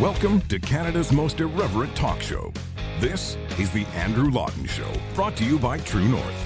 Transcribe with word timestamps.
Welcome 0.00 0.42
to 0.42 0.58
Canada's 0.58 1.10
most 1.10 1.40
irreverent 1.40 1.96
talk 1.96 2.20
show. 2.20 2.52
This 3.00 3.38
is 3.58 3.70
The 3.70 3.86
Andrew 3.94 4.30
Lawton 4.30 4.66
Show, 4.66 4.92
brought 5.14 5.38
to 5.38 5.44
you 5.44 5.58
by 5.58 5.78
True 5.78 6.06
North. 6.06 6.44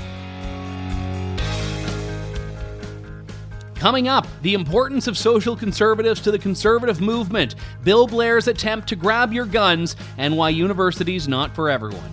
Coming 3.75 4.07
up, 4.07 4.29
the 4.43 4.55
importance 4.55 5.09
of 5.09 5.19
social 5.19 5.57
conservatives 5.57 6.21
to 6.21 6.31
the 6.31 6.39
conservative 6.39 7.01
movement, 7.01 7.57
Bill 7.83 8.07
Blair's 8.07 8.47
attempt 8.47 8.89
to 8.91 8.95
grab 8.95 9.33
your 9.33 9.47
guns, 9.47 9.97
and 10.17 10.37
why 10.37 10.51
university's 10.51 11.27
not 11.27 11.53
for 11.53 11.69
everyone. 11.69 12.13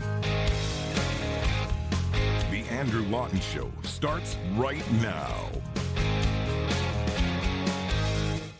The 2.50 2.66
Andrew 2.72 3.04
Lawton 3.10 3.40
Show 3.42 3.72
starts 3.84 4.38
right 4.56 4.92
now. 4.94 5.47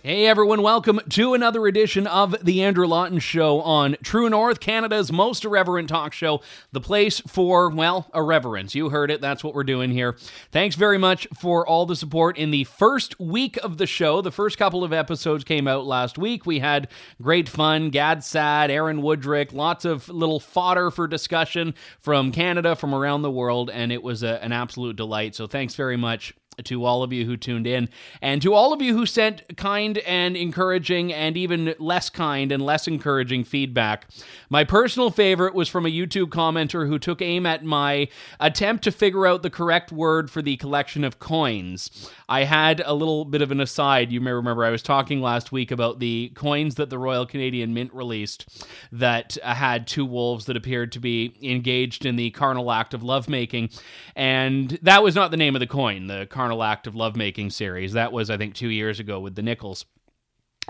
Hey 0.08 0.26
everyone, 0.26 0.62
welcome 0.62 1.02
to 1.10 1.34
another 1.34 1.68
edition 1.68 2.08
of 2.08 2.34
The 2.42 2.64
Andrew 2.64 2.88
Lawton 2.88 3.20
Show 3.20 3.60
on 3.60 3.98
True 4.02 4.30
North, 4.30 4.62
Canada's 4.62 5.12
most 5.12 5.44
irreverent 5.44 5.90
talk 5.90 6.14
show, 6.14 6.40
the 6.72 6.80
place 6.80 7.20
for, 7.28 7.70
well, 7.70 8.10
irreverence. 8.16 8.74
You 8.74 8.88
heard 8.88 9.12
it, 9.12 9.20
that's 9.20 9.44
what 9.44 9.54
we're 9.54 9.66
doing 9.66 9.92
here. 9.92 10.16
Thanks 10.50 10.78
very 10.78 10.98
much 10.98 11.28
for 11.38 11.68
all 11.68 11.86
the 11.86 11.94
support 11.98 12.38
in 12.38 12.52
the 12.52 12.64
first 12.64 13.20
week 13.20 13.58
of 13.62 13.80
the 13.80 13.86
show. 13.86 14.22
The 14.22 14.32
first 14.32 14.58
couple 14.58 14.82
of 14.82 14.94
episodes 14.94 15.44
came 15.44 15.68
out 15.68 15.86
last 15.86 16.18
week. 16.18 16.46
We 16.46 16.60
had 16.60 16.88
great 17.22 17.50
fun, 17.50 17.90
Gad 17.90 18.24
Saad, 18.24 18.72
Aaron 18.72 19.02
Wudrick, 19.02 19.52
lots 19.52 19.84
of 19.84 20.08
little 20.08 20.40
fodder 20.40 20.90
for 20.90 21.10
discussion 21.10 21.76
from 22.00 22.32
Canada, 22.32 22.78
from 22.78 22.96
around 22.96 23.24
the 23.24 23.30
world, 23.32 23.70
and 23.70 23.92
it 23.92 24.04
was 24.04 24.24
a, 24.24 24.42
an 24.42 24.54
absolute 24.54 24.96
delight. 24.96 25.36
So 25.36 25.48
thanks 25.48 25.76
very 25.76 25.98
much 25.98 26.34
to 26.64 26.86
all 26.86 27.04
of 27.04 27.14
you 27.14 27.26
who 27.26 27.38
tuned 27.38 27.68
in, 27.68 27.90
and 28.22 28.42
to 28.42 28.54
all 28.54 28.74
of 28.74 28.82
you 28.82 28.96
who 28.96 29.06
sent 29.06 29.58
kind 29.58 29.98
and 30.00 30.36
encouraging 30.36 31.14
and 31.14 31.38
even 31.38 31.74
less 31.80 32.10
kind 32.10 32.52
and 32.52 32.64
less 32.64 32.88
encouraging 32.88 33.44
feedback. 33.44 34.08
My 34.50 34.64
personal 34.64 35.12
favorite 35.12 35.54
was 35.54 35.70
from 35.70 35.86
a 35.86 35.90
YouTube 35.90 36.30
commenter 36.30 36.88
who 36.88 37.00
took 37.00 37.22
aim 37.22 37.46
at 37.46 37.64
my 37.64 38.08
attempt 38.40 38.84
to 38.86 38.92
figure 38.92 39.28
out 39.28 39.44
the 39.44 39.50
correct 39.50 39.92
word 39.92 40.32
for 40.32 40.42
the 40.42 40.58
collection 40.58 41.04
of 41.04 41.20
coins. 41.20 42.12
I 42.30 42.44
had 42.44 42.82
a 42.86 42.94
little 42.94 43.24
bit 43.24 43.42
of 43.42 43.52
an 43.52 43.62
aside. 43.62 44.12
You 44.12 44.20
may 44.20 44.32
remember 44.32 44.66
I 44.66 44.70
was 44.70 44.84
talking 44.84 45.22
last 45.22 45.52
week 45.52 45.72
about 45.72 46.00
the 46.00 46.30
coins 46.36 46.76
that 46.76 46.90
the 46.90 46.98
Royal 46.98 47.26
Canadian 47.26 47.74
Mint 47.74 47.94
released 47.94 48.68
that 48.92 49.38
uh, 49.42 49.54
had 49.54 49.88
two 49.88 50.06
wolves 50.06 50.46
that 50.46 50.58
appeared 50.58 50.92
to 50.94 51.00
be 51.00 51.38
engaged 51.42 52.06
in 52.06 52.18
the 52.18 52.32
carnal 52.32 52.72
act 52.72 52.94
of 52.94 53.02
lovemaking. 53.02 53.70
And 54.16 54.72
that 54.82 55.04
was 55.04 55.16
not 55.16 55.32
the 55.32 55.38
name 55.38 55.56
of 55.56 55.62
the 55.62 55.68
coin, 55.68 56.08
the 56.08 56.28
carnal 56.30 56.64
act 56.64 56.86
of 56.86 56.96
lovemaking 56.96 57.50
series. 57.52 57.94
That 57.94 58.12
was, 58.12 58.30
I 58.30 58.38
think, 58.38 58.56
two 58.56 58.70
years 58.70 59.00
ago 59.00 59.20
with 59.22 59.36
the 59.36 59.42
nickels. 59.42 59.86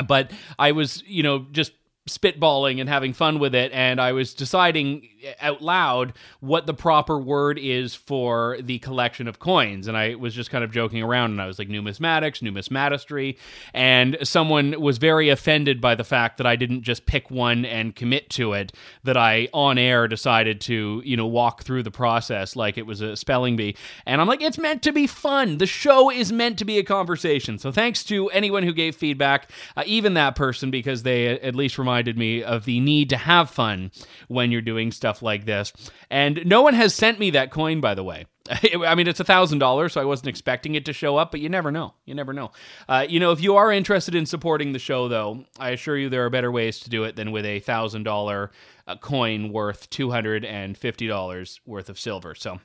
But 0.08 0.32
I 0.60 0.74
was, 0.74 1.04
you 1.08 1.24
know, 1.24 1.48
just 1.52 1.72
spitballing 2.08 2.80
and 2.80 2.90
having 2.90 3.14
fun 3.14 3.40
with 3.40 3.56
it 3.56 3.72
and 3.74 4.02
I 4.02 4.12
was 4.12 4.34
deciding 4.34 5.08
out 5.42 5.62
loud 5.62 6.14
what 6.40 6.66
the 6.66 6.74
proper 6.74 7.18
word 7.18 7.58
is 7.58 7.96
for 7.96 8.58
the 8.62 8.80
collection 8.80 9.28
of 9.28 9.40
coins. 9.40 9.88
And 9.88 9.98
I 9.98 10.16
was 10.16 10.34
just 10.34 10.50
kind 10.50 10.64
of 10.64 10.72
joking 10.72 11.02
around 11.02 11.32
and 11.32 11.42
I 11.42 11.48
was 11.48 11.60
like 11.60 11.70
numismatics 11.70 12.42
numismatistry 12.42 13.38
and 13.74 14.18
someone 14.24 14.80
was 14.80 14.98
very 14.98 15.30
offended 15.30 15.82
by 15.82 15.96
the 15.96 16.04
fact 16.04 16.38
that 16.38 16.48
I 16.48 16.56
didn't 16.56 16.84
just 16.84 17.06
pick 17.06 17.32
one 17.32 17.66
and 17.66 17.96
commit 17.96 18.30
to 18.32 18.54
it 18.54 18.72
that 19.04 19.18
I 19.18 19.50
on 19.54 19.78
air 19.78 20.08
decided 20.08 20.62
to 20.62 21.02
you 21.04 21.18
know 21.18 21.28
walk 21.28 21.64
through 21.64 21.84
the 21.84 21.92
process 21.92 22.56
like 22.56 22.78
it 22.78 22.86
was 22.86 23.02
a 23.02 23.16
spelling 23.16 23.56
bee. 23.56 23.76
And 24.06 24.22
I'm 24.22 24.28
like 24.28 24.42
it's 24.42 24.58
meant 24.58 24.84
to 24.84 24.92
be 24.92 25.08
fun. 25.08 25.58
The 25.58 25.66
show 25.66 26.12
is 26.12 26.32
meant 26.32 26.60
to 26.60 26.66
be 26.66 26.78
a 26.78 26.84
conversation. 26.84 27.58
So 27.58 27.72
thanks 27.72 28.04
to 28.06 28.30
anyone 28.30 28.64
who 28.64 28.74
gave 28.74 28.96
feedback 28.96 29.50
uh, 29.76 29.84
even 29.86 30.14
that 30.14 30.36
person 30.36 30.72
because 30.72 31.04
they 31.04 31.40
at 31.40 31.56
least 31.56 31.78
remind 31.78 31.97
reminded 31.98 32.18
me 32.18 32.44
of 32.44 32.66
the 32.66 32.80
need 32.80 33.10
to 33.10 33.18
have 33.18 33.50
fun 33.50 33.92
when 34.28 34.52
you're 34.52 34.62
doing 34.62 34.92
stuff 34.92 35.24
like 35.24 35.46
this. 35.46 35.74
And 36.12 36.46
no 36.46 36.62
one 36.62 36.76
has 36.76 36.94
sent 36.94 37.18
me 37.18 37.32
that 37.32 37.50
coin, 37.50 37.82
by 37.82 37.96
the 37.96 38.04
way. 38.04 38.28
I 38.86 38.94
mean, 38.94 39.08
it's 39.08 39.20
a 39.20 39.24
thousand 39.24 39.58
dollars, 39.58 39.94
so 39.94 40.02
I 40.02 40.06
wasn't 40.06 40.28
expecting 40.30 40.76
it 40.76 40.86
to 40.86 40.94
show 40.94 41.18
up, 41.18 41.32
but 41.32 41.40
you 41.40 41.50
never 41.50 41.72
know. 41.72 41.96
You 42.06 42.14
never 42.14 42.34
know. 42.34 42.52
Uh, 42.88 43.08
you 43.10 43.20
know, 43.20 43.32
if 43.32 43.42
you 43.42 43.56
are 43.56 43.72
interested 43.72 44.14
in 44.14 44.28
supporting 44.28 44.74
the 44.74 44.80
show, 44.80 45.08
though, 45.08 45.46
I 45.60 45.72
assure 45.72 45.98
you 45.98 46.08
there 46.08 46.24
are 46.24 46.30
better 46.30 46.52
ways 46.52 46.80
to 46.82 46.90
do 46.90 47.04
it 47.04 47.16
than 47.16 47.32
with 47.32 47.46
a 47.46 47.62
thousand 47.62 48.04
dollar 48.04 48.52
uh, 48.86 48.96
coin 48.98 49.52
worth 49.52 49.90
two 49.90 50.12
hundred 50.12 50.46
and 50.46 50.78
fifty 50.78 51.08
dollars 51.08 51.60
worth 51.66 51.90
of 51.90 52.00
silver. 52.00 52.36
So, 52.36 52.60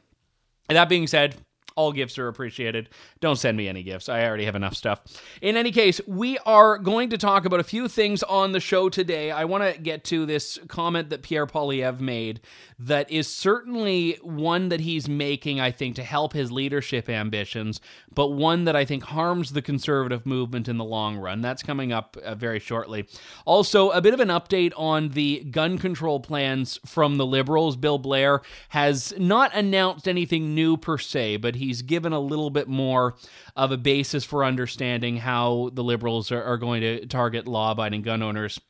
that 0.69 0.91
being 0.91 1.07
said, 1.07 1.37
all 1.77 1.93
gifts 1.93 2.19
are 2.19 2.29
appreciated. 2.29 2.89
Don't 3.21 3.37
send 3.37 3.57
me 3.57 3.69
any 3.69 3.83
gifts. 3.83 4.09
I 4.09 4.25
already 4.25 4.45
have 4.45 4.57
enough 4.57 4.75
stuff. 4.75 5.03
In 5.41 5.57
any 5.57 5.73
case, 5.73 6.01
we 6.07 6.39
are 6.39 6.79
going 6.79 7.11
to 7.11 7.19
talk 7.19 7.45
about 7.45 7.61
a 7.61 7.65
few 7.65 7.89
things 7.89 8.23
on 8.23 8.53
the 8.53 8.61
show 8.61 8.89
today. 8.89 9.31
I 9.31 9.45
want 9.45 9.75
to 9.75 9.81
get 9.81 10.05
to 10.05 10.27
this 10.27 10.59
comment 10.69 11.11
that 11.11 11.23
Pierre 11.23 11.47
Poilievre 11.47 12.01
made 12.01 12.41
that 12.79 13.11
is 13.11 13.29
certainly 13.29 14.19
one 14.23 14.69
that 14.69 14.81
he's 14.81 15.09
making, 15.09 15.61
I 15.61 15.71
think, 15.71 15.95
to 15.97 16.03
help 16.03 16.33
his 16.33 16.51
leadership 16.51 17.09
ambitions, 17.09 17.81
but 18.13 18.31
one 18.31 18.65
that 18.65 18.75
I 18.75 18.85
think 18.85 19.05
harms 19.05 19.53
the 19.53 19.63
conservative 19.63 20.27
movement 20.27 20.69
in 20.69 20.79
the 20.79 20.85
long 20.85 21.17
run. 21.17 21.41
That's 21.41 21.63
coming 21.63 21.93
up 21.93 22.17
uh, 22.23 22.35
very 22.35 22.59
shortly. 22.59 23.07
Also, 23.45 23.91
a 23.91 24.01
bit 24.01 24.15
of 24.15 24.21
an 24.21 24.29
update 24.29 24.73
on 24.77 25.11
the 25.11 25.45
gun 25.45 25.79
control 25.79 26.19
plans 26.19 26.81
from 26.85 27.19
the 27.19 27.27
Liberals. 27.27 27.77
Bill 27.77 27.99
Blair 27.99 28.43
has 28.71 29.15
not 29.17 29.55
announced 29.55 30.09
anything 30.09 30.55
new 30.55 30.77
per 30.77 30.99
se, 30.99 31.37
but 31.37 31.55
he's 31.63 31.83
given 31.83 32.13
a 32.13 32.21
little 32.21 32.51
bit 32.51 32.69
more 32.69 33.17
of 33.57 33.73
a 33.73 33.77
basis 33.77 34.25
for 34.25 34.45
understanding 34.45 35.17
how 35.17 35.71
the 35.75 35.85
Liberals 35.85 36.33
are, 36.33 36.43
are 36.43 36.59
going 36.59 36.81
to 36.83 37.07
target 37.07 37.47
law 37.47 37.73
abiding 37.73 38.03
gun 38.03 38.23
owners 38.23 38.61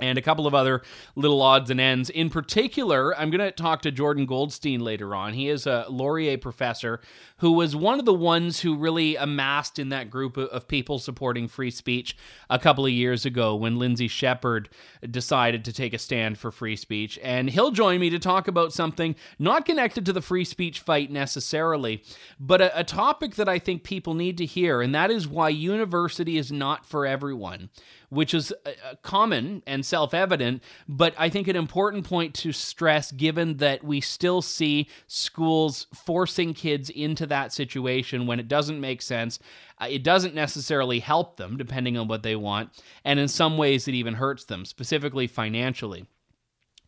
and 0.00 0.18
a 0.18 0.22
couple 0.22 0.46
of 0.46 0.54
other 0.54 0.82
little 1.16 1.42
odds 1.42 1.70
and 1.70 1.80
ends. 1.80 2.10
In 2.10 2.30
particular, 2.30 3.16
I'm 3.16 3.30
going 3.30 3.40
to 3.40 3.50
talk 3.50 3.82
to 3.82 3.90
Jordan 3.90 4.26
Goldstein 4.26 4.80
later 4.80 5.14
on. 5.14 5.34
He 5.34 5.48
is 5.48 5.66
a 5.66 5.86
Laurier 5.88 6.38
professor 6.38 7.00
who 7.38 7.52
was 7.52 7.76
one 7.76 7.98
of 7.98 8.04
the 8.04 8.14
ones 8.14 8.60
who 8.60 8.76
really 8.76 9.16
amassed 9.16 9.78
in 9.78 9.90
that 9.90 10.10
group 10.10 10.36
of 10.36 10.68
people 10.68 10.98
supporting 10.98 11.48
free 11.48 11.70
speech 11.70 12.16
a 12.50 12.58
couple 12.58 12.84
of 12.84 12.92
years 12.92 13.24
ago 13.24 13.54
when 13.54 13.78
Lindsay 13.78 14.08
Shepherd 14.08 14.68
decided 15.08 15.64
to 15.64 15.72
take 15.72 15.94
a 15.94 15.98
stand 15.98 16.38
for 16.38 16.50
free 16.50 16.76
speech. 16.76 17.18
And 17.22 17.50
he'll 17.50 17.70
join 17.70 18.00
me 18.00 18.10
to 18.10 18.18
talk 18.18 18.48
about 18.48 18.72
something 18.72 19.14
not 19.38 19.64
connected 19.64 20.04
to 20.06 20.12
the 20.12 20.22
free 20.22 20.44
speech 20.44 20.80
fight 20.80 21.10
necessarily, 21.10 22.02
but 22.40 22.60
a, 22.60 22.80
a 22.80 22.84
topic 22.84 23.36
that 23.36 23.48
I 23.48 23.58
think 23.58 23.84
people 23.84 24.14
need 24.14 24.38
to 24.38 24.46
hear, 24.46 24.82
and 24.82 24.94
that 24.94 25.10
is 25.10 25.28
why 25.28 25.48
university 25.48 26.38
is 26.38 26.50
not 26.50 26.86
for 26.86 27.06
everyone 27.06 27.70
which 28.10 28.34
is 28.34 28.52
uh, 28.64 28.70
uh, 28.70 28.94
common 29.02 29.62
and 29.66 29.84
self 29.84 30.14
evident, 30.14 30.62
but 30.88 31.14
I 31.18 31.28
think 31.28 31.48
an 31.48 31.56
important 31.56 32.04
point 32.04 32.34
to 32.36 32.52
stress 32.52 33.12
given 33.12 33.58
that 33.58 33.84
we 33.84 34.00
still 34.00 34.42
see 34.42 34.88
schools 35.06 35.86
forcing 35.94 36.54
kids 36.54 36.90
into 36.90 37.26
that 37.26 37.52
situation 37.52 38.26
when 38.26 38.40
it 38.40 38.48
doesn't 38.48 38.80
make 38.80 39.02
sense. 39.02 39.38
Uh, 39.80 39.86
it 39.90 40.02
doesn't 40.02 40.34
necessarily 40.34 41.00
help 41.00 41.36
them, 41.36 41.56
depending 41.56 41.96
on 41.96 42.08
what 42.08 42.22
they 42.22 42.36
want, 42.36 42.70
and 43.04 43.18
in 43.20 43.28
some 43.28 43.56
ways 43.56 43.86
it 43.88 43.94
even 43.94 44.14
hurts 44.14 44.44
them, 44.44 44.64
specifically 44.64 45.26
financially. 45.26 46.06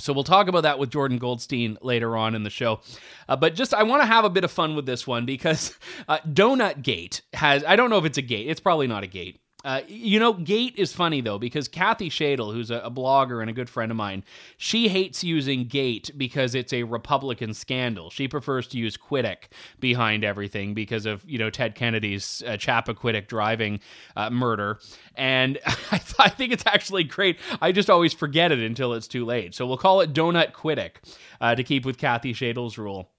So 0.00 0.12
we'll 0.12 0.24
talk 0.24 0.48
about 0.48 0.62
that 0.62 0.78
with 0.78 0.90
Jordan 0.90 1.18
Goldstein 1.18 1.76
later 1.82 2.16
on 2.16 2.34
in 2.34 2.42
the 2.42 2.50
show. 2.50 2.80
Uh, 3.28 3.36
but 3.36 3.54
just 3.54 3.74
I 3.74 3.82
want 3.82 4.02
to 4.02 4.06
have 4.06 4.24
a 4.24 4.30
bit 4.30 4.44
of 4.44 4.50
fun 4.50 4.74
with 4.74 4.86
this 4.86 5.06
one 5.06 5.26
because 5.26 5.78
uh, 6.08 6.18
Donut 6.20 6.82
Gate 6.82 7.22
has 7.34 7.62
I 7.64 7.76
don't 7.76 7.90
know 7.90 7.98
if 7.98 8.04
it's 8.04 8.18
a 8.18 8.22
gate. 8.22 8.48
It's 8.48 8.60
probably 8.60 8.86
not 8.86 9.04
a 9.04 9.06
gate. 9.06 9.40
Uh, 9.62 9.82
you 9.88 10.18
know, 10.18 10.32
Gate 10.32 10.74
is 10.76 10.92
funny 10.92 11.20
though 11.20 11.38
because 11.38 11.68
Kathy 11.68 12.08
Shaidle, 12.08 12.54
who's 12.54 12.70
a, 12.70 12.78
a, 12.78 12.90
blogger 12.90 13.42
and 13.42 13.50
a 13.50 13.52
good 13.52 13.68
friend 13.68 13.90
of 13.90 13.96
mine, 13.96 14.24
she 14.56 14.88
hates 14.88 15.22
using 15.22 15.64
Gate 15.64 16.10
because 16.16 16.54
it's 16.54 16.72
a 16.72 16.84
Republican 16.84 17.52
scandal. 17.52 18.08
She 18.08 18.26
prefers 18.26 18.66
to 18.68 18.78
use 18.78 18.96
Quiddick 18.96 19.50
behind 19.78 20.24
everything 20.24 20.72
because 20.72 21.04
of 21.04 21.22
you 21.28 21.38
know 21.38 21.50
Ted 21.50 21.74
Kennedy's 21.74 22.42
uh, 22.46 22.52
Chappaquiddick 22.52 23.26
driving 23.26 23.80
uh, 24.16 24.30
murder, 24.30 24.80
and 25.14 25.58
I, 25.66 25.98
th- 25.98 26.14
I, 26.18 26.30
think 26.30 26.52
it's 26.52 26.64
actually 26.66 27.04
great. 27.04 27.38
I 27.60 27.72
just 27.72 27.90
always 27.90 28.14
forget 28.14 28.52
it 28.52 28.60
until 28.60 28.94
it's 28.94 29.08
too 29.08 29.26
late. 29.26 29.54
So 29.54 29.66
we'll 29.66 29.78
call 29.78 30.00
it 30.00 30.14
Donut 30.14 30.52
Quiddick 30.52 30.92
uh, 31.40 31.54
to 31.54 31.62
keep 31.62 31.84
with 31.84 31.98
Kathy 31.98 32.32
Shaidle's 32.32 32.78
rule. 32.78 33.10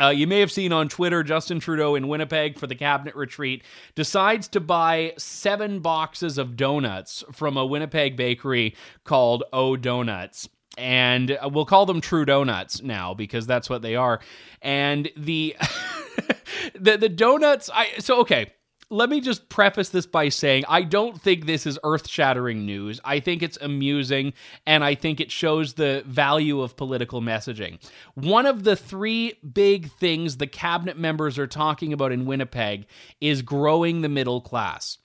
Uh, 0.00 0.08
you 0.08 0.26
may 0.26 0.40
have 0.40 0.50
seen 0.50 0.72
on 0.72 0.88
Twitter 0.88 1.22
Justin 1.22 1.60
Trudeau 1.60 1.94
in 1.94 2.08
Winnipeg 2.08 2.58
for 2.58 2.66
the 2.66 2.74
cabinet 2.74 3.14
retreat 3.14 3.62
decides 3.94 4.48
to 4.48 4.60
buy 4.60 5.12
seven 5.16 5.78
boxes 5.78 6.36
of 6.36 6.56
donuts 6.56 7.22
from 7.32 7.56
a 7.56 7.64
Winnipeg 7.64 8.16
bakery 8.16 8.74
called 9.04 9.44
O 9.52 9.76
Donuts. 9.76 10.48
And 10.76 11.30
uh, 11.30 11.48
we'll 11.52 11.66
call 11.66 11.86
them 11.86 12.00
True 12.00 12.24
Donuts 12.24 12.82
now 12.82 13.14
because 13.14 13.46
that's 13.46 13.70
what 13.70 13.82
they 13.82 13.94
are. 13.94 14.18
And 14.60 15.08
the 15.16 15.54
the 16.74 16.96
the 16.96 17.08
donuts 17.08 17.70
I 17.72 17.90
so 17.98 18.20
okay 18.20 18.52
let 18.94 19.10
me 19.10 19.20
just 19.20 19.48
preface 19.48 19.88
this 19.88 20.06
by 20.06 20.28
saying 20.28 20.64
I 20.68 20.82
don't 20.82 21.20
think 21.20 21.46
this 21.46 21.66
is 21.66 21.80
earth 21.82 22.08
shattering 22.08 22.64
news. 22.64 23.00
I 23.04 23.18
think 23.18 23.42
it's 23.42 23.58
amusing 23.60 24.34
and 24.66 24.84
I 24.84 24.94
think 24.94 25.20
it 25.20 25.32
shows 25.32 25.74
the 25.74 26.04
value 26.06 26.60
of 26.62 26.76
political 26.76 27.20
messaging. 27.20 27.78
One 28.14 28.46
of 28.46 28.62
the 28.62 28.76
three 28.76 29.34
big 29.52 29.90
things 29.90 30.36
the 30.36 30.46
cabinet 30.46 30.96
members 30.96 31.40
are 31.40 31.48
talking 31.48 31.92
about 31.92 32.12
in 32.12 32.24
Winnipeg 32.24 32.86
is 33.20 33.42
growing 33.42 34.00
the 34.00 34.08
middle 34.08 34.40
class. 34.40 34.98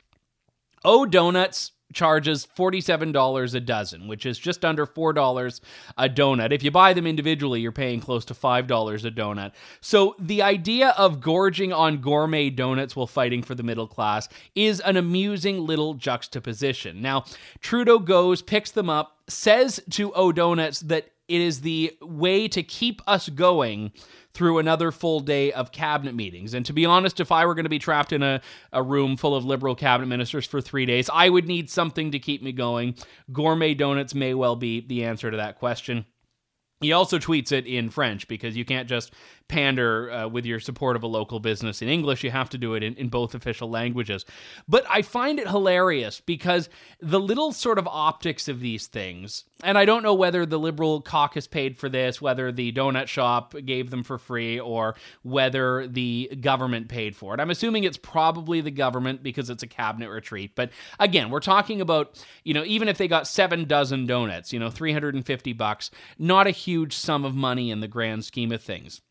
Oh, 0.85 1.07
donuts 1.07 1.71
charges 1.93 2.47
$47 2.57 3.55
a 3.55 3.59
dozen, 3.59 4.07
which 4.07 4.25
is 4.25 4.37
just 4.37 4.63
under 4.63 4.85
$4 4.85 5.59
a 5.97 6.09
donut. 6.09 6.51
If 6.51 6.63
you 6.63 6.71
buy 6.71 6.93
them 6.93 7.07
individually, 7.07 7.61
you're 7.61 7.71
paying 7.71 7.99
close 7.99 8.25
to 8.25 8.33
$5 8.33 9.05
a 9.05 9.11
donut. 9.11 9.51
So 9.81 10.15
the 10.19 10.41
idea 10.41 10.89
of 10.97 11.21
gorging 11.21 11.73
on 11.73 11.97
gourmet 11.97 12.49
donuts 12.49 12.95
while 12.95 13.07
fighting 13.07 13.43
for 13.43 13.55
the 13.55 13.63
middle 13.63 13.87
class 13.87 14.29
is 14.55 14.79
an 14.81 14.97
amusing 14.97 15.65
little 15.65 15.95
juxtaposition. 15.95 17.01
Now, 17.01 17.25
Trudeau 17.61 17.99
goes, 17.99 18.41
picks 18.41 18.71
them 18.71 18.89
up, 18.89 19.17
says 19.27 19.79
to 19.91 20.13
O 20.13 20.31
Donuts 20.31 20.81
that 20.81 21.11
it 21.27 21.41
is 21.41 21.61
the 21.61 21.95
way 22.01 22.47
to 22.47 22.63
keep 22.63 23.01
us 23.05 23.29
going 23.29 23.91
through 24.33 24.59
another 24.59 24.91
full 24.91 25.19
day 25.19 25.51
of 25.51 25.71
cabinet 25.71 26.13
meetings. 26.15 26.53
And 26.53 26.65
to 26.65 26.73
be 26.73 26.85
honest, 26.85 27.19
if 27.19 27.31
I 27.31 27.45
were 27.45 27.55
going 27.55 27.65
to 27.65 27.69
be 27.69 27.79
trapped 27.79 28.13
in 28.13 28.23
a, 28.23 28.41
a 28.71 28.83
room 28.83 29.17
full 29.17 29.35
of 29.35 29.45
liberal 29.45 29.75
cabinet 29.75 30.07
ministers 30.07 30.45
for 30.45 30.61
three 30.61 30.85
days, 30.85 31.09
I 31.11 31.29
would 31.29 31.47
need 31.47 31.69
something 31.69 32.11
to 32.11 32.19
keep 32.19 32.43
me 32.43 32.51
going. 32.51 32.95
Gourmet 33.31 33.73
donuts 33.73 34.13
may 34.13 34.33
well 34.33 34.55
be 34.55 34.81
the 34.81 35.03
answer 35.03 35.31
to 35.31 35.37
that 35.37 35.57
question. 35.57 36.05
He 36.81 36.93
also 36.93 37.19
tweets 37.19 37.51
it 37.51 37.65
in 37.65 37.89
French 37.89 38.27
because 38.27 38.55
you 38.55 38.63
can't 38.63 38.87
just 38.87 39.13
pander 39.49 40.11
uh, 40.11 40.27
with 40.27 40.45
your 40.45 40.59
support 40.59 40.95
of 40.95 41.03
a 41.03 41.07
local 41.07 41.39
business 41.39 41.81
in 41.81 41.89
English. 41.89 42.23
You 42.23 42.31
have 42.31 42.49
to 42.51 42.57
do 42.57 42.75
it 42.75 42.83
in, 42.83 42.95
in 42.95 43.09
both 43.09 43.35
official 43.35 43.69
languages. 43.69 44.23
But 44.67 44.85
I 44.89 45.01
find 45.01 45.39
it 45.39 45.49
hilarious 45.49 46.21
because 46.21 46.69
the 47.01 47.19
little 47.19 47.51
sort 47.51 47.77
of 47.77 47.87
optics 47.87 48.47
of 48.47 48.61
these 48.61 48.87
things, 48.87 49.43
and 49.63 49.77
I 49.77 49.85
don't 49.85 50.03
know 50.03 50.13
whether 50.13 50.45
the 50.45 50.59
Liberal 50.59 51.01
caucus 51.01 51.47
paid 51.47 51.77
for 51.77 51.89
this, 51.89 52.21
whether 52.21 52.51
the 52.51 52.71
donut 52.71 53.07
shop 53.07 53.55
gave 53.65 53.89
them 53.89 54.03
for 54.03 54.17
free, 54.17 54.59
or 54.59 54.95
whether 55.23 55.87
the 55.87 56.31
government 56.39 56.87
paid 56.87 57.15
for 57.15 57.33
it. 57.33 57.39
I'm 57.39 57.49
assuming 57.49 57.83
it's 57.83 57.97
probably 57.97 58.61
the 58.61 58.71
government 58.71 59.23
because 59.23 59.49
it's 59.49 59.63
a 59.63 59.67
cabinet 59.67 60.09
retreat. 60.09 60.51
But 60.55 60.69
again, 60.99 61.31
we're 61.31 61.39
talking 61.39 61.81
about, 61.81 62.23
you 62.43 62.53
know, 62.53 62.63
even 62.65 62.87
if 62.87 62.97
they 62.97 63.07
got 63.07 63.27
seven 63.27 63.65
dozen 63.65 64.05
donuts, 64.05 64.53
you 64.53 64.59
know, 64.59 64.69
350 64.69 65.53
bucks, 65.53 65.89
not 66.19 66.47
a 66.47 66.51
huge 66.51 66.95
sum 66.95 67.25
of 67.25 67.33
money 67.33 67.71
in 67.71 67.79
the 67.79 67.87
grand 67.87 68.23
scheme 68.23 68.51
of 68.51 68.61
things. 68.61 69.01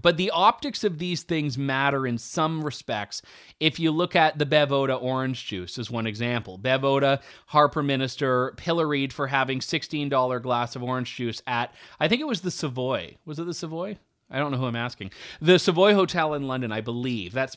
But 0.00 0.16
the 0.16 0.30
optics 0.30 0.84
of 0.84 0.98
these 0.98 1.22
things 1.22 1.58
matter 1.58 2.06
in 2.06 2.16
some 2.16 2.64
respects. 2.64 3.20
If 3.60 3.78
you 3.78 3.90
look 3.90 4.16
at 4.16 4.38
the 4.38 4.46
Bev 4.46 4.72
Oda 4.72 4.94
orange 4.94 5.44
juice 5.44 5.78
as 5.78 5.90
one 5.90 6.06
example, 6.06 6.56
Bev 6.56 6.82
Oda, 6.82 7.20
Harper 7.48 7.82
Minister, 7.82 8.54
pilloried 8.56 9.12
for 9.12 9.26
having 9.26 9.60
$16 9.60 10.42
glass 10.42 10.76
of 10.76 10.82
orange 10.82 11.14
juice 11.14 11.42
at, 11.46 11.74
I 12.00 12.08
think 12.08 12.22
it 12.22 12.26
was 12.26 12.40
the 12.40 12.50
Savoy. 12.50 13.16
Was 13.26 13.38
it 13.38 13.44
the 13.44 13.52
Savoy? 13.52 13.98
I 14.30 14.38
don't 14.38 14.50
know 14.50 14.56
who 14.56 14.64
I'm 14.64 14.76
asking. 14.76 15.10
The 15.42 15.58
Savoy 15.58 15.92
Hotel 15.92 16.32
in 16.32 16.48
London, 16.48 16.72
I 16.72 16.80
believe. 16.80 17.34
That 17.34 17.54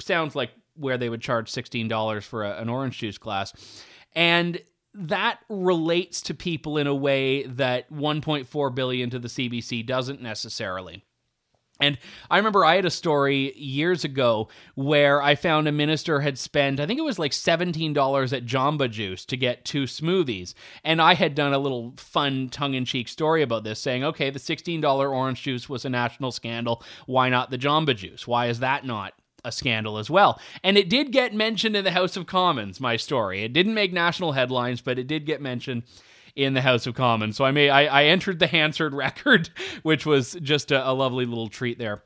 sounds 0.00 0.34
like 0.34 0.52
where 0.76 0.96
they 0.96 1.10
would 1.10 1.20
charge 1.20 1.52
$16 1.52 2.22
for 2.22 2.42
a, 2.42 2.56
an 2.58 2.70
orange 2.70 2.98
juice 2.98 3.18
glass. 3.18 3.52
And 4.14 4.60
that 4.94 5.40
relates 5.50 6.22
to 6.22 6.32
people 6.32 6.78
in 6.78 6.86
a 6.86 6.94
way 6.94 7.42
that 7.44 7.92
1.4 7.92 8.74
billion 8.74 9.10
to 9.10 9.18
the 9.18 9.28
CBC 9.28 9.84
doesn't 9.84 10.22
necessarily. 10.22 11.04
And 11.80 11.98
I 12.30 12.38
remember 12.38 12.64
I 12.64 12.76
had 12.76 12.86
a 12.86 12.90
story 12.90 13.54
years 13.56 14.04
ago 14.04 14.48
where 14.74 15.22
I 15.22 15.34
found 15.34 15.68
a 15.68 15.72
minister 15.72 16.20
had 16.20 16.38
spent, 16.38 16.80
I 16.80 16.86
think 16.86 16.98
it 16.98 17.04
was 17.04 17.18
like 17.18 17.32
$17 17.32 18.32
at 18.32 18.46
Jamba 18.46 18.90
Juice 18.90 19.24
to 19.26 19.36
get 19.36 19.64
two 19.64 19.84
smoothies. 19.84 20.54
And 20.84 21.02
I 21.02 21.14
had 21.14 21.34
done 21.34 21.52
a 21.52 21.58
little 21.58 21.92
fun 21.96 22.48
tongue 22.48 22.74
in 22.74 22.84
cheek 22.84 23.08
story 23.08 23.42
about 23.42 23.64
this, 23.64 23.78
saying, 23.78 24.04
okay, 24.04 24.30
the 24.30 24.38
$16 24.38 24.82
orange 24.84 25.42
juice 25.42 25.68
was 25.68 25.84
a 25.84 25.90
national 25.90 26.32
scandal. 26.32 26.82
Why 27.04 27.28
not 27.28 27.50
the 27.50 27.58
Jamba 27.58 27.94
Juice? 27.94 28.26
Why 28.26 28.46
is 28.46 28.60
that 28.60 28.84
not? 28.84 29.12
A 29.44 29.52
scandal 29.52 29.98
as 29.98 30.10
well. 30.10 30.40
And 30.64 30.76
it 30.76 30.90
did 30.90 31.12
get 31.12 31.32
mentioned 31.32 31.76
in 31.76 31.84
the 31.84 31.92
House 31.92 32.16
of 32.16 32.26
Commons, 32.26 32.80
my 32.80 32.96
story. 32.96 33.44
It 33.44 33.52
didn't 33.52 33.74
make 33.74 33.92
national 33.92 34.32
headlines, 34.32 34.80
but 34.80 34.98
it 34.98 35.06
did 35.06 35.24
get 35.24 35.40
mentioned 35.40 35.84
in 36.36 36.54
the 36.54 36.60
House 36.60 36.86
of 36.86 36.94
Commons. 36.94 37.36
So 37.36 37.44
I 37.44 37.50
may 37.50 37.70
I, 37.70 38.02
I 38.02 38.04
entered 38.04 38.38
the 38.38 38.46
Hansard 38.46 38.94
record, 38.94 39.48
which 39.82 40.06
was 40.06 40.36
just 40.42 40.70
a, 40.70 40.88
a 40.88 40.92
lovely 40.92 41.24
little 41.24 41.48
treat 41.48 41.78
there. 41.78 42.02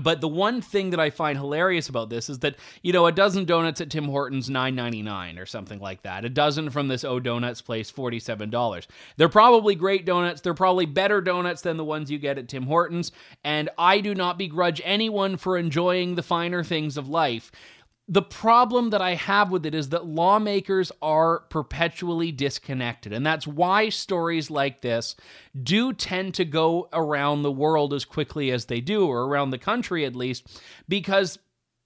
But 0.00 0.20
the 0.20 0.28
one 0.28 0.60
thing 0.60 0.90
that 0.90 1.00
I 1.00 1.08
find 1.08 1.38
hilarious 1.38 1.88
about 1.88 2.10
this 2.10 2.28
is 2.28 2.40
that, 2.40 2.56
you 2.82 2.92
know, 2.92 3.06
a 3.06 3.12
dozen 3.12 3.46
donuts 3.46 3.80
at 3.80 3.90
Tim 3.90 4.04
Hortons, 4.04 4.50
nine 4.50 4.74
ninety 4.74 5.00
nine 5.00 5.38
or 5.38 5.46
something 5.46 5.80
like 5.80 6.02
that. 6.02 6.24
A 6.24 6.28
dozen 6.28 6.68
from 6.68 6.88
this 6.88 7.02
O 7.02 7.18
Donuts 7.18 7.62
place, 7.62 7.90
$47. 7.90 8.86
They're 9.16 9.28
probably 9.28 9.74
great 9.74 10.04
donuts. 10.04 10.42
They're 10.42 10.52
probably 10.52 10.84
better 10.84 11.22
donuts 11.22 11.62
than 11.62 11.78
the 11.78 11.84
ones 11.84 12.10
you 12.10 12.18
get 12.18 12.36
at 12.36 12.48
Tim 12.48 12.64
Hortons. 12.64 13.10
And 13.42 13.70
I 13.78 14.00
do 14.00 14.14
not 14.14 14.36
begrudge 14.36 14.82
anyone 14.84 15.38
for 15.38 15.56
enjoying 15.56 16.14
the 16.14 16.22
finer 16.22 16.62
things 16.62 16.98
of 16.98 17.08
life 17.08 17.50
the 18.08 18.22
problem 18.22 18.90
that 18.90 19.02
I 19.02 19.14
have 19.14 19.50
with 19.50 19.66
it 19.66 19.74
is 19.74 19.88
that 19.88 20.06
lawmakers 20.06 20.92
are 21.02 21.40
perpetually 21.50 22.30
disconnected. 22.30 23.12
And 23.12 23.26
that's 23.26 23.46
why 23.46 23.88
stories 23.88 24.48
like 24.48 24.80
this 24.80 25.16
do 25.60 25.92
tend 25.92 26.34
to 26.34 26.44
go 26.44 26.88
around 26.92 27.42
the 27.42 27.50
world 27.50 27.92
as 27.92 28.04
quickly 28.04 28.52
as 28.52 28.66
they 28.66 28.80
do, 28.80 29.06
or 29.06 29.24
around 29.24 29.50
the 29.50 29.58
country 29.58 30.04
at 30.04 30.14
least, 30.14 30.60
because 30.88 31.38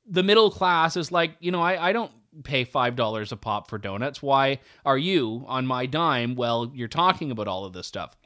the 0.07 0.23
middle 0.23 0.51
class 0.51 0.97
is 0.97 1.11
like, 1.11 1.37
you 1.41 1.53
know, 1.53 1.63
I, 1.63 1.89
I 1.89 1.93
don't 1.93 2.13
pay 2.45 2.65
$5 2.67 3.33
a 3.33 3.37
pop 3.37 3.69
for 3.69 3.79
donuts. 3.79 4.23
Why 4.23 4.61
are 4.85 4.99
you 4.99 5.45
on 5.49 5.67
my 5.67 5.87
dime? 5.87 6.35
Well, 6.35 6.71
you're 6.75 6.89
talking 6.89 7.31
about 7.31 7.49
all 7.49 7.65
of 7.65 7.73
this 7.73 7.87
stuff. 7.87 8.17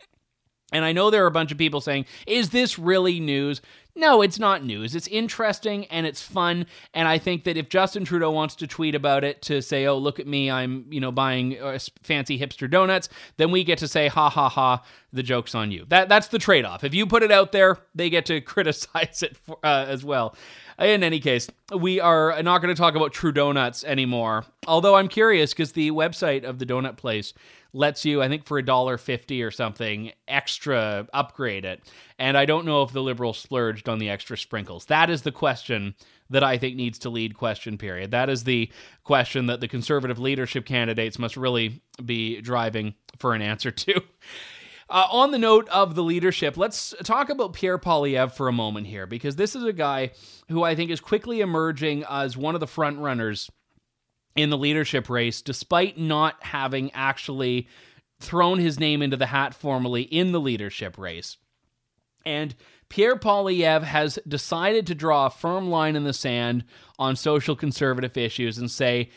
And 0.73 0.85
I 0.85 0.93
know 0.93 1.11
there 1.11 1.23
are 1.23 1.29
a 1.29 1.31
bunch 1.31 1.53
of 1.53 1.59
people 1.59 1.81
saying, 1.81 2.07
is 2.27 2.51
this 2.51 2.79
really 2.79 3.21
news? 3.21 3.63
No, 3.97 4.23
it's 4.23 4.41
not 4.41 4.65
news. 4.65 4.97
It's 4.97 5.07
interesting 5.07 5.87
and 5.87 6.05
it's 6.05 6.21
fun. 6.21 6.67
And 6.95 7.07
I 7.07 7.19
think 7.19 7.45
that 7.45 7.57
if 7.57 7.69
Justin 7.69 8.05
Trudeau 8.05 8.33
wants 8.33 8.57
to 8.57 8.67
tweet 8.67 8.95
about 8.97 9.23
it 9.23 9.41
to 9.43 9.63
say, 9.63 9.87
oh, 9.87 9.97
look 9.97 10.19
at 10.19 10.27
me, 10.27 10.51
I'm, 10.51 10.85
you 10.91 11.01
know, 11.01 11.13
buying 11.13 11.61
uh, 11.61 11.79
fancy 12.03 12.37
hipster 12.37 12.69
donuts, 12.69 13.09
then 13.37 13.53
we 13.53 13.63
get 13.63 13.79
to 13.79 13.89
say, 13.89 14.09
ha 14.09 14.29
ha 14.29 14.49
ha, 14.49 14.83
the 15.15 15.23
joke's 15.23 15.55
on 15.55 15.71
you. 15.71 15.87
That 15.89 16.09
That's 16.09 16.29
the 16.29 16.39
trade 16.39 16.65
off. 16.65 16.85
If 16.85 16.93
you 16.93 17.07
put 17.07 17.23
it 17.23 17.31
out 17.31 17.53
there, 17.53 17.79
they 17.95 18.11
get 18.11 18.27
to 18.27 18.41
criticize 18.43 19.23
it 19.23 19.37
for, 19.37 19.59
uh, 19.65 19.87
as 19.89 20.05
well. 20.05 20.37
In 20.79 21.05
any 21.05 21.21
case, 21.21 21.49
we 21.79 22.01
are 22.01 22.43
not 22.43 22.61
going 22.61 22.75
to 22.75 22.79
talk 22.79 22.97
about 22.97 23.13
True 23.13 23.31
Donuts 23.31 23.85
anymore. 23.85 24.45
Although 24.67 24.97
I'm 24.97 25.07
curious 25.07 25.53
because 25.53 25.73
the 25.73 25.93
website 25.93 26.43
of 26.43 26.59
the 26.59 26.67
donut 26.67 26.97
place 26.97 27.33
lets 27.73 28.05
you, 28.05 28.21
I 28.21 28.29
think 28.29 28.45
for 28.45 28.59
a 28.59 28.65
dollar 28.65 28.99
fifty 28.99 29.43
or 29.43 29.53
something, 29.53 30.11
extra 30.27 31.07
upgrade 31.15 31.65
it. 31.65 31.81
And 32.19 32.37
I 32.37 32.45
don't 32.45 32.67
know 32.67 32.83
if 32.83 32.93
the 32.93 33.03
liberals 33.03 33.39
splurged 33.39 33.89
on 33.89 34.01
the 34.01 34.11
extra 34.11 34.37
sprinkles. 34.37 34.87
That 34.87 35.11
is 35.11 35.23
the 35.23 35.33
question 35.33 35.95
that 36.31 36.43
I 36.43 36.59
think 36.59 36.75
needs 36.75 36.99
to 37.01 37.11
lead 37.11 37.37
question 37.37 37.79
period. 37.79 38.11
That 38.11 38.29
is 38.29 38.45
the 38.45 38.71
question 39.05 39.47
that 39.47 39.61
the 39.61 39.69
conservative 39.69 40.19
leadership 40.19 40.67
candidates 40.67 41.19
must 41.19 41.37
really 41.37 41.83
be 42.05 42.41
driving 42.41 42.95
for 43.19 43.35
an 43.35 43.43
answer 43.43 43.71
to. 43.71 44.03
Uh, 44.95 45.09
on 45.11 45.33
the 45.33 45.39
note 45.39 45.69
of 45.71 45.97
the 45.97 46.05
leadership, 46.05 46.57
let's 46.57 46.95
talk 47.03 47.29
about 47.29 47.53
Pierre 47.53 47.79
Poilievre 47.79 48.31
for 48.31 48.47
a 48.47 48.53
moment 48.53 48.87
here, 48.87 49.07
because 49.07 49.35
this 49.35 49.57
is 49.57 49.65
a 49.65 49.73
guy 49.73 50.13
who 50.49 50.63
I 50.63 50.77
think 50.77 50.93
is 50.93 51.01
quickly 51.01 51.41
emerging 51.41 52.05
as 52.09 52.37
one 52.37 52.55
of 52.55 52.61
the 52.61 52.69
front 52.69 53.01
runners 53.01 53.51
in 54.37 54.51
the 54.51 54.57
leadership 54.57 55.11
race, 55.11 55.43
despite 55.43 55.99
not 55.99 56.41
having 56.45 56.93
actually 56.93 57.67
thrown 58.21 58.61
his 58.61 58.79
name 58.79 59.03
into 59.03 59.17
the 59.17 59.27
hat 59.27 59.53
formally 59.53 60.03
in 60.03 60.31
the 60.31 60.41
leadership 60.41 60.97
race. 60.97 61.39
And 62.25 62.55
Pierre 62.89 63.17
Poilievre 63.17 63.83
has 63.83 64.21
decided 64.29 64.87
to 64.87 64.95
draw 64.95 65.27
a 65.27 65.31
firm 65.31 65.71
line 65.71 65.97
in 65.97 66.05
the 66.05 66.13
sand 66.13 66.63
on 67.01 67.17
social 67.17 67.57
conservative 67.57 68.17
issues 68.17 68.59
and 68.59 68.71
say, 68.71 69.11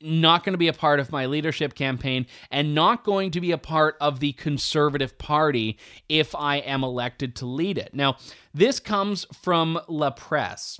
not 0.00 0.44
going 0.44 0.52
to 0.52 0.58
be 0.58 0.68
a 0.68 0.72
part 0.72 1.00
of 1.00 1.12
my 1.12 1.26
leadership 1.26 1.74
campaign 1.74 2.26
and 2.50 2.74
not 2.74 3.04
going 3.04 3.30
to 3.30 3.40
be 3.40 3.52
a 3.52 3.58
part 3.58 3.96
of 4.00 4.20
the 4.20 4.32
Conservative 4.32 5.16
Party 5.18 5.78
if 6.08 6.34
I 6.34 6.56
am 6.56 6.84
elected 6.84 7.34
to 7.36 7.46
lead 7.46 7.78
it. 7.78 7.94
Now, 7.94 8.16
this 8.52 8.80
comes 8.80 9.26
from 9.32 9.80
La 9.88 10.10
Presse. 10.10 10.78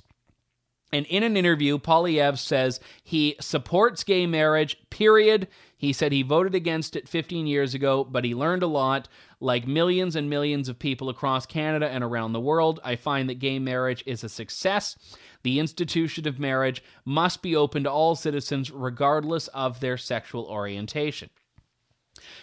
And 0.93 1.05
in 1.07 1.23
an 1.23 1.35
interview, 1.35 1.79
Poilievre 1.79 2.37
says 2.37 2.79
he 3.03 3.35
supports 3.41 4.03
gay 4.03 4.25
marriage, 4.25 4.77
period. 4.89 5.47
He 5.77 5.93
said 5.93 6.11
he 6.11 6.23
voted 6.23 6.55
against 6.55 6.95
it 6.95 7.07
15 7.07 7.45
years 7.45 7.75
ago, 7.75 8.03
but 8.03 8.25
he 8.25 8.33
learned 8.33 8.63
a 8.63 8.67
lot. 8.67 9.07
Like 9.39 9.67
millions 9.67 10.15
and 10.15 10.27
millions 10.27 10.69
of 10.69 10.79
people 10.79 11.07
across 11.07 11.45
Canada 11.45 11.87
and 11.87 12.03
around 12.03 12.33
the 12.33 12.39
world, 12.39 12.79
I 12.83 12.95
find 12.95 13.29
that 13.29 13.35
gay 13.35 13.59
marriage 13.59 14.03
is 14.07 14.23
a 14.23 14.29
success. 14.29 14.97
The 15.43 15.59
institution 15.59 16.27
of 16.27 16.39
marriage 16.39 16.83
must 17.05 17.43
be 17.43 17.55
open 17.55 17.83
to 17.83 17.91
all 17.91 18.15
citizens, 18.15 18.71
regardless 18.71 19.47
of 19.49 19.79
their 19.79 19.97
sexual 19.97 20.45
orientation. 20.45 21.29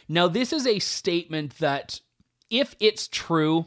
Now, 0.09 0.29
this 0.29 0.53
is 0.53 0.65
a 0.65 0.79
statement 0.79 1.59
that, 1.59 2.01
if 2.51 2.77
it's 2.79 3.09
true, 3.09 3.67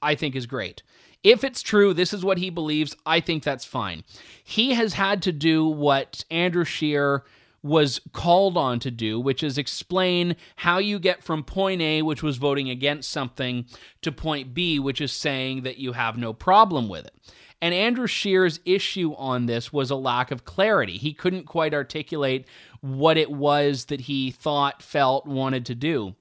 I 0.00 0.14
think 0.14 0.36
is 0.36 0.46
great. 0.46 0.84
If 1.24 1.42
it's 1.42 1.62
true, 1.62 1.92
this 1.92 2.12
is 2.12 2.24
what 2.24 2.38
he 2.38 2.50
believes, 2.50 2.94
I 3.04 3.18
think 3.18 3.42
that's 3.42 3.64
fine. 3.64 4.04
He 4.44 4.74
has 4.74 4.92
had 4.94 5.22
to 5.22 5.32
do 5.32 5.66
what 5.66 6.24
Andrew 6.30 6.64
Scheer 6.64 7.24
was 7.62 8.00
called 8.12 8.56
on 8.56 8.78
to 8.80 8.90
do, 8.90 9.18
which 9.18 9.42
is 9.42 9.58
explain 9.58 10.36
how 10.56 10.78
you 10.78 10.98
get 10.98 11.24
from 11.24 11.42
point 11.42 11.80
A, 11.80 12.02
which 12.02 12.22
was 12.22 12.36
voting 12.36 12.70
against 12.70 13.10
something, 13.10 13.66
to 14.02 14.12
point 14.12 14.54
B, 14.54 14.78
which 14.78 15.00
is 15.00 15.12
saying 15.12 15.62
that 15.62 15.78
you 15.78 15.92
have 15.92 16.16
no 16.16 16.32
problem 16.32 16.88
with 16.88 17.06
it. 17.06 17.14
And 17.60 17.74
Andrew 17.74 18.06
Scheer's 18.06 18.60
issue 18.64 19.14
on 19.14 19.46
this 19.46 19.72
was 19.72 19.90
a 19.90 19.96
lack 19.96 20.30
of 20.30 20.44
clarity. 20.44 20.96
He 20.96 21.12
couldn't 21.12 21.46
quite 21.46 21.74
articulate 21.74 22.46
what 22.80 23.16
it 23.16 23.30
was 23.30 23.86
that 23.86 24.02
he 24.02 24.30
thought, 24.30 24.80
felt, 24.80 25.26
wanted 25.26 25.66
to 25.66 25.74
do. 25.74 26.14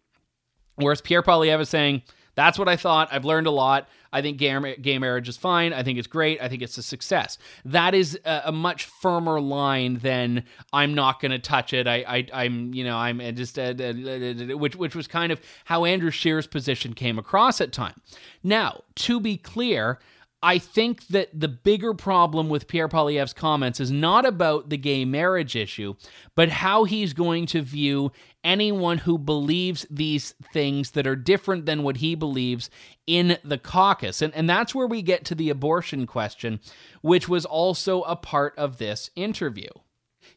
Whereas 0.76 1.02
Pierre 1.02 1.22
Poilievre 1.22 1.62
is 1.62 1.70
saying, 1.70 2.02
that's 2.38 2.60
what 2.60 2.70
I 2.70 2.76
thought. 2.76 3.10
I've 3.12 3.26
learned 3.26 3.48
a 3.48 3.52
lot. 3.52 3.90
I 4.14 4.22
think 4.22 4.38
gay, 4.38 4.76
gay 4.80 5.00
marriage 5.00 5.28
is 5.28 5.38
fine. 5.38 5.74
I 5.74 5.82
think 5.82 5.98
it's 5.98 6.08
great. 6.08 6.40
I 6.40 6.48
think 6.48 6.62
it's 6.62 6.78
a 6.78 6.84
success. 6.84 7.40
That 7.66 7.96
is 7.96 8.18
a, 8.26 8.44
a 8.46 8.52
much 8.52 8.86
firmer 8.86 9.42
line 9.42 9.98
than 9.98 10.44
I'm 10.72 10.94
not 10.94 11.20
going 11.20 11.32
to 11.32 11.40
touch 11.40 11.74
it. 11.74 11.88
I, 11.88 12.28
I, 12.32 12.46
am 12.46 12.76
you 12.76 12.84
know, 12.84 12.96
I'm 12.96 13.20
just, 13.36 13.58
uh, 13.58 13.74
which, 13.74 14.76
which 14.76 14.96
was 14.96 15.08
kind 15.08 15.32
of 15.32 15.42
how 15.66 15.84
Andrew 15.84 16.12
Scheer's 16.12 16.46
position 16.46 16.94
came 16.94 17.18
across 17.18 17.60
at 17.60 17.74
time. 17.74 17.96
Now, 18.44 18.84
to 18.96 19.20
be 19.20 19.36
clear, 19.36 19.98
I 20.42 20.60
think 20.60 21.08
that 21.08 21.30
the 21.38 21.48
bigger 21.48 21.96
problem 21.96 22.48
with 22.48 22.68
Pierre 22.68 22.88
Poilievre's 22.88 23.34
comments 23.34 23.80
is 23.80 23.92
not 23.92 24.26
about 24.26 24.70
the 24.70 24.78
gay 24.78 25.04
marriage 25.04 25.56
issue, 25.56 25.96
but 26.36 26.50
how 26.50 26.84
he's 26.84 27.14
going 27.14 27.48
to 27.48 27.62
view 27.64 28.12
anyone 28.44 29.00
who 29.00 29.18
believes 29.18 29.88
these 29.90 30.36
things 30.54 30.92
that 30.92 31.08
are 31.08 31.16
different 31.16 31.66
than 31.66 31.82
what 31.82 31.98
he 31.98 32.14
believes 32.14 32.70
in 33.08 33.40
the 33.44 33.58
caucus. 33.58 34.22
And, 34.22 34.34
and 34.36 34.48
that's 34.48 34.76
where 34.76 34.88
we 34.88 35.02
get 35.02 35.26
to 35.26 35.36
the 35.36 35.50
abortion 35.50 36.06
question, 36.06 36.60
which 37.02 37.28
was 37.28 37.46
also 37.46 38.04
a 38.04 38.16
part 38.16 38.54
of 38.58 38.78
this 38.78 39.10
interview. 39.16 39.70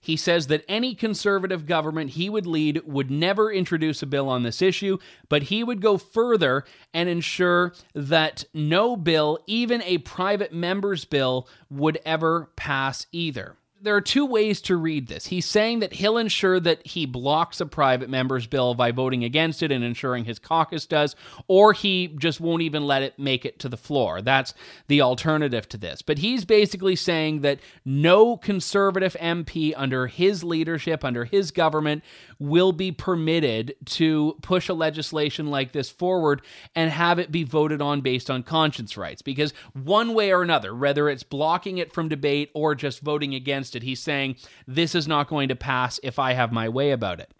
He 0.00 0.16
says 0.16 0.46
that 0.46 0.64
any 0.66 0.94
conservative 0.94 1.66
government 1.66 2.10
he 2.10 2.30
would 2.30 2.46
lead 2.46 2.82
would 2.86 3.10
never 3.10 3.52
introduce 3.52 4.02
a 4.02 4.06
bill 4.06 4.28
on 4.28 4.42
this 4.42 4.62
issue, 4.62 4.98
but 5.28 5.44
he 5.44 5.62
would 5.62 5.82
go 5.82 5.98
further 5.98 6.64
and 6.94 7.08
ensure 7.08 7.74
that 7.94 8.44
no 8.54 8.96
bill, 8.96 9.38
even 9.46 9.82
a 9.82 9.98
private 9.98 10.52
member's 10.52 11.04
bill, 11.04 11.46
would 11.68 11.98
ever 12.06 12.50
pass 12.56 13.06
either 13.12 13.56
there 13.82 13.96
are 13.96 14.00
two 14.00 14.26
ways 14.26 14.60
to 14.62 14.76
read 14.76 15.08
this. 15.08 15.26
He's 15.26 15.46
saying 15.46 15.80
that 15.80 15.94
he'll 15.94 16.18
ensure 16.18 16.60
that 16.60 16.86
he 16.86 17.06
blocks 17.06 17.60
a 17.60 17.66
private 17.66 18.10
member's 18.10 18.46
bill 18.46 18.74
by 18.74 18.92
voting 18.92 19.24
against 19.24 19.62
it 19.62 19.72
and 19.72 19.82
ensuring 19.82 20.24
his 20.24 20.38
caucus 20.38 20.86
does, 20.86 21.16
or 21.48 21.72
he 21.72 22.08
just 22.18 22.40
won't 22.40 22.62
even 22.62 22.86
let 22.86 23.02
it 23.02 23.18
make 23.18 23.44
it 23.44 23.58
to 23.60 23.68
the 23.68 23.76
floor. 23.76 24.20
That's 24.20 24.54
the 24.88 25.00
alternative 25.00 25.68
to 25.70 25.78
this. 25.78 26.02
But 26.02 26.18
he's 26.18 26.44
basically 26.44 26.96
saying 26.96 27.40
that 27.40 27.60
no 27.84 28.36
conservative 28.36 29.16
MP 29.20 29.72
under 29.76 30.06
his 30.06 30.44
leadership, 30.44 31.04
under 31.04 31.24
his 31.24 31.50
government, 31.50 32.04
will 32.38 32.72
be 32.72 32.92
permitted 32.92 33.74
to 33.84 34.36
push 34.42 34.68
a 34.68 34.74
legislation 34.74 35.48
like 35.48 35.72
this 35.72 35.90
forward 35.90 36.42
and 36.74 36.90
have 36.90 37.18
it 37.18 37.32
be 37.32 37.44
voted 37.44 37.80
on 37.80 38.00
based 38.00 38.30
on 38.30 38.42
conscience 38.42 38.96
rights. 38.96 39.22
Because 39.22 39.52
one 39.72 40.14
way 40.14 40.32
or 40.32 40.42
another, 40.42 40.74
whether 40.74 41.08
it's 41.08 41.22
blocking 41.22 41.78
it 41.78 41.92
from 41.92 42.08
debate 42.08 42.50
or 42.54 42.74
just 42.74 43.00
voting 43.00 43.34
against 43.34 43.69
it, 43.74 43.82
he's 43.82 44.00
saying 44.00 44.36
this 44.66 44.94
is 44.94 45.08
not 45.08 45.28
going 45.28 45.48
to 45.48 45.56
pass 45.56 46.00
if 46.02 46.18
I 46.18 46.32
have 46.32 46.52
my 46.52 46.68
way 46.68 46.90
about 46.90 47.20
it. 47.20 47.32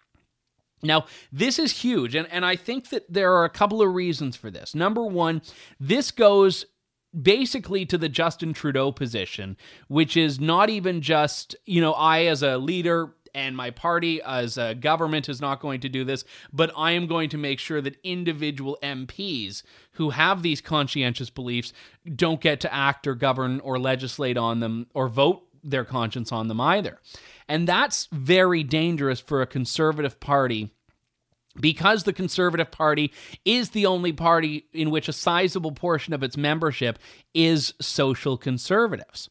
Now, 0.82 1.04
this 1.30 1.58
is 1.58 1.82
huge, 1.82 2.14
and, 2.14 2.26
and 2.30 2.44
I 2.44 2.56
think 2.56 2.88
that 2.88 3.12
there 3.12 3.34
are 3.34 3.44
a 3.44 3.50
couple 3.50 3.82
of 3.82 3.94
reasons 3.94 4.36
for 4.36 4.50
this. 4.50 4.74
Number 4.74 5.04
one, 5.04 5.42
this 5.78 6.10
goes 6.10 6.64
basically 7.20 7.84
to 7.86 7.98
the 7.98 8.08
Justin 8.08 8.52
Trudeau 8.52 8.92
position, 8.92 9.56
which 9.88 10.16
is 10.16 10.40
not 10.40 10.70
even 10.70 11.02
just, 11.02 11.56
you 11.66 11.80
know, 11.80 11.92
I 11.92 12.24
as 12.24 12.42
a 12.42 12.56
leader 12.56 13.14
and 13.34 13.56
my 13.56 13.70
party 13.70 14.20
as 14.22 14.58
a 14.58 14.74
government 14.74 15.28
is 15.28 15.40
not 15.40 15.60
going 15.60 15.80
to 15.80 15.88
do 15.88 16.04
this, 16.04 16.24
but 16.52 16.72
I 16.76 16.92
am 16.92 17.06
going 17.06 17.28
to 17.30 17.38
make 17.38 17.58
sure 17.58 17.80
that 17.80 17.96
individual 18.02 18.78
MPs 18.82 19.62
who 19.92 20.10
have 20.10 20.42
these 20.42 20.60
conscientious 20.60 21.30
beliefs 21.30 21.72
don't 22.16 22.40
get 22.40 22.60
to 22.60 22.74
act 22.74 23.06
or 23.06 23.14
govern 23.14 23.60
or 23.60 23.78
legislate 23.78 24.36
on 24.36 24.60
them 24.60 24.86
or 24.94 25.08
vote 25.08 25.42
their 25.62 25.84
conscience 25.84 26.32
on 26.32 26.48
them 26.48 26.60
either. 26.60 26.98
And 27.48 27.66
that's 27.66 28.08
very 28.12 28.62
dangerous 28.62 29.20
for 29.20 29.42
a 29.42 29.46
conservative 29.46 30.20
party 30.20 30.70
because 31.58 32.04
the 32.04 32.12
Conservative 32.12 32.70
Party 32.70 33.12
is 33.44 33.70
the 33.70 33.86
only 33.86 34.12
party 34.12 34.66
in 34.72 34.90
which 34.90 35.08
a 35.08 35.12
sizable 35.12 35.72
portion 35.72 36.14
of 36.14 36.22
its 36.22 36.36
membership 36.36 36.98
is 37.34 37.74
social 37.80 38.36
conservatives. 38.36 39.28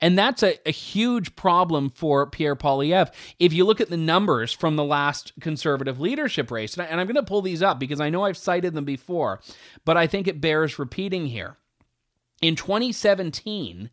And 0.00 0.18
that's 0.18 0.42
a, 0.42 0.56
a 0.66 0.72
huge 0.72 1.36
problem 1.36 1.90
for 1.90 2.26
Pierre 2.26 2.56
Poilievre. 2.56 3.12
If 3.38 3.52
you 3.52 3.66
look 3.66 3.80
at 3.80 3.90
the 3.90 3.98
numbers 3.98 4.52
from 4.52 4.76
the 4.76 4.84
last 4.84 5.32
conservative 5.40 6.00
leadership 6.00 6.50
race, 6.50 6.74
and, 6.74 6.82
I, 6.82 6.86
and 6.86 7.00
I'm 7.00 7.06
going 7.06 7.16
to 7.16 7.22
pull 7.22 7.42
these 7.42 7.62
up 7.62 7.78
because 7.78 8.00
I 8.00 8.08
know 8.08 8.24
I've 8.24 8.38
cited 8.38 8.72
them 8.72 8.86
before, 8.86 9.42
but 9.84 9.98
I 9.98 10.06
think 10.06 10.26
it 10.26 10.40
bears 10.40 10.78
repeating 10.78 11.26
here. 11.26 11.58
In 12.40 12.56
2017, 12.56 13.90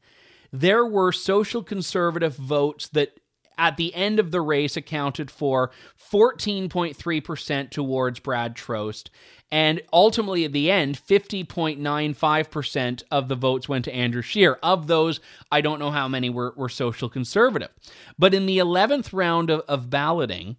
there 0.51 0.85
were 0.85 1.11
social 1.11 1.63
conservative 1.63 2.35
votes 2.35 2.87
that 2.89 3.19
at 3.57 3.77
the 3.77 3.95
end 3.95 4.19
of 4.19 4.31
the 4.31 4.41
race 4.41 4.77
accounted 4.77 5.31
for 5.31 5.71
14.3% 6.11 7.71
towards 7.71 8.19
Brad 8.19 8.55
Trost 8.55 9.09
and 9.51 9.81
ultimately, 9.93 10.43
at 10.43 10.51
the 10.51 10.69
end, 10.69 10.97
50.95% 10.97 13.03
of 13.09 13.29
the 13.29 13.35
votes 13.35 13.69
went 13.69 13.85
to 13.85 13.95
Andrew 13.95 14.21
Scheer. 14.21 14.59
Of 14.61 14.87
those, 14.87 15.21
I 15.51 15.61
don't 15.61 15.79
know 15.79 15.91
how 15.91 16.09
many 16.09 16.29
were, 16.29 16.53
were 16.57 16.69
social 16.69 17.07
conservative. 17.07 17.69
But 18.19 18.33
in 18.33 18.45
the 18.45 18.57
11th 18.57 19.13
round 19.13 19.49
of, 19.49 19.61
of 19.61 19.89
balloting, 19.89 20.57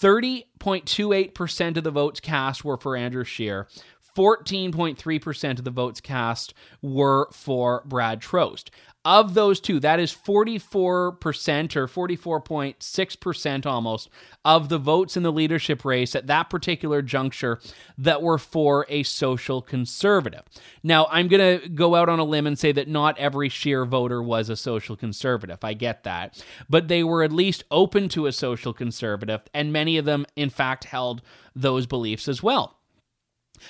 30.28% 0.00 1.76
of 1.76 1.84
the 1.84 1.90
votes 1.90 2.20
cast 2.20 2.64
were 2.64 2.78
for 2.78 2.96
Andrew 2.96 3.24
Scheer. 3.24 3.68
14.3% 4.16 5.58
of 5.58 5.64
the 5.64 5.70
votes 5.70 6.00
cast 6.00 6.54
were 6.80 7.28
for 7.32 7.82
Brad 7.84 8.22
Trost. 8.22 8.70
Of 9.04 9.34
those 9.34 9.58
two, 9.58 9.80
that 9.80 9.98
is 9.98 10.12
44% 10.12 10.86
or 10.94 11.88
44.6% 11.88 13.66
almost 13.66 14.08
of 14.44 14.68
the 14.68 14.78
votes 14.78 15.16
in 15.16 15.24
the 15.24 15.32
leadership 15.32 15.84
race 15.84 16.14
at 16.14 16.28
that 16.28 16.48
particular 16.48 17.02
juncture 17.02 17.60
that 17.98 18.22
were 18.22 18.38
for 18.38 18.86
a 18.88 19.02
social 19.02 19.60
conservative. 19.60 20.42
Now, 20.84 21.08
I'm 21.10 21.26
going 21.26 21.60
to 21.60 21.68
go 21.68 21.96
out 21.96 22.08
on 22.08 22.20
a 22.20 22.24
limb 22.24 22.46
and 22.46 22.56
say 22.56 22.70
that 22.70 22.86
not 22.86 23.18
every 23.18 23.48
Scheer 23.48 23.84
voter 23.84 24.22
was 24.22 24.48
a 24.48 24.56
social 24.56 24.94
conservative. 24.94 25.64
I 25.64 25.74
get 25.74 26.04
that. 26.04 26.40
But 26.70 26.86
they 26.86 27.02
were 27.02 27.24
at 27.24 27.32
least 27.32 27.64
open 27.72 28.08
to 28.10 28.26
a 28.26 28.32
social 28.32 28.72
conservative, 28.72 29.40
and 29.52 29.72
many 29.72 29.98
of 29.98 30.04
them, 30.04 30.26
in 30.36 30.48
fact, 30.48 30.84
held 30.84 31.22
those 31.56 31.86
beliefs 31.86 32.28
as 32.28 32.40
well. 32.40 32.78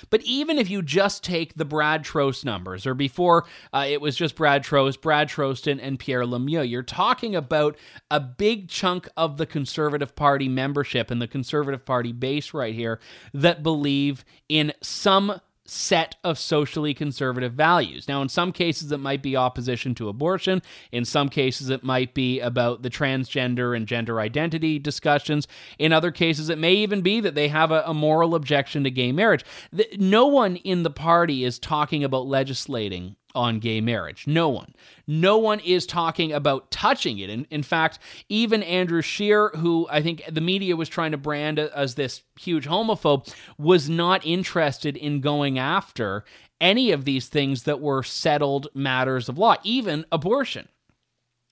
But 0.09 0.21
even 0.23 0.57
if 0.57 0.69
you 0.69 0.81
just 0.81 1.23
take 1.23 1.55
the 1.55 1.65
Brad 1.65 2.03
Trost 2.03 2.45
numbers, 2.45 2.85
or 2.85 2.93
before 2.93 3.45
uh, 3.73 3.85
it 3.87 4.01
was 4.01 4.15
just 4.15 4.35
Brad 4.35 4.63
Trost, 4.63 5.01
Brad 5.01 5.29
Trost, 5.29 5.71
and, 5.71 5.79
and 5.79 5.99
Pierre 5.99 6.23
Lemieux, 6.23 6.69
you're 6.69 6.83
talking 6.83 7.35
about 7.35 7.77
a 8.11 8.19
big 8.19 8.69
chunk 8.69 9.07
of 9.17 9.37
the 9.37 9.45
Conservative 9.45 10.15
Party 10.15 10.49
membership 10.49 11.11
and 11.11 11.21
the 11.21 11.27
Conservative 11.27 11.85
Party 11.85 12.11
base 12.11 12.53
right 12.53 12.73
here 12.73 12.99
that 13.33 13.63
believe 13.63 14.25
in 14.49 14.73
some 14.81 15.39
set 15.65 16.15
of 16.23 16.37
socially 16.37 16.93
conservative 16.93 17.53
values. 17.53 18.07
Now, 18.07 18.21
in 18.21 18.29
some 18.29 18.51
cases, 18.51 18.91
it 18.91 18.99
might 18.99 19.21
be 19.21 19.35
opposition 19.35 19.95
to 19.95 20.09
abortion. 20.09 20.61
In 20.91 21.05
some 21.05 21.29
cases, 21.29 21.69
it 21.69 21.83
might 21.83 22.13
be 22.13 22.39
about 22.39 22.81
the 22.81 22.89
transgender 22.89 23.75
and 23.75 23.87
gender 23.87 24.19
identity 24.19 24.77
discussions. 24.77 25.47
In 25.79 25.93
other 25.93 26.11
cases, 26.11 26.49
it 26.49 26.57
may 26.57 26.73
even 26.73 27.01
be 27.01 27.21
that 27.21 27.35
they 27.35 27.47
have 27.47 27.71
a, 27.71 27.83
a 27.85 27.93
moral 27.93 28.35
objection 28.35 28.83
to 28.83 28.91
gay 28.91 29.11
marriage. 29.11 29.45
The, 29.71 29.87
no 29.97 30.27
one 30.27 30.57
in 30.57 30.83
the 30.83 30.89
party 30.89 31.43
is 31.43 31.59
talking 31.59 32.03
about 32.03 32.27
legislating 32.27 33.15
on 33.35 33.59
gay 33.59 33.81
marriage. 33.81 34.25
No 34.27 34.49
one. 34.49 34.73
No 35.07 35.37
one 35.37 35.59
is 35.59 35.85
talking 35.85 36.31
about 36.31 36.71
touching 36.71 37.19
it. 37.19 37.29
In, 37.29 37.45
in 37.49 37.63
fact, 37.63 37.99
even 38.29 38.63
Andrew 38.63 39.01
Scheer, 39.01 39.49
who 39.55 39.87
I 39.89 40.01
think 40.01 40.23
the 40.31 40.41
media 40.41 40.75
was 40.75 40.89
trying 40.89 41.11
to 41.11 41.17
brand 41.17 41.59
as 41.59 41.95
this 41.95 42.23
huge 42.39 42.67
homophobe, 42.67 43.33
was 43.57 43.89
not 43.89 44.25
interested 44.25 44.95
in 44.95 45.21
going 45.21 45.57
after 45.59 46.23
any 46.61 46.91
of 46.91 47.05
these 47.05 47.27
things 47.27 47.63
that 47.63 47.81
were 47.81 48.03
settled 48.03 48.67
matters 48.73 49.27
of 49.27 49.37
law, 49.37 49.55
even 49.63 50.05
abortion. 50.11 50.69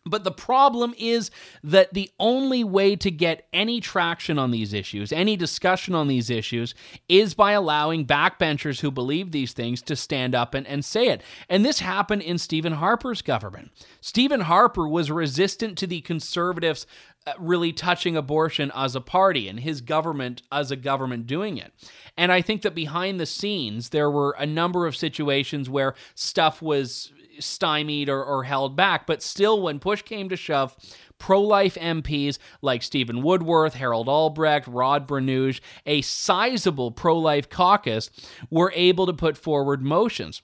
But 0.06 0.24
the 0.24 0.32
problem 0.32 0.96
is 0.98 1.30
that 1.64 1.94
the 1.94 2.10
only 2.20 2.64
way 2.64 2.96
to 2.96 3.12
get 3.12 3.48
any 3.54 3.80
traction 3.80 4.40
on 4.40 4.50
these 4.50 4.74
issues, 4.74 5.12
any 5.12 5.38
discussion 5.38 5.94
on 5.94 6.08
these 6.08 6.32
issues, 6.32 6.74
is 7.08 7.36
by 7.36 7.52
allowing 7.52 8.08
backbenchers 8.08 8.82
who 8.82 8.90
believe 8.90 9.32
these 9.32 9.54
things 9.54 9.80
to 9.84 9.96
stand 9.96 10.34
up 10.34 10.56
and, 10.56 10.66
and 10.66 10.84
say 10.84 11.10
it. 11.10 11.22
And 11.50 11.64
this 11.64 11.80
happened 11.80 12.24
in 12.24 12.40
Stephen 12.40 12.74
Harper's 12.74 13.22
government. 13.22 13.72
Stephen 14.02 14.42
Harper 14.42 14.88
was 14.88 15.12
resistant 15.12 15.78
to 15.78 15.86
the 15.86 16.02
conservatives 16.02 16.88
uh, 17.28 17.34
really 17.38 17.72
touching 17.72 18.18
abortion 18.18 18.72
as 18.74 18.96
a 18.96 19.02
party 19.02 19.48
and 19.48 19.60
his 19.60 19.82
government 19.82 20.42
as 20.52 20.72
a 20.72 20.76
government 20.76 21.28
doing 21.28 21.60
it. 21.60 21.72
And 22.18 22.32
I 22.32 22.42
think 22.42 22.64
that 22.64 22.74
behind 22.74 23.20
the 23.20 23.28
scenes, 23.28 23.90
there 23.90 24.10
were 24.10 24.36
a 24.40 24.48
number 24.48 24.88
of 24.88 24.96
situations 24.96 25.70
where 25.70 25.94
stuff 26.16 26.64
was 26.64 27.12
stymied 27.42 28.10
or, 28.10 28.24
or 28.24 28.44
held 28.44 28.76
back. 28.76 29.06
But 29.08 29.22
still, 29.22 29.62
when 29.62 29.80
push 29.80 30.02
came 30.02 30.30
to 30.30 30.36
shove, 30.36 30.76
pro 31.18 31.42
life 31.42 31.76
MPs 31.76 32.38
like 32.62 32.84
Stephen 32.84 33.22
Woodworth, 33.22 33.76
Harold 33.76 34.10
Albrecht, 34.10 34.68
Rod 34.68 35.08
Bruinooge, 35.08 35.62
a 35.86 36.02
sizable 36.02 36.92
pro 36.92 37.18
life 37.18 37.50
caucus, 37.50 38.10
were 38.50 38.72
able 38.76 39.06
to 39.06 39.14
put 39.14 39.38
forward 39.38 39.84
motions. 39.84 40.42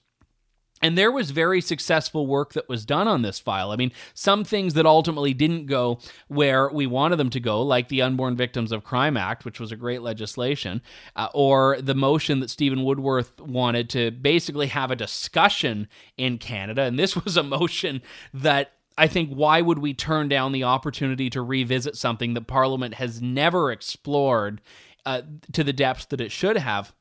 And 0.80 0.96
there 0.96 1.10
was 1.10 1.30
very 1.30 1.60
successful 1.60 2.26
work 2.26 2.52
that 2.52 2.68
was 2.68 2.84
done 2.84 3.08
on 3.08 3.22
this 3.22 3.38
file. 3.38 3.72
I 3.72 3.76
mean, 3.76 3.92
some 4.14 4.44
things 4.44 4.74
that 4.74 4.86
ultimately 4.86 5.34
didn't 5.34 5.66
go 5.66 5.98
where 6.28 6.68
we 6.68 6.86
wanted 6.86 7.16
them 7.16 7.30
to 7.30 7.40
go, 7.40 7.62
like 7.62 7.88
the 7.88 8.02
Unborn 8.02 8.36
Victims 8.36 8.70
of 8.70 8.84
Crime 8.84 9.16
Act, 9.16 9.44
which 9.44 9.58
was 9.58 9.72
a 9.72 9.76
great 9.76 10.02
legislation, 10.02 10.80
uh, 11.16 11.28
or 11.34 11.80
the 11.80 11.94
motion 11.94 12.40
that 12.40 12.50
Stephen 12.50 12.84
Woodworth 12.84 13.40
wanted 13.40 13.90
to 13.90 14.10
basically 14.10 14.68
have 14.68 14.90
a 14.90 14.96
discussion 14.96 15.88
in 16.16 16.38
Canada. 16.38 16.82
And 16.82 16.98
this 16.98 17.16
was 17.24 17.36
a 17.36 17.42
motion 17.42 18.02
that 18.32 18.72
I 18.96 19.06
think 19.06 19.30
why 19.30 19.60
would 19.62 19.78
we 19.78 19.94
turn 19.94 20.28
down 20.28 20.52
the 20.52 20.64
opportunity 20.64 21.30
to 21.30 21.40
revisit 21.40 21.96
something 21.96 22.34
that 22.34 22.46
Parliament 22.48 22.94
has 22.94 23.22
never 23.22 23.70
explored 23.70 24.60
uh, 25.06 25.22
to 25.52 25.62
the 25.62 25.72
depths 25.72 26.06
that 26.06 26.20
it 26.20 26.32
should 26.32 26.56
have? 26.56 26.92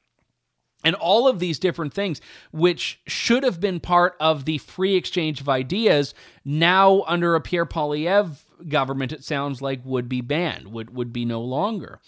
And 0.83 0.95
all 0.95 1.27
of 1.27 1.39
these 1.39 1.59
different 1.59 1.93
things, 1.93 2.21
which 2.51 2.99
should 3.07 3.43
have 3.43 3.59
been 3.59 3.79
part 3.79 4.15
of 4.19 4.45
the 4.45 4.59
free 4.59 4.95
exchange 4.95 5.41
of 5.41 5.49
ideas, 5.49 6.13
now 6.45 7.03
under 7.07 7.35
a 7.35 7.41
Pierre 7.41 7.65
Poilievre 7.65 8.37
government, 8.69 9.11
it 9.11 9.23
sounds 9.23 9.61
like 9.61 9.81
would 9.83 10.07
be 10.07 10.21
banned, 10.21 10.67
would, 10.67 10.95
would 10.95 11.11
be 11.11 11.25
no 11.25 11.41
longer. 11.41 11.99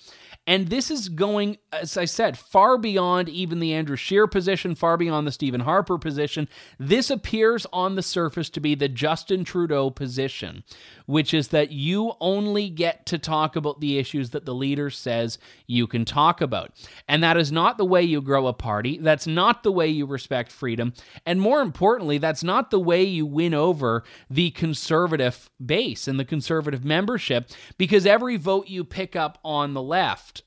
And 0.50 0.70
this 0.70 0.90
is 0.90 1.10
going, 1.10 1.60
as 1.72 1.96
I 1.96 2.06
said, 2.06 2.36
far 2.36 2.80
beyond 2.80 3.30
even 3.30 3.60
the 3.60 3.72
Andrew 3.72 3.96
Scheer 3.96 4.26
position, 4.26 4.74
far 4.74 4.98
beyond 4.98 5.28
the 5.28 5.32
Stephen 5.32 5.62
Harper 5.62 6.00
position. 6.00 6.50
This 6.80 7.12
appears 7.12 7.68
on 7.72 7.94
the 7.94 8.02
surface 8.02 8.50
to 8.50 8.60
be 8.60 8.74
the 8.74 8.90
Justin 8.90 9.44
Trudeau 9.44 9.92
position, 9.92 10.64
which 11.06 11.36
is 11.36 11.50
that 11.50 11.72
you 11.72 12.14
only 12.20 12.68
get 12.68 13.06
to 13.06 13.20
talk 13.20 13.56
about 13.56 13.80
the 13.80 14.00
issues 14.00 14.32
that 14.32 14.46
the 14.46 14.56
leader 14.56 14.90
says 14.90 15.38
you 15.68 15.86
can 15.86 16.04
talk 16.04 16.42
about. 16.42 16.72
And 17.08 17.22
that 17.22 17.38
is 17.38 17.52
not 17.52 17.78
the 17.78 17.86
way 17.86 18.02
you 18.02 18.20
grow 18.20 18.48
a 18.48 18.54
party. 18.54 18.98
That's 18.98 19.28
not 19.28 19.62
the 19.62 19.72
way 19.72 19.88
you 19.88 20.08
respect 20.08 20.52
freedom. 20.52 20.94
And 21.28 21.40
more 21.40 21.62
importantly, 21.62 22.18
that's 22.18 22.44
not 22.44 22.72
the 22.72 22.80
way 22.80 23.04
you 23.04 23.28
win 23.28 23.54
over 23.54 24.04
the 24.32 24.50
conservative 24.50 25.52
base 25.64 26.08
and 26.08 26.20
the 26.20 26.26
conservative 26.26 26.84
membership, 26.84 27.52
because 27.78 28.08
every 28.08 28.36
vote 28.36 28.68
you 28.68 28.84
pick 28.84 29.16
up 29.16 29.38
on 29.46 29.76
the 29.76 29.84
left 29.84 30.39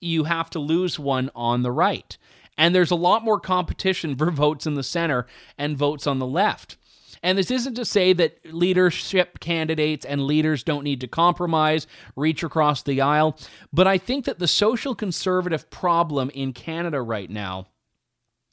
you 0.00 0.24
have 0.24 0.50
to 0.50 0.58
lose 0.58 0.98
one 0.98 1.30
on 1.34 1.62
the 1.62 1.72
right. 1.72 2.16
And 2.56 2.74
there's 2.74 2.90
a 2.90 2.96
lot 2.96 3.24
more 3.24 3.40
competition 3.40 4.16
for 4.16 4.30
votes 4.32 4.66
in 4.66 4.74
the 4.74 4.82
center 4.82 5.26
and 5.56 5.76
votes 5.76 6.06
on 6.06 6.18
the 6.18 6.26
left. 6.26 6.76
And 7.22 7.36
this 7.36 7.50
isn't 7.50 7.74
to 7.74 7.84
say 7.84 8.12
that 8.12 8.38
leadership 8.52 9.40
candidates 9.40 10.04
and 10.04 10.24
leaders 10.24 10.62
don't 10.62 10.84
need 10.84 11.00
to 11.00 11.08
compromise, 11.08 11.86
reach 12.16 12.42
across 12.42 12.82
the 12.82 13.00
aisle, 13.00 13.38
but 13.72 13.86
I 13.86 13.98
think 13.98 14.24
that 14.26 14.38
the 14.38 14.46
social 14.46 14.94
conservative 14.94 15.70
problem 15.70 16.30
in 16.30 16.52
Canada 16.52 17.02
right 17.02 17.28
now, 17.28 17.66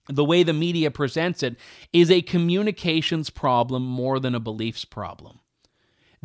the 0.07 0.25
way 0.25 0.43
the 0.43 0.53
media 0.53 0.89
presents 0.89 1.43
it, 1.43 1.57
is 1.93 2.09
a 2.09 2.21
communications 2.21 3.29
problem 3.29 3.85
more 3.85 4.19
than 4.19 4.33
a 4.33 4.39
beliefs 4.39 4.85
problem. 4.85 5.39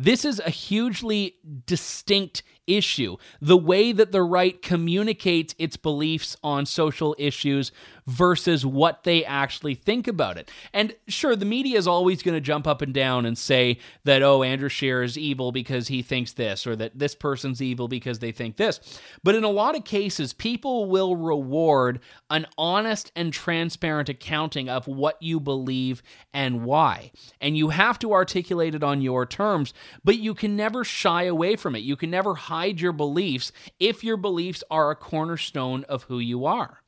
This 0.03 0.25
is 0.25 0.39
a 0.39 0.49
hugely 0.49 1.35
distinct 1.67 2.41
issue. 2.65 3.17
The 3.39 3.55
way 3.55 3.91
that 3.91 4.11
the 4.11 4.23
right 4.23 4.59
communicates 4.59 5.53
its 5.59 5.77
beliefs 5.77 6.35
on 6.41 6.65
social 6.65 7.15
issues 7.19 7.71
versus 8.07 8.65
what 8.65 9.03
they 9.03 9.23
actually 9.25 9.75
think 9.75 10.07
about 10.07 10.37
it. 10.37 10.49
And 10.73 10.95
sure, 11.07 11.35
the 11.35 11.45
media 11.45 11.77
is 11.77 11.87
always 11.87 12.23
going 12.23 12.35
to 12.35 12.41
jump 12.41 12.67
up 12.67 12.81
and 12.81 12.93
down 12.93 13.25
and 13.25 13.37
say 13.37 13.77
that, 14.03 14.21
oh, 14.21 14.43
Andrew 14.43 14.69
Scheer 14.69 15.03
is 15.03 15.17
evil 15.17 15.51
because 15.51 15.87
he 15.87 16.01
thinks 16.01 16.33
this, 16.33 16.65
or 16.65 16.75
that 16.75 16.97
this 16.97 17.15
person's 17.15 17.61
evil 17.61 17.87
because 17.87 18.19
they 18.19 18.31
think 18.31 18.57
this. 18.57 18.99
But 19.23 19.35
in 19.35 19.43
a 19.43 19.49
lot 19.49 19.75
of 19.75 19.83
cases, 19.83 20.33
people 20.33 20.89
will 20.89 21.15
reward 21.15 21.99
an 22.29 22.47
honest 22.57 23.11
and 23.15 23.31
transparent 23.31 24.09
accounting 24.09 24.69
of 24.69 24.87
what 24.87 25.21
you 25.21 25.39
believe 25.39 26.01
and 26.33 26.63
why. 26.63 27.11
And 27.39 27.57
you 27.57 27.69
have 27.69 27.99
to 27.99 28.13
articulate 28.13 28.75
it 28.75 28.83
on 28.83 29.01
your 29.01 29.25
terms, 29.25 29.73
but 30.03 30.17
you 30.17 30.33
can 30.33 30.55
never 30.55 30.83
shy 30.83 31.23
away 31.23 31.55
from 31.55 31.75
it. 31.75 31.79
You 31.79 31.95
can 31.95 32.09
never 32.09 32.35
hide 32.35 32.79
your 32.79 32.93
beliefs 32.93 33.51
if 33.79 34.03
your 34.03 34.17
beliefs 34.17 34.63
are 34.69 34.91
a 34.91 34.95
cornerstone 34.95 35.83
of 35.85 36.03
who 36.03 36.19
you 36.19 36.45
are. 36.45 36.80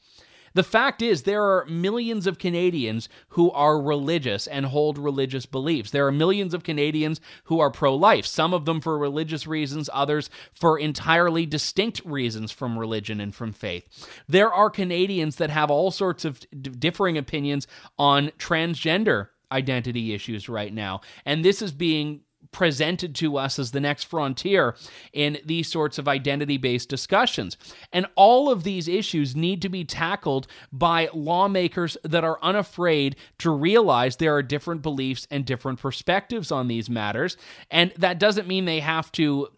The 0.53 0.63
fact 0.63 1.01
is, 1.01 1.23
there 1.23 1.43
are 1.43 1.65
millions 1.65 2.27
of 2.27 2.37
Canadians 2.37 3.09
who 3.29 3.51
are 3.51 3.81
religious 3.81 4.47
and 4.47 4.67
hold 4.67 4.97
religious 4.97 5.45
beliefs. 5.45 5.91
There 5.91 6.07
are 6.07 6.11
millions 6.11 6.53
of 6.53 6.63
Canadians 6.63 7.19
who 7.45 7.59
are 7.59 7.71
pro 7.71 7.95
life, 7.95 8.25
some 8.25 8.53
of 8.53 8.65
them 8.65 8.81
for 8.81 8.97
religious 8.97 9.47
reasons, 9.47 9.89
others 9.93 10.29
for 10.53 10.77
entirely 10.77 11.45
distinct 11.45 12.01
reasons 12.05 12.51
from 12.51 12.77
religion 12.77 13.19
and 13.19 13.33
from 13.33 13.53
faith. 13.53 14.07
There 14.27 14.53
are 14.53 14.69
Canadians 14.69 15.37
that 15.37 15.49
have 15.49 15.71
all 15.71 15.91
sorts 15.91 16.25
of 16.25 16.39
differing 16.79 17.17
opinions 17.17 17.67
on 17.97 18.29
transgender 18.37 19.29
identity 19.51 20.13
issues 20.13 20.49
right 20.49 20.73
now. 20.73 21.01
And 21.25 21.45
this 21.45 21.61
is 21.61 21.71
being 21.71 22.21
presented 22.53 23.15
to 23.15 23.37
us 23.37 23.59
as 23.59 23.71
the 23.71 23.81
next 23.81 24.03
frontier 24.03 24.75
in 25.11 25.39
these 25.43 25.69
sorts 25.69 25.97
of 25.97 26.07
identity 26.07 26.57
based 26.57 26.87
discussions. 26.87 27.57
And 27.91 28.05
all 28.15 28.49
of 28.49 28.63
these 28.63 28.87
issues 28.87 29.35
need 29.35 29.61
to 29.63 29.69
be 29.69 29.83
tackled 29.83 30.47
by 30.71 31.09
lawmakers 31.13 31.97
that 32.03 32.23
are 32.23 32.39
unafraid 32.41 33.15
to 33.39 33.51
realize 33.51 34.15
there 34.15 34.35
are 34.35 34.43
different 34.43 34.81
beliefs 34.81 35.27
and 35.29 35.45
different 35.45 35.79
perspectives 35.79 36.51
on 36.51 36.67
these 36.67 36.89
matters. 36.89 37.35
And 37.69 37.91
that 37.97 38.19
doesn't 38.19 38.47
mean 38.47 38.65
they 38.65 38.79
have 38.79 39.11
to 39.13 39.49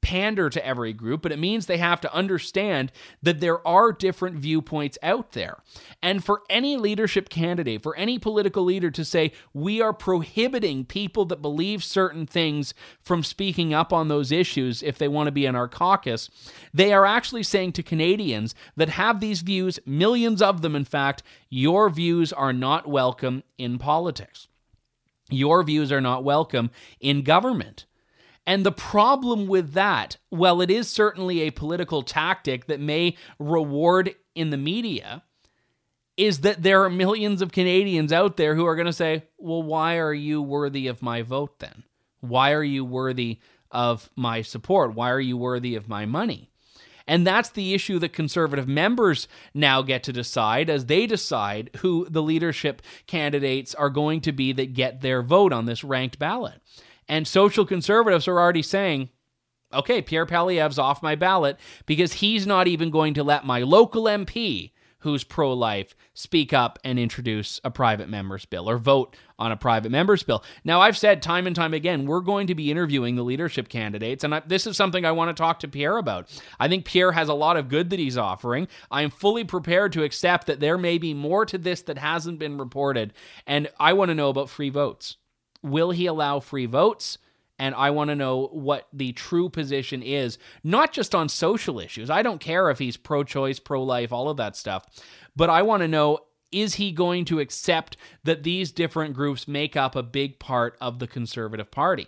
pander 0.00 0.48
to 0.48 0.64
every 0.64 0.92
group, 0.92 1.22
but 1.22 1.32
it 1.32 1.38
means 1.38 1.66
they 1.66 1.78
have 1.78 2.00
to 2.00 2.14
understand 2.14 2.92
that 3.22 3.40
there 3.40 3.66
are 3.66 3.92
different 3.92 4.36
viewpoints 4.36 4.96
out 5.02 5.32
there. 5.32 5.58
And 6.02 6.24
for 6.24 6.42
any 6.48 6.76
leadership 6.76 7.28
candidate, 7.28 7.82
for 7.82 7.96
any 7.96 8.18
political 8.18 8.64
leader 8.64 8.90
to 8.90 9.04
say, 9.04 9.32
we 9.52 9.80
are 9.80 9.92
prohibiting 9.92 10.84
people 10.84 11.24
that 11.26 11.42
believe 11.42 11.82
certain 11.82 12.26
things 12.26 12.74
from 13.02 13.22
speaking 13.22 13.74
up 13.74 13.92
on 13.92 14.08
those 14.08 14.32
issues 14.32 14.82
if 14.82 14.98
they 14.98 15.08
want 15.08 15.26
to 15.26 15.32
be 15.32 15.46
in 15.46 15.56
our 15.56 15.68
caucus, 15.68 16.30
they 16.72 16.92
are 16.92 17.04
actually 17.04 17.42
saying 17.42 17.72
to 17.72 17.82
Canadians 17.82 18.54
that 18.76 18.90
have 18.90 19.20
these 19.20 19.42
views, 19.42 19.78
millions 19.84 20.40
of 20.40 20.62
them, 20.62 20.76
in 20.76 20.84
fact, 20.84 21.22
your 21.50 21.90
views 21.90 22.32
are 22.32 22.52
not 22.52 22.88
welcome 22.88 23.42
in 23.58 23.78
politics. 23.78 24.48
Your 25.30 25.62
views 25.62 25.92
are 25.92 26.00
not 26.00 26.24
welcome 26.24 26.70
in 27.00 27.22
government. 27.22 27.84
And 28.48 28.64
the 28.64 28.72
problem 28.72 29.46
with 29.46 29.74
that, 29.74 30.16
well, 30.30 30.62
it 30.62 30.70
is 30.70 30.88
certainly 30.88 31.42
a 31.42 31.50
political 31.50 32.02
tactic 32.02 32.66
that 32.68 32.80
may 32.80 33.14
reward 33.38 34.14
in 34.34 34.48
the 34.48 34.56
media, 34.56 35.22
is 36.16 36.40
that 36.40 36.62
there 36.62 36.82
are 36.82 36.88
millions 36.88 37.42
of 37.42 37.52
Canadians 37.52 38.10
out 38.10 38.38
there 38.38 38.54
who 38.54 38.64
are 38.64 38.74
going 38.74 38.86
to 38.86 38.92
say, 38.94 39.24
well, 39.36 39.62
why 39.62 39.98
are 39.98 40.14
you 40.14 40.40
worthy 40.40 40.86
of 40.86 41.02
my 41.02 41.20
vote 41.20 41.58
then? 41.58 41.84
Why 42.20 42.52
are 42.52 42.64
you 42.64 42.86
worthy 42.86 43.38
of 43.70 44.08
my 44.16 44.40
support? 44.40 44.94
Why 44.94 45.10
are 45.10 45.20
you 45.20 45.36
worthy 45.36 45.74
of 45.74 45.86
my 45.86 46.06
money? 46.06 46.48
And 47.06 47.26
that's 47.26 47.50
the 47.50 47.74
issue 47.74 47.98
that 47.98 48.14
conservative 48.14 48.66
members 48.66 49.28
now 49.52 49.82
get 49.82 50.02
to 50.04 50.12
decide 50.12 50.70
as 50.70 50.86
they 50.86 51.06
decide 51.06 51.68
who 51.80 52.06
the 52.08 52.22
leadership 52.22 52.80
candidates 53.06 53.74
are 53.74 53.90
going 53.90 54.22
to 54.22 54.32
be 54.32 54.52
that 54.52 54.72
get 54.72 55.02
their 55.02 55.22
vote 55.22 55.52
on 55.52 55.66
this 55.66 55.84
ranked 55.84 56.18
ballot. 56.18 56.62
And 57.08 57.26
social 57.26 57.64
conservatives 57.64 58.28
are 58.28 58.38
already 58.38 58.62
saying, 58.62 59.10
okay, 59.72 60.02
Pierre 60.02 60.26
Poilievre's 60.26 60.78
off 60.78 61.02
my 61.02 61.14
ballot 61.14 61.58
because 61.86 62.14
he's 62.14 62.46
not 62.46 62.68
even 62.68 62.90
going 62.90 63.14
to 63.14 63.24
let 63.24 63.46
my 63.46 63.60
local 63.60 64.04
MP 64.04 64.72
who's 65.00 65.22
pro 65.22 65.52
life 65.52 65.94
speak 66.12 66.52
up 66.52 66.78
and 66.82 66.98
introduce 66.98 67.60
a 67.62 67.70
private 67.70 68.08
member's 68.08 68.44
bill 68.44 68.68
or 68.68 68.78
vote 68.78 69.14
on 69.38 69.52
a 69.52 69.56
private 69.56 69.92
member's 69.92 70.24
bill. 70.24 70.42
Now, 70.64 70.80
I've 70.80 70.98
said 70.98 71.22
time 71.22 71.46
and 71.46 71.54
time 71.54 71.72
again, 71.72 72.06
we're 72.06 72.20
going 72.20 72.48
to 72.48 72.54
be 72.54 72.70
interviewing 72.70 73.14
the 73.14 73.22
leadership 73.22 73.68
candidates, 73.68 74.24
and 74.24 74.34
I, 74.34 74.42
this 74.44 74.66
is 74.66 74.76
something 74.76 75.04
I 75.04 75.12
want 75.12 75.34
to 75.34 75.40
talk 75.40 75.60
to 75.60 75.68
Pierre 75.68 75.98
about. 75.98 76.28
I 76.58 76.66
think 76.66 76.84
Pierre 76.84 77.12
has 77.12 77.28
a 77.28 77.34
lot 77.34 77.56
of 77.56 77.68
good 77.68 77.90
that 77.90 78.00
he's 78.00 78.18
offering. 78.18 78.66
I 78.90 79.02
am 79.02 79.10
fully 79.10 79.44
prepared 79.44 79.92
to 79.92 80.02
accept 80.02 80.48
that 80.48 80.58
there 80.58 80.78
may 80.78 80.98
be 80.98 81.14
more 81.14 81.46
to 81.46 81.58
this 81.58 81.82
that 81.82 81.98
hasn't 81.98 82.40
been 82.40 82.58
reported, 82.58 83.12
and 83.46 83.68
I 83.78 83.92
want 83.92 84.08
to 84.08 84.16
know 84.16 84.30
about 84.30 84.50
free 84.50 84.70
votes. 84.70 85.16
Will 85.62 85.90
he 85.90 86.06
allow 86.06 86.40
free 86.40 86.66
votes? 86.66 87.18
And 87.58 87.74
I 87.74 87.90
want 87.90 88.08
to 88.08 88.14
know 88.14 88.46
what 88.52 88.86
the 88.92 89.12
true 89.12 89.48
position 89.48 90.02
is, 90.02 90.38
not 90.62 90.92
just 90.92 91.14
on 91.14 91.28
social 91.28 91.80
issues. 91.80 92.08
I 92.08 92.22
don't 92.22 92.40
care 92.40 92.70
if 92.70 92.78
he's 92.78 92.96
pro 92.96 93.24
choice, 93.24 93.58
pro 93.58 93.82
life, 93.82 94.12
all 94.12 94.28
of 94.28 94.36
that 94.36 94.54
stuff. 94.54 94.84
But 95.34 95.50
I 95.50 95.62
want 95.62 95.82
to 95.82 95.88
know 95.88 96.20
is 96.50 96.74
he 96.74 96.92
going 96.92 97.24
to 97.26 97.40
accept 97.40 97.96
that 98.24 98.42
these 98.42 98.72
different 98.72 99.14
groups 99.14 99.46
make 99.46 99.76
up 99.76 99.94
a 99.94 100.02
big 100.02 100.38
part 100.38 100.76
of 100.80 100.98
the 100.98 101.06
Conservative 101.06 101.70
Party? 101.70 102.06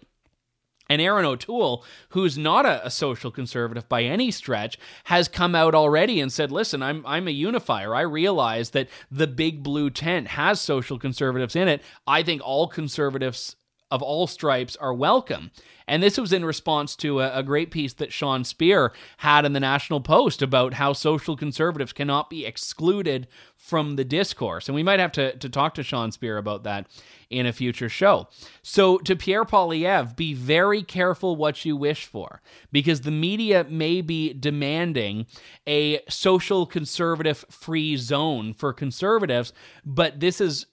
And 0.90 1.00
Erin 1.00 1.24
O'Toole, 1.24 1.84
who's 2.10 2.36
not 2.36 2.66
a, 2.66 2.84
a, 2.84 2.90
social 2.90 3.30
conservative 3.30 3.88
by 3.88 4.02
any 4.02 4.32
stretch, 4.32 4.76
has 5.04 5.28
come 5.28 5.54
out 5.54 5.72
already 5.72 6.20
and 6.20 6.32
said, 6.32 6.50
listen, 6.50 6.82
I'm, 6.82 7.06
I'm 7.06 7.28
a 7.28 7.30
unifier. 7.30 7.94
I 7.94 8.00
realize 8.00 8.70
that 8.70 8.88
the 9.08 9.28
big 9.28 9.62
blue 9.62 9.90
tent 9.90 10.26
has 10.26 10.60
social 10.60 10.98
conservatives 10.98 11.54
in 11.54 11.68
it. 11.68 11.80
I 12.08 12.24
think 12.24 12.42
all 12.44 12.66
conservatives 12.66 13.54
of 13.90 14.02
all 14.02 14.26
stripes 14.26 14.76
are 14.76 14.94
welcome. 14.94 15.50
And 15.90 16.02
this 16.02 16.18
was 16.18 16.32
in 16.32 16.44
response 16.44 16.94
to 16.96 17.18
a, 17.20 17.38
a, 17.38 17.42
great 17.42 17.72
piece 17.72 17.94
that 17.94 18.12
Sean 18.12 18.44
Speer 18.44 18.92
had 19.18 19.44
in 19.44 19.54
the 19.54 19.60
National 19.60 20.00
Post 20.00 20.40
about 20.40 20.74
how 20.74 20.92
social 20.92 21.36
conservatives 21.36 21.92
cannot 21.92 22.30
be 22.30 22.46
excluded 22.46 23.26
from 23.56 23.96
the 23.96 24.04
discourse. 24.04 24.68
And 24.68 24.76
we 24.76 24.84
might 24.84 25.00
have 25.00 25.10
to, 25.12 25.36
to 25.36 25.48
talk 25.48 25.74
to 25.74 25.82
Sean 25.82 26.12
Speer 26.12 26.38
about 26.38 26.62
that 26.62 26.86
in 27.28 27.44
a 27.44 27.52
future 27.52 27.88
show. 27.88 28.28
So, 28.62 28.98
to 28.98 29.16
Pierre 29.16 29.44
Poilievre, 29.44 30.16
be 30.16 30.32
very 30.32 30.82
careful 30.82 31.34
what 31.34 31.64
you 31.64 31.76
wish 31.76 32.06
for 32.06 32.40
because 32.70 33.00
the 33.00 33.10
media 33.10 33.66
may 33.68 34.00
be 34.00 34.32
demanding 34.32 35.26
a 35.66 36.00
social 36.08 36.66
conservative 36.66 37.44
free 37.50 37.96
zone 37.96 38.54
for 38.54 38.72
conservatives, 38.72 39.52
but 39.84 40.20
this 40.20 40.40
is 40.40 40.66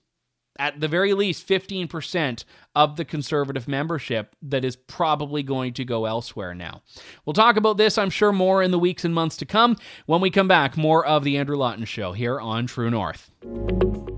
at 0.60 0.80
the 0.80 0.88
very 0.88 1.14
least 1.14 1.48
15% 1.48 2.44
of 2.76 2.96
the 2.96 3.06
conservative 3.06 3.68
membership 3.68 4.36
that 4.42 4.64
is 4.64 4.76
probably 4.76 5.44
going 5.44 5.74
to 5.74 5.86
go 5.86 6.06
elsewhere 6.06 6.54
now. 6.54 6.82
We'll 7.26 7.34
talk 7.34 7.58
about 7.58 7.78
this, 7.78 7.98
I'm 7.98 8.10
sure, 8.10 8.32
more 8.32 8.62
in 8.62 8.72
the 8.72 8.80
weeks 8.80 9.06
and 9.06 9.14
months 9.14 9.38
to 9.38 9.46
come. 9.46 9.78
When 10.06 10.22
we 10.22 10.30
come 10.30 10.48
back, 10.48 10.78
more 10.78 11.06
of 11.06 11.24
The 11.24 11.38
Andrew 11.38 11.58
Lawton 11.58 11.86
Show 11.86 12.14
here 12.14 12.40
on 12.40 12.68
True 12.68 12.92
North. 12.92 13.32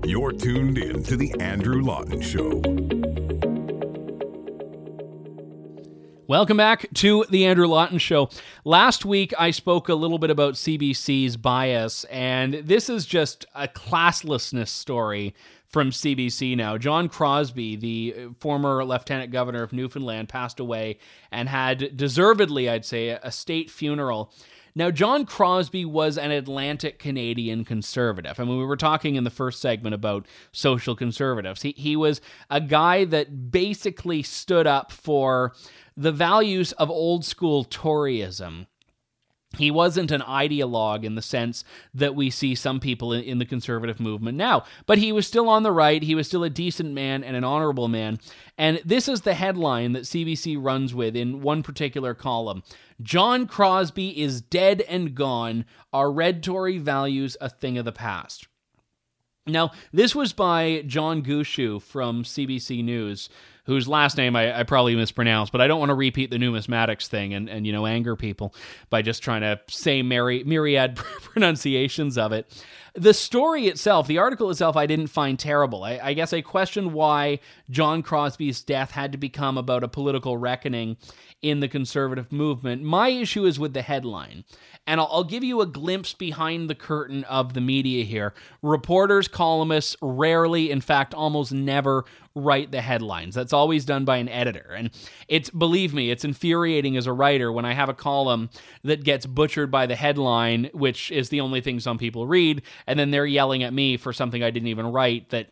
You're 0.04 0.32
tuned 0.32 0.78
in 0.78 1.02
to 1.04 1.16
The 1.16 1.34
Andrew 1.40 1.82
Lawton 1.82 2.20
Show. 2.20 2.60
Welcome 6.30 6.58
back 6.58 6.86
to 6.94 7.26
the 7.28 7.44
Andrew 7.44 7.66
Lawton 7.66 7.98
Show. 7.98 8.30
Last 8.64 9.04
week, 9.04 9.34
I 9.36 9.50
spoke 9.50 9.88
a 9.88 9.96
little 9.96 10.18
bit 10.18 10.30
about 10.30 10.54
CBC's 10.54 11.36
bias, 11.36 12.04
and 12.04 12.54
this 12.54 12.88
is 12.88 13.04
just 13.04 13.46
a 13.52 13.66
classlessness 13.66 14.68
story 14.68 15.34
from 15.70 15.90
CBC 15.90 16.56
now. 16.56 16.76
John 16.76 17.08
Crosbie, 17.08 17.76
the 17.76 18.14
uh, 18.16 18.28
former 18.40 18.84
lieutenant 18.84 19.32
governor 19.32 19.62
of 19.62 19.72
Newfoundland, 19.72 20.28
passed 20.28 20.60
away 20.60 20.98
and 21.30 21.48
had 21.48 21.96
deservedly, 21.96 22.68
I'd 22.68 22.84
say, 22.84 23.10
a 23.10 23.30
state 23.30 23.70
funeral. 23.70 24.32
Now, 24.74 24.90
John 24.90 25.26
Crosbie 25.26 25.84
was 25.84 26.16
an 26.16 26.30
Atlantic 26.30 26.98
Canadian 26.98 27.64
conservative. 27.64 28.38
I 28.38 28.44
mean, 28.44 28.58
we 28.58 28.64
were 28.64 28.76
talking 28.76 29.16
in 29.16 29.24
the 29.24 29.30
first 29.30 29.60
segment 29.60 29.94
about 29.94 30.26
social 30.52 30.94
conservatives. 30.94 31.62
He, 31.62 31.72
he 31.76 31.96
was 31.96 32.20
a 32.50 32.60
guy 32.60 33.04
that 33.06 33.50
basically 33.50 34.22
stood 34.22 34.66
up 34.66 34.92
for 34.92 35.54
the 35.96 36.12
values 36.12 36.72
of 36.72 36.88
old 36.88 37.24
school 37.24 37.64
Toryism 37.64 38.66
he 39.58 39.70
wasn't 39.70 40.12
an 40.12 40.20
ideologue 40.20 41.02
in 41.04 41.16
the 41.16 41.22
sense 41.22 41.64
that 41.92 42.14
we 42.14 42.30
see 42.30 42.54
some 42.54 42.78
people 42.78 43.12
in, 43.12 43.38
the 43.38 43.44
conservative 43.44 43.98
movement 43.98 44.38
now, 44.38 44.64
but 44.86 44.98
he 44.98 45.10
was 45.10 45.26
still 45.26 45.48
on 45.48 45.64
the 45.64 45.72
right. 45.72 46.02
He 46.02 46.14
was 46.14 46.28
still 46.28 46.44
a 46.44 46.50
decent 46.50 46.92
man 46.92 47.24
and 47.24 47.36
an 47.36 47.42
honorable 47.42 47.88
man. 47.88 48.20
And 48.56 48.80
this 48.84 49.08
is 49.08 49.22
the 49.22 49.34
headline 49.34 49.92
that 49.92 50.04
CBC 50.04 50.56
runs 50.60 50.94
with 50.94 51.16
in 51.16 51.40
one 51.40 51.62
particular 51.62 52.14
column 52.14 52.62
John 53.02 53.46
Crosbie 53.46 54.18
is 54.18 54.40
dead 54.40 54.82
and 54.82 55.14
gone. 55.14 55.64
Are 55.92 56.12
red 56.12 56.42
Tory 56.42 56.78
values 56.78 57.36
a 57.40 57.48
thing 57.48 57.78
of 57.78 57.84
the 57.84 57.92
past? 57.92 58.46
Now, 59.46 59.72
this 59.92 60.14
was 60.14 60.32
by 60.32 60.84
John 60.86 61.22
Gushue 61.22 61.80
from 61.82 62.22
CBC 62.22 62.84
News 62.84 63.28
whose 63.64 63.88
last 63.88 64.16
name 64.16 64.36
I, 64.36 64.60
I, 64.60 64.62
probably 64.62 64.96
mispronounced, 64.96 65.52
but 65.52 65.60
I 65.60 65.66
don't 65.66 65.78
want 65.78 65.90
to 65.90 65.94
repeat 65.94 66.30
the 66.30 66.38
numismatics 66.38 67.06
thing 67.06 67.34
and, 67.34 67.48
and 67.48 67.66
you 67.66 67.72
know 67.72 67.86
anger 67.86 68.16
people 68.16 68.54
by 68.88 69.02
just 69.02 69.22
trying 69.22 69.42
to 69.42 69.60
say 69.68 70.02
myri- 70.02 70.44
myriad 70.44 70.96
pronunciations 70.96 72.18
of 72.18 72.32
it. 72.32 72.52
The 72.94 73.14
story 73.14 73.66
itself, 73.66 74.08
the 74.08 74.18
article 74.18 74.50
itself, 74.50 74.76
I 74.76 74.86
didn't 74.86 75.08
find 75.08 75.38
terrible. 75.38 75.84
I, 75.84 76.00
I 76.02 76.12
guess 76.12 76.32
I 76.32 76.40
questioned 76.40 76.92
why 76.92 77.38
John 77.70 78.02
Crosbie's 78.02 78.62
death 78.62 78.90
had 78.90 79.12
to 79.12 79.18
become 79.18 79.56
about 79.56 79.84
a 79.84 79.88
political 79.88 80.36
reckoning 80.36 80.96
in 81.42 81.60
the 81.60 81.68
conservative 81.68 82.32
movement. 82.32 82.82
My 82.82 83.08
issue 83.08 83.46
is 83.46 83.58
with 83.58 83.74
the 83.74 83.82
headline. 83.82 84.44
And 84.86 85.00
I'll, 85.00 85.08
I'll, 85.10 85.24
give 85.24 85.44
you 85.44 85.60
a 85.60 85.66
glimpse 85.66 86.14
behind 86.14 86.68
the 86.68 86.74
curtain 86.74 87.24
of 87.24 87.54
the 87.54 87.60
media 87.60 88.04
here. 88.04 88.34
Reporters, 88.62 89.28
columnists 89.28 89.94
rarely, 90.02 90.70
in 90.70 90.80
fact, 90.80 91.14
almost 91.14 91.52
never 91.52 92.04
write 92.34 92.70
the 92.70 92.80
headlines. 92.80 93.34
That's 93.34 93.52
always 93.52 93.84
done 93.84 94.04
by 94.04 94.18
an 94.18 94.28
editor. 94.28 94.72
And 94.76 94.90
it's, 95.28 95.50
believe 95.50 95.92
me, 95.92 96.10
it's 96.10 96.24
infuriating 96.24 96.96
as 96.96 97.06
a 97.06 97.12
writer 97.12 97.50
when 97.50 97.64
I 97.64 97.74
have 97.74 97.88
a 97.88 97.94
column 97.94 98.50
that 98.84 99.04
gets 99.04 99.26
butchered 99.26 99.70
by 99.70 99.86
the 99.86 99.96
headline, 99.96 100.70
which 100.72 101.10
is 101.10 101.28
the 101.28 101.40
only 101.40 101.60
thing 101.60 101.80
some 101.80 101.98
people 101.98 102.26
read, 102.26 102.62
and 102.86 102.98
then 102.98 103.10
they're 103.10 103.26
yelling 103.26 103.62
at 103.62 103.72
me 103.72 103.96
for 103.96 104.12
something 104.12 104.42
I 104.42 104.50
didn't 104.50 104.68
even 104.68 104.86
write 104.86 105.30
that 105.30 105.50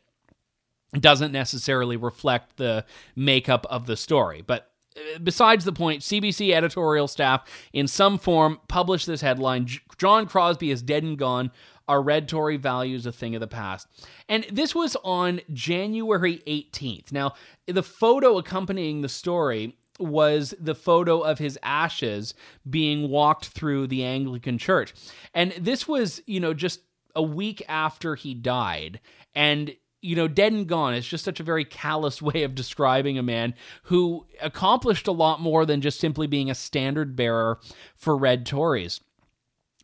doesn't 0.99 1.33
necessarily 1.33 1.97
reflect 1.97 2.57
the 2.57 2.85
makeup 3.15 3.67
of 3.69 3.87
the 3.87 3.97
story. 3.97 4.43
But 4.47 4.71
uh, 4.97 5.19
besides 5.23 5.65
the 5.65 5.73
point, 5.73 6.03
CBC 6.03 6.53
editorial 6.53 7.09
staff 7.09 7.45
in 7.73 7.87
some 7.89 8.19
form 8.19 8.61
published 8.69 9.07
this 9.07 9.21
headline 9.21 9.67
John 9.99 10.27
Crosbie 10.27 10.71
is 10.71 10.83
dead 10.83 11.03
and 11.03 11.19
gone. 11.19 11.51
Are 11.89 12.03
red 12.03 12.29
Tory 12.29 12.59
values 12.59 13.07
a 13.07 13.13
thing 13.13 13.35
of 13.35 13.41
the 13.41 13.47
past? 13.47 13.89
And 14.29 14.45
this 14.53 14.75
was 14.75 14.97
on 15.03 15.41
January 15.53 16.43
18th. 16.47 17.13
Now, 17.13 17.35
the 17.67 17.83
photo 17.83 18.37
accompanying 18.37 19.01
the 19.01 19.09
story 19.09 19.77
was 19.99 20.55
the 20.61 20.75
photo 20.75 21.21
of 21.21 21.39
his 21.39 21.59
ashes 21.63 22.35
being 22.69 23.09
walked 23.09 23.47
through 23.47 23.87
the 23.87 24.05
Anglican 24.05 24.59
church. 24.59 24.95
And 25.35 25.53
this 25.53 25.89
was, 25.89 26.23
you 26.27 26.41
know, 26.41 26.55
just 26.55 26.81
a 27.17 27.23
week 27.23 27.63
after 27.69 28.15
he 28.15 28.35
died. 28.35 29.01
And 29.35 29.75
you 30.01 30.15
know, 30.15 30.29
dead 30.29 30.53
and 30.53 30.69
gone 30.69 30.95
is 30.95 31.07
just 31.07 31.25
such 31.25 31.41
a 31.41 31.45
very 31.45 31.65
callous 31.65 32.23
way 32.23 32.45
of 32.45 32.55
describing 32.55 33.19
a 33.19 33.23
man 33.23 33.55
who 33.85 34.27
accomplished 34.41 35.09
a 35.09 35.13
lot 35.13 35.41
more 35.41 35.67
than 35.67 35.81
just 35.81 35.99
simply 36.01 36.27
being 36.27 36.51
a 36.51 36.55
standard 36.55 37.17
bearer 37.17 37.59
for 37.97 38.17
red 38.17 38.47
Tories. 38.47 39.01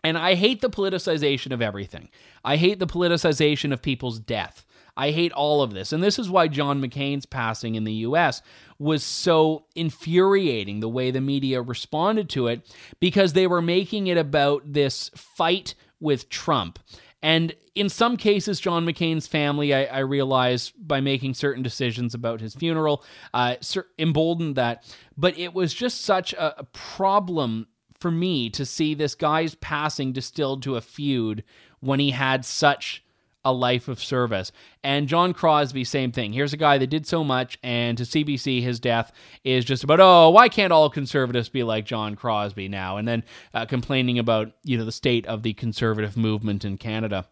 And 0.05 0.19
I 0.19 0.35
hate 0.35 0.61
the 0.61 0.71
politicization 0.71 1.51
of 1.51 1.63
everything. 1.63 2.11
I 2.45 2.57
hate 2.57 2.79
the 2.79 2.87
politicization 2.87 3.73
of 3.73 3.81
people's 3.81 4.21
death. 4.21 4.67
I 4.97 5.11
hate 5.11 5.33
all 5.33 5.63
of 5.63 5.73
this. 5.73 5.93
And 5.93 6.03
this 6.03 6.19
is 6.19 6.31
why 6.31 6.47
John 6.47 6.81
McCain's 6.81 7.27
passing 7.27 7.75
in 7.75 7.85
the 7.85 7.93
US 7.95 8.43
was 8.79 9.03
so 9.03 9.65
infuriating 9.75 10.81
the 10.81 10.89
way 10.89 11.11
the 11.11 11.21
media 11.21 11.63
responded 11.63 12.29
to 12.31 12.47
it 12.49 12.73
because 13.01 13.33
they 13.33 13.47
were 13.47 13.63
making 13.63 14.07
it 14.07 14.19
about 14.19 14.63
this 14.73 15.11
fight 15.17 15.75
with 16.01 16.29
Trump. 16.29 16.79
And 17.23 17.55
in 17.75 17.89
some 17.89 18.19
cases, 18.19 18.61
John 18.61 18.85
McCain's 18.85 19.27
family, 19.27 19.73
I, 19.75 19.85
I 19.85 19.99
realize, 20.01 20.71
by 20.73 21.01
making 21.01 21.35
certain 21.35 21.63
decisions 21.63 22.15
about 22.15 22.43
his 22.43 22.55
funeral, 22.55 23.03
uh, 23.33 23.57
emboldened 23.99 24.57
that. 24.57 24.85
But 25.17 25.39
it 25.39 25.55
was 25.55 25.73
just 25.73 26.03
such 26.03 26.35
a, 26.35 26.61
a 26.61 26.65
problem 26.65 27.67
for 28.05 28.11
me 28.11 28.51
to 28.51 28.67
see 28.67 28.93
this 28.93 29.15
guy's 29.15 29.55
passing 29.55 30.13
distilled 30.13 30.63
to 30.63 30.77
a 30.77 30.83
feud 30.83 31.43
when 31.81 31.99
he 31.99 32.11
had 32.11 32.45
such 32.45 33.03
a 33.47 33.51
life 33.51 33.89
of 33.89 33.99
service. 33.99 34.53
And 34.83 35.09
John 35.09 35.33
Crosbie, 35.33 35.87
same 35.87 36.13
thing. 36.13 36.35
Here's 36.35 36.53
a 36.53 36.59
guy 36.59 36.77
that 36.77 36.89
did 36.89 37.07
so 37.07 37.25
much, 37.25 37.57
and 37.63 37.97
to 37.97 38.05
CBC, 38.05 38.61
his 38.61 38.79
death 38.79 39.11
is 39.43 39.65
just 39.65 39.85
about, 39.85 40.01
oh, 40.01 40.29
why 40.29 40.51
can't 40.51 40.71
all 40.71 40.91
conservatives 40.91 41.49
be 41.49 41.63
like 41.63 41.87
John 41.87 42.15
Crosbie 42.15 42.69
now? 42.69 42.99
And 42.99 43.09
then 43.09 43.25
uh, 43.55 43.65
complaining 43.65 44.19
about, 44.19 44.53
you 44.65 44.77
know, 44.77 44.85
the 44.85 44.93
state 44.93 45.25
of 45.25 45.43
the 45.43 45.55
conservative 45.55 46.15
movement 46.15 46.63
in 46.63 46.77
Canada. 46.77 47.27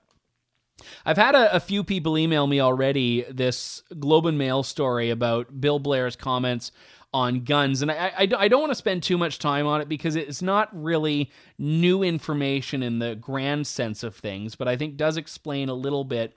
I've 1.04 1.18
had 1.18 1.34
a, 1.34 1.54
a, 1.54 1.60
few 1.60 1.84
people 1.84 2.16
email 2.16 2.46
me 2.46 2.60
already 2.60 3.26
this 3.30 3.82
Globe 4.00 4.24
and 4.24 4.38
Mail 4.38 4.62
story 4.62 5.10
about 5.10 5.60
Bill 5.60 5.78
Blair's 5.78 6.16
comments 6.16 6.72
on 7.14 7.44
guns. 7.44 7.82
And 7.82 7.90
I, 7.90 8.12
I, 8.16 8.28
I 8.38 8.48
don't 8.48 8.60
want 8.60 8.70
to 8.70 8.76
spend 8.76 9.02
too 9.02 9.18
much 9.18 9.38
time 9.38 9.66
on 9.66 9.80
it 9.80 9.88
because 9.88 10.16
it's 10.16 10.42
not 10.42 10.68
really 10.72 11.30
new 11.58 12.02
information 12.02 12.82
in 12.82 12.98
the 12.98 13.14
grand 13.14 13.66
sense 13.66 14.02
of 14.02 14.16
things, 14.16 14.54
but 14.54 14.68
I 14.68 14.76
think 14.76 14.96
does 14.96 15.16
explain 15.16 15.68
a 15.68 15.74
little 15.74 16.04
bit 16.04 16.34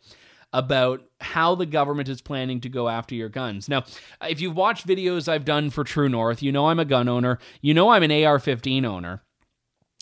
about 0.53 1.01
how 1.19 1.55
the 1.55 1.65
government 1.65 2.07
is 2.07 2.21
planning 2.21 2.61
to 2.61 2.69
go 2.69 2.87
after 2.87 3.13
your 3.13 3.29
guns. 3.29 3.67
Now, 3.67 3.83
if 4.21 4.39
you've 4.39 4.55
watched 4.55 4.87
videos 4.87 5.27
I've 5.27 5.43
done 5.45 5.69
for 5.69 5.83
True 5.83 6.07
North, 6.07 6.41
you 6.41 6.51
know 6.51 6.67
I'm 6.67 6.79
a 6.79 6.85
gun 6.85 7.09
owner, 7.09 7.39
you 7.61 7.73
know 7.73 7.89
I'm 7.89 8.03
an 8.03 8.23
AR 8.23 8.39
15 8.39 8.85
owner. 8.85 9.21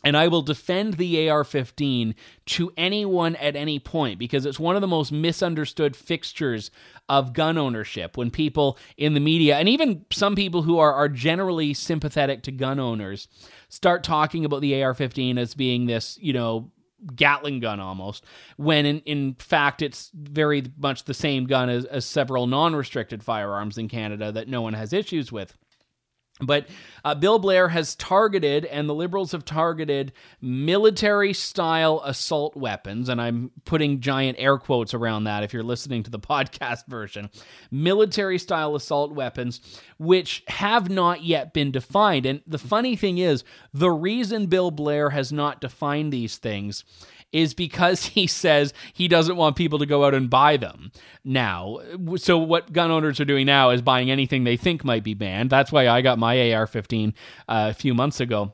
And 0.04 0.18
I 0.18 0.28
will 0.28 0.42
defend 0.42 0.96
the 0.96 1.30
AR 1.30 1.44
15 1.44 2.14
to 2.46 2.74
anyone 2.76 3.36
at 3.38 3.56
any 3.56 3.80
point 3.80 4.20
because 4.20 4.46
it's 4.46 4.60
one 4.60 4.76
of 4.76 4.82
the 4.82 4.88
most 4.88 5.12
misunderstood 5.12 5.96
fixtures 5.96 6.72
of 7.08 7.34
gun 7.34 7.58
ownership. 7.58 8.18
When 8.18 8.30
people 8.30 8.78
in 8.98 9.14
the 9.14 9.20
media, 9.22 9.58
and 9.58 9.70
even 9.70 10.06
some 10.12 10.36
people 10.36 10.64
who 10.64 10.78
are, 10.78 10.94
are 10.94 11.10
generally 11.10 11.74
sympathetic 11.74 12.44
to 12.44 12.52
gun 12.52 12.80
owners, 12.80 13.28
start 13.70 14.04
talking 14.04 14.44
about 14.44 14.62
the 14.62 14.84
AR 14.84 14.94
15 14.94 15.38
as 15.38 15.56
being 15.56 15.86
this, 15.86 16.18
you 16.22 16.34
know, 16.34 16.72
Gatling 17.16 17.60
gun 17.60 17.82
almost, 17.82 18.24
when 18.56 18.86
in, 18.86 19.00
in 19.02 19.34
fact 19.34 19.82
it's 19.82 20.10
very 20.14 20.64
much 20.78 21.04
the 21.04 21.14
same 21.14 21.48
gun 21.48 21.68
as, 21.68 21.84
as 21.84 22.06
several 22.06 22.48
non 22.48 22.74
restricted 22.74 23.22
firearms 23.22 23.78
in 23.78 23.90
Canada 23.90 24.32
that 24.32 24.48
no 24.48 24.62
one 24.62 24.74
has 24.74 24.94
issues 24.94 25.30
with. 25.30 25.58
But 26.42 26.68
uh, 27.06 27.14
Bill 27.14 27.38
Blair 27.38 27.70
has 27.70 27.96
targeted, 27.96 28.66
and 28.66 28.90
the 28.90 28.94
Liberals 28.94 29.34
have 29.34 29.46
targeted, 29.46 30.14
military 30.42 31.32
style 31.32 32.02
assault 32.04 32.56
weapons. 32.56 33.08
And 33.08 33.22
I'm 33.22 33.52
putting 33.66 34.00
giant 34.00 34.38
air 34.40 34.58
quotes 34.58 34.96
around 34.96 35.26
that 35.26 35.44
if 35.44 35.54
you're 35.54 35.62
listening 35.62 36.02
to 36.04 36.12
the 36.12 36.20
podcast 36.34 36.88
version. 36.88 37.30
Military 37.70 38.40
style 38.40 38.76
assault 38.76 39.12
weapons, 39.12 39.62
which 40.00 40.44
have 40.48 40.90
not 40.90 41.24
yet 41.24 41.54
been 41.54 41.72
defined. 41.72 42.26
And 42.26 42.42
the 42.48 42.58
funny 42.58 42.96
thing 42.96 43.20
is, 43.20 43.44
the 43.72 43.92
reason 43.92 44.48
Bill 44.48 44.72
Blair 44.72 45.12
has 45.12 45.32
not 45.32 45.62
defined 45.62 46.12
these 46.12 46.38
things 46.38 46.84
is 47.34 47.54
because 47.54 48.06
he 48.06 48.28
says 48.28 48.74
he 48.94 49.10
doesn't 49.10 49.36
want 49.36 49.58
people 49.58 49.80
to 49.80 49.86
go 49.86 50.06
out 50.06 50.14
and 50.14 50.30
buy 50.30 50.56
them 50.56 50.92
now. 51.26 51.80
So, 52.16 52.38
what 52.38 52.72
gun 52.72 52.92
owners 52.92 53.20
are 53.20 53.26
doing 53.26 53.46
now 53.46 53.72
is 53.72 53.82
buying 53.82 54.10
anything 54.10 54.46
they 54.46 54.56
think 54.58 54.86
might 54.86 55.04
be 55.04 55.16
banned. 55.16 55.50
That's 55.50 55.72
why 55.72 55.90
I 55.90 56.02
got 56.02 56.20
my 56.20 56.54
AR 56.54 56.68
15 56.68 57.14
uh, 57.50 57.68
a 57.72 57.74
few 57.74 57.94
months 57.94 58.22
ago. 58.22 58.54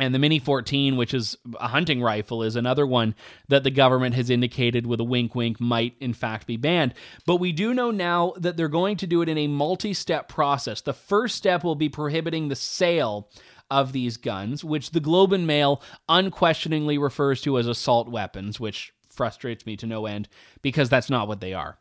And 0.00 0.14
the 0.14 0.20
Mini 0.20 0.38
14, 0.38 0.96
which 0.96 1.12
is 1.12 1.36
a 1.58 1.66
hunting 1.66 2.00
rifle, 2.00 2.44
is 2.44 2.54
another 2.54 2.86
one 2.86 3.16
that 3.48 3.64
the 3.64 3.70
government 3.70 4.14
has 4.14 4.30
indicated 4.30 4.86
with 4.86 5.00
a 5.00 5.04
wink 5.04 5.34
wink 5.34 5.60
might 5.60 5.96
in 5.98 6.14
fact 6.14 6.46
be 6.46 6.56
banned. 6.56 6.94
But 7.26 7.36
we 7.36 7.50
do 7.50 7.74
know 7.74 7.90
now 7.90 8.32
that 8.36 8.56
they're 8.56 8.68
going 8.68 8.96
to 8.98 9.08
do 9.08 9.22
it 9.22 9.28
in 9.28 9.36
a 9.36 9.48
multi 9.48 9.92
step 9.92 10.28
process. 10.28 10.80
The 10.80 10.92
first 10.92 11.34
step 11.34 11.64
will 11.64 11.74
be 11.74 11.88
prohibiting 11.88 12.46
the 12.46 12.54
sale 12.54 13.28
of 13.70 13.92
these 13.92 14.16
guns, 14.16 14.64
which 14.64 14.90
the 14.90 15.00
Globe 15.00 15.32
and 15.32 15.46
Mail 15.46 15.82
unquestioningly 16.08 16.98
refers 16.98 17.40
to 17.42 17.58
as 17.58 17.66
assault 17.66 18.08
weapons, 18.08 18.58
which 18.58 18.92
frustrates 19.10 19.66
me 19.66 19.76
to 19.76 19.86
no 19.86 20.06
end 20.06 20.28
because 20.62 20.88
that's 20.88 21.10
not 21.10 21.28
what 21.28 21.40
they 21.40 21.52
are. 21.52 21.78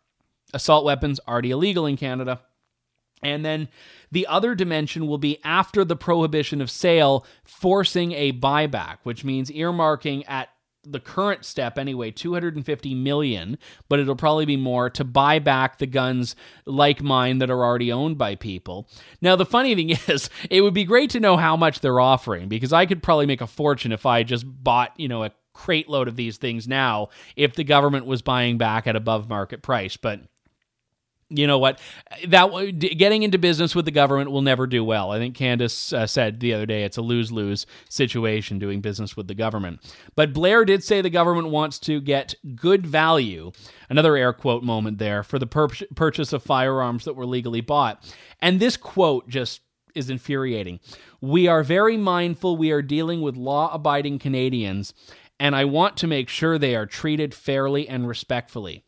Assault 0.54 0.86
weapons 0.86 1.19
already 1.28 1.52
illegal 1.52 1.86
in 1.86 1.97
Canada. 1.97 2.41
And 3.23 3.43
then 3.43 3.67
the 4.12 4.28
other 4.28 4.54
dimension 4.54 5.08
will 5.08 5.17
be 5.17 5.39
after 5.43 5.84
the 5.84 5.95
prohibition 5.95 6.62
of 6.62 6.69
sale, 6.69 7.26
forcing 7.43 8.12
a 8.12 8.32
buyback, 8.32 8.97
which 9.04 9.23
means 9.23 9.50
earmarking 9.50 10.23
at 10.28 10.50
the 10.89 11.00
current 11.00 11.45
step 11.45 11.78
anyway 11.78 12.12
250 12.12 12.95
million 12.95 13.58
but 13.89 14.00
it'll 14.00 14.15
probably 14.15 14.45
be 14.45 14.58
more 14.58 14.89
to 14.89 15.04
buy 15.04 15.39
back 15.39 15.78
the 15.78 15.88
guns 15.88 16.36
like 16.65 17.02
mine 17.02 17.38
that 17.39 17.50
are 17.50 17.63
already 17.63 17.91
owned 17.91 18.17
by 18.17 18.36
people. 18.36 18.88
Now 19.21 19.36
the 19.36 19.45
funny 19.45 19.76
thing 19.76 19.89
is 20.08 20.30
it 20.50 20.62
would 20.62 20.73
be 20.73 20.84
great 20.84 21.10
to 21.12 21.19
know 21.19 21.38
how 21.38 21.56
much 21.56 21.80
they're 21.80 22.00
offering 22.00 22.47
because 22.47 22.73
i 22.73 22.86
could 22.86 23.04
probably 23.04 23.26
make 23.26 23.41
a 23.41 23.47
fortune 23.47 23.91
if 23.91 24.06
i 24.06 24.23
just 24.23 24.45
bought 24.47 24.93
you 24.97 25.08
know 25.08 25.23
a 25.23 25.32
crate 25.54 25.89
load 25.89 26.08
of 26.08 26.15
these 26.15 26.38
things 26.38 26.67
now 26.67 27.10
if 27.36 27.56
the 27.56 27.63
government 27.63 28.06
was 28.06 28.21
buying 28.21 28.58
back 28.58 28.86
at 28.86 28.95
above 28.95 29.28
market 29.28 29.63
price 29.63 29.97
but 29.97 30.21
you 31.30 31.46
know 31.46 31.60
what 31.60 31.80
that 32.28 32.50
getting 32.80 33.24
into 33.24 33.38
business 33.38 33.76
with 33.76 33.86
the 33.86 33.92
government 33.92 34.32
will 34.32 34.42
never 34.42 34.66
do 34.66 34.84
well. 34.84 35.12
I 35.12 35.18
think 35.18 35.36
Candice 35.36 35.92
uh, 35.92 36.08
said 36.08 36.40
the 36.40 36.54
other 36.54 36.66
day 36.66 36.84
it's 36.84 36.98
a 36.98 37.02
lose-lose 37.02 37.66
situation 37.90 38.60
doing 38.60 38.80
business 38.80 39.18
with 39.18 39.28
the 39.28 39.36
government. 39.36 39.82
But 40.16 40.34
blair 40.34 40.63
did 40.63 40.84
say 40.84 41.02
the 41.02 41.10
government 41.10 41.50
wants 41.50 41.80
to 41.80 42.00
get 42.00 42.36
good 42.56 42.88
value 42.88 43.52
another 43.90 44.16
air 44.16 44.34
quote 44.34 44.63
moment 44.63 45.00
there 45.00 45.24
for 45.24 45.40
the 45.40 45.48
pur- 45.48 45.68
purchase 45.96 46.34
of 46.34 46.44
firearms 46.44 47.06
that 47.06 47.16
were 47.16 47.26
legally 47.26 47.62
bought. 47.62 48.04
And 48.42 48.60
this 48.60 48.78
quote 48.78 49.28
just 49.28 49.62
is 49.96 50.10
infuriating. 50.10 50.80
We 51.22 51.48
are 51.48 51.63
very 51.63 51.98
mindful 51.98 52.56
we 52.56 52.72
are 52.72 52.82
dealing 52.82 53.22
with 53.22 53.36
law-abiding 53.36 54.20
canadians 54.20 54.94
and 55.40 55.56
i 55.56 55.66
want 55.66 55.98
to 55.98 56.08
make 56.08 56.30
sure 56.30 56.58
they 56.58 56.76
are 56.76 56.86
treated 56.86 57.34
fairly 57.34 57.88
and 57.88 58.08
respectfully 58.08 58.84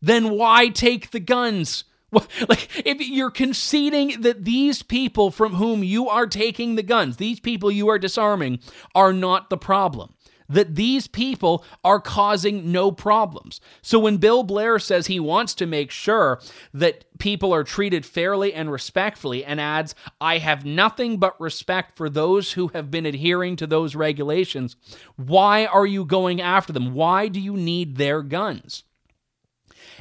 then 0.00 0.30
why 0.30 0.68
take 0.68 1.10
the 1.10 1.20
guns? 1.20 1.84
Like, 2.48 2.86
if 2.86 3.00
you're 3.00 3.30
conceding 3.30 4.22
that 4.22 4.44
these 4.44 4.82
people 4.82 5.30
from 5.30 5.54
whom 5.54 5.82
you 5.82 6.08
are 6.08 6.26
taking 6.26 6.76
the 6.76 6.82
guns, 6.82 7.16
these 7.16 7.40
people 7.40 7.70
you 7.70 7.88
are 7.88 7.98
disarming, 7.98 8.60
are 8.94 9.12
not 9.12 9.50
the 9.50 9.58
problem, 9.58 10.14
that 10.48 10.76
these 10.76 11.06
people 11.06 11.64
are 11.84 12.00
causing 12.00 12.70
no 12.72 12.92
problems. 12.92 13.60
So 13.82 13.98
when 13.98 14.16
Bill 14.18 14.42
Blair 14.42 14.78
says 14.78 15.06
he 15.06 15.20
wants 15.20 15.54
to 15.54 15.66
make 15.66 15.90
sure 15.90 16.40
that 16.72 17.04
people 17.18 17.52
are 17.52 17.64
treated 17.64 18.06
fairly 18.06 18.54
and 18.54 18.70
respectfully 18.70 19.44
and 19.44 19.60
adds, 19.60 19.94
I 20.20 20.38
have 20.38 20.64
nothing 20.64 21.18
but 21.18 21.40
respect 21.40 21.96
for 21.96 22.08
those 22.08 22.52
who 22.52 22.68
have 22.68 22.90
been 22.90 23.06
adhering 23.06 23.56
to 23.56 23.66
those 23.66 23.96
regulations, 23.96 24.76
why 25.16 25.66
are 25.66 25.86
you 25.86 26.04
going 26.04 26.40
after 26.40 26.72
them? 26.72 26.94
Why 26.94 27.28
do 27.28 27.40
you 27.40 27.56
need 27.56 27.96
their 27.96 28.22
guns? 28.22 28.84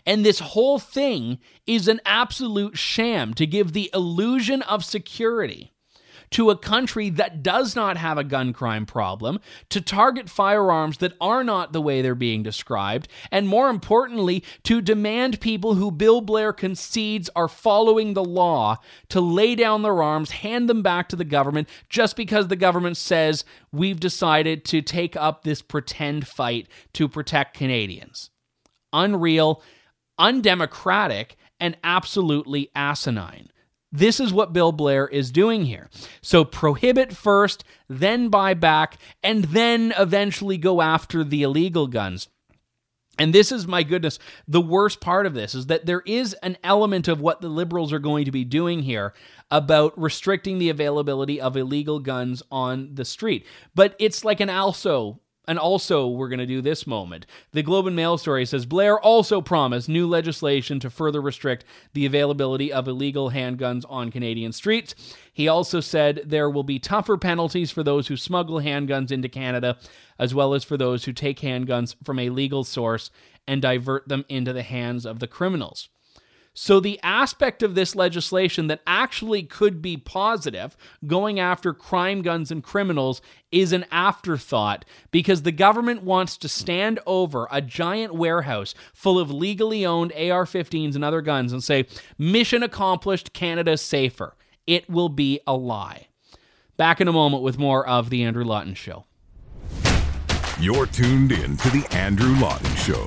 And 0.06 0.24
this 0.24 0.40
whole 0.40 0.80
thing 0.80 1.40
is 1.66 1.88
an 1.88 2.00
absolute 2.06 2.78
sham 2.78 3.34
to 3.36 3.48
give 3.48 3.74
the 3.74 3.90
illusion 3.94 4.62
of 4.64 4.86
security 4.86 5.72
to 6.32 6.50
a 6.50 6.58
country 6.58 7.10
that 7.10 7.44
does 7.44 7.76
not 7.76 7.98
have 7.98 8.18
a 8.18 8.24
gun 8.24 8.54
crime 8.54 8.86
problem, 8.86 9.40
to 9.70 9.80
target 9.80 10.30
firearms 10.30 10.98
that 10.98 11.14
are 11.22 11.44
not 11.44 11.72
the 11.72 11.82
way 11.82 12.02
they're 12.02 12.16
being 12.16 12.44
described, 12.44 13.08
and 13.32 13.48
more 13.48 13.70
importantly, 13.70 14.44
to 14.64 14.82
demand 14.82 15.40
people 15.40 15.76
who 15.76 15.92
Bill 15.92 16.22
Blair 16.22 16.52
concedes 16.52 17.30
are 17.36 17.48
following 17.48 18.14
the 18.14 18.24
law 18.24 18.78
to 19.10 19.22
lay 19.22 19.56
down 19.56 19.82
their 19.82 20.02
arms, 20.02 20.32
hand 20.32 20.70
them 20.70 20.82
back 20.82 21.10
to 21.10 21.16
the 21.16 21.24
government, 21.24 21.70
just 21.90 22.16
because 22.16 22.48
the 22.48 22.56
government 22.56 22.98
says 22.98 23.46
we've 23.72 24.00
decided 24.00 24.66
to 24.66 24.82
take 24.82 25.16
up 25.16 25.44
this 25.44 25.62
pretend 25.62 26.28
fight 26.28 26.68
to 26.94 27.08
protect 27.08 27.56
Canadians. 27.56 28.30
Unreal 28.92 29.62
undemocratic, 30.18 31.36
and 31.60 31.78
absolutely 31.84 32.70
asinine. 32.76 33.50
This 33.92 34.20
is 34.20 34.34
what 34.34 34.52
Bill 34.52 34.74
Blair 34.74 35.08
is 35.08 35.32
doing 35.32 35.66
here. 35.66 35.90
So 36.22 36.44
prohibit 36.44 37.14
first, 37.14 37.64
then 37.88 38.28
buy 38.28 38.54
back, 38.54 38.98
and 39.24 39.46
then 39.46 39.94
eventually 39.98 40.58
go 40.58 40.82
after 40.82 41.24
the 41.24 41.44
illegal 41.44 41.88
guns. 41.88 42.28
And 43.18 43.34
this 43.34 43.52
is, 43.54 43.66
my 43.66 43.84
goodness, 43.84 44.20
the 44.46 44.60
worst 44.60 45.00
part 45.00 45.26
of 45.26 45.34
this 45.34 45.56
is 45.56 45.68
that 45.68 45.86
there 45.86 46.02
is 46.06 46.34
an 46.44 46.58
element 46.64 47.08
of 47.08 47.22
what 47.22 47.40
the 47.40 47.48
liberals 47.48 47.94
are 47.94 48.00
going 48.00 48.26
to 48.26 48.32
be 48.32 48.44
doing 48.44 48.82
here 48.82 49.14
about 49.50 49.98
restricting 49.98 50.58
the 50.58 50.70
availability 50.70 51.40
of 51.40 51.56
illegal 51.56 52.00
guns 52.00 52.44
on 52.52 52.90
the 52.94 53.06
street. 53.06 53.46
But 53.74 53.96
it's 54.00 54.26
like 54.26 54.42
an 54.42 54.50
also 54.50 55.22
and 55.48 55.60
also, 55.60 56.08
we're 56.08 56.30
going 56.30 56.40
to 56.40 56.46
do 56.46 56.62
this 56.62 56.88
moment. 56.88 57.26
The 57.52 57.64
Globe 57.64 57.88
and 57.88 57.96
Mail 57.96 58.18
story 58.18 58.46
says 58.46 58.66
Blair 58.66 59.00
also 59.00 59.42
promised 59.42 59.88
new 59.88 60.08
legislation 60.08 60.80
to 60.80 60.90
further 60.90 61.22
restrict 61.22 61.66
the 61.94 62.06
availability 62.06 62.72
of 62.72 62.88
illegal 62.88 63.32
handguns 63.32 63.84
on 63.90 64.12
Canadian 64.12 64.52
streets. 64.52 64.96
He 65.32 65.48
also 65.48 65.80
said 65.80 66.24
there 66.26 66.50
will 66.50 66.64
be 66.64 66.80
tougher 66.80 67.18
penalties 67.18 67.72
for 67.72 67.84
those 67.84 68.08
who 68.08 68.18
smuggle 68.18 68.62
handguns 68.62 69.12
into 69.12 69.30
Canada, 69.30 69.78
as 70.18 70.34
well 70.34 70.54
as 70.54 70.64
for 70.64 70.78
those 70.78 71.06
who 71.06 71.14
take 71.14 71.40
handguns 71.40 71.96
from 72.04 72.20
a 72.20 72.30
legal 72.30 72.64
source 72.64 73.12
and 73.48 73.62
divert 73.62 74.08
them 74.08 74.26
into 74.30 74.54
the 74.54 74.64
hands 74.64 75.06
of 75.06 75.20
the 75.20 75.28
criminals. 75.28 75.90
So, 76.58 76.80
the 76.80 76.98
aspect 77.04 77.62
of 77.62 77.76
this 77.76 77.98
legislation 77.98 78.68
that 78.68 78.80
actually 78.88 79.44
could 79.44 79.82
be 79.82 79.98
positive, 79.98 80.78
going 81.06 81.38
after 81.38 81.74
crime 81.74 82.22
guns 82.22 82.50
and 82.50 82.64
criminals, 82.64 83.22
is 83.52 83.74
an 83.74 83.86
afterthought 83.92 84.86
because 85.12 85.42
the 85.42 85.52
government 85.52 86.04
wants 86.04 86.38
to 86.38 86.48
stand 86.48 87.02
over 87.06 87.50
a 87.52 87.62
giant 87.62 88.16
warehouse 88.16 88.74
full 88.94 89.20
of 89.20 89.30
legally 89.30 89.86
owned 89.86 90.14
AR 90.14 90.46
15s 90.46 90.96
and 90.96 91.04
other 91.04 91.22
guns 91.22 91.52
and 91.52 91.62
say, 91.62 91.88
Mission 92.18 92.64
accomplished, 92.64 93.34
Canada's 93.34 93.82
safer. 93.82 94.38
It 94.66 94.90
will 94.90 95.10
be 95.10 95.42
a 95.46 95.58
lie. 95.58 96.08
Back 96.78 97.02
in 97.02 97.10
a 97.10 97.14
moment 97.14 97.44
with 97.44 97.60
more 97.60 97.86
of 97.86 98.10
The 98.10 98.24
Andrew 98.24 98.46
Lawton 98.46 98.76
Show. 98.76 99.04
You're 100.62 100.86
tuned 100.86 101.34
in 101.34 101.58
to 101.58 101.70
The 101.70 101.86
Andrew 101.92 102.34
Lawton 102.40 102.74
Show. 102.78 103.06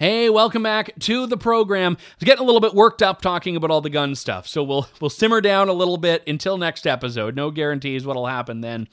Hey, 0.00 0.30
welcome 0.30 0.62
back 0.62 0.96
to 1.00 1.26
the 1.26 1.36
program. 1.36 1.96
I 1.98 2.14
was 2.20 2.24
getting 2.24 2.44
a 2.44 2.46
little 2.46 2.60
bit 2.60 2.72
worked 2.72 3.02
up 3.02 3.20
talking 3.20 3.56
about 3.56 3.72
all 3.72 3.80
the 3.80 3.90
gun 3.90 4.14
stuff, 4.14 4.46
so 4.46 4.62
we'll 4.62 4.86
we'll 5.00 5.10
simmer 5.10 5.40
down 5.40 5.68
a 5.68 5.72
little 5.72 5.96
bit 5.96 6.22
until 6.28 6.56
next 6.56 6.86
episode. 6.86 7.34
No 7.34 7.50
guarantees 7.50 8.06
what'll 8.06 8.28
happen 8.28 8.60
then. 8.60 8.86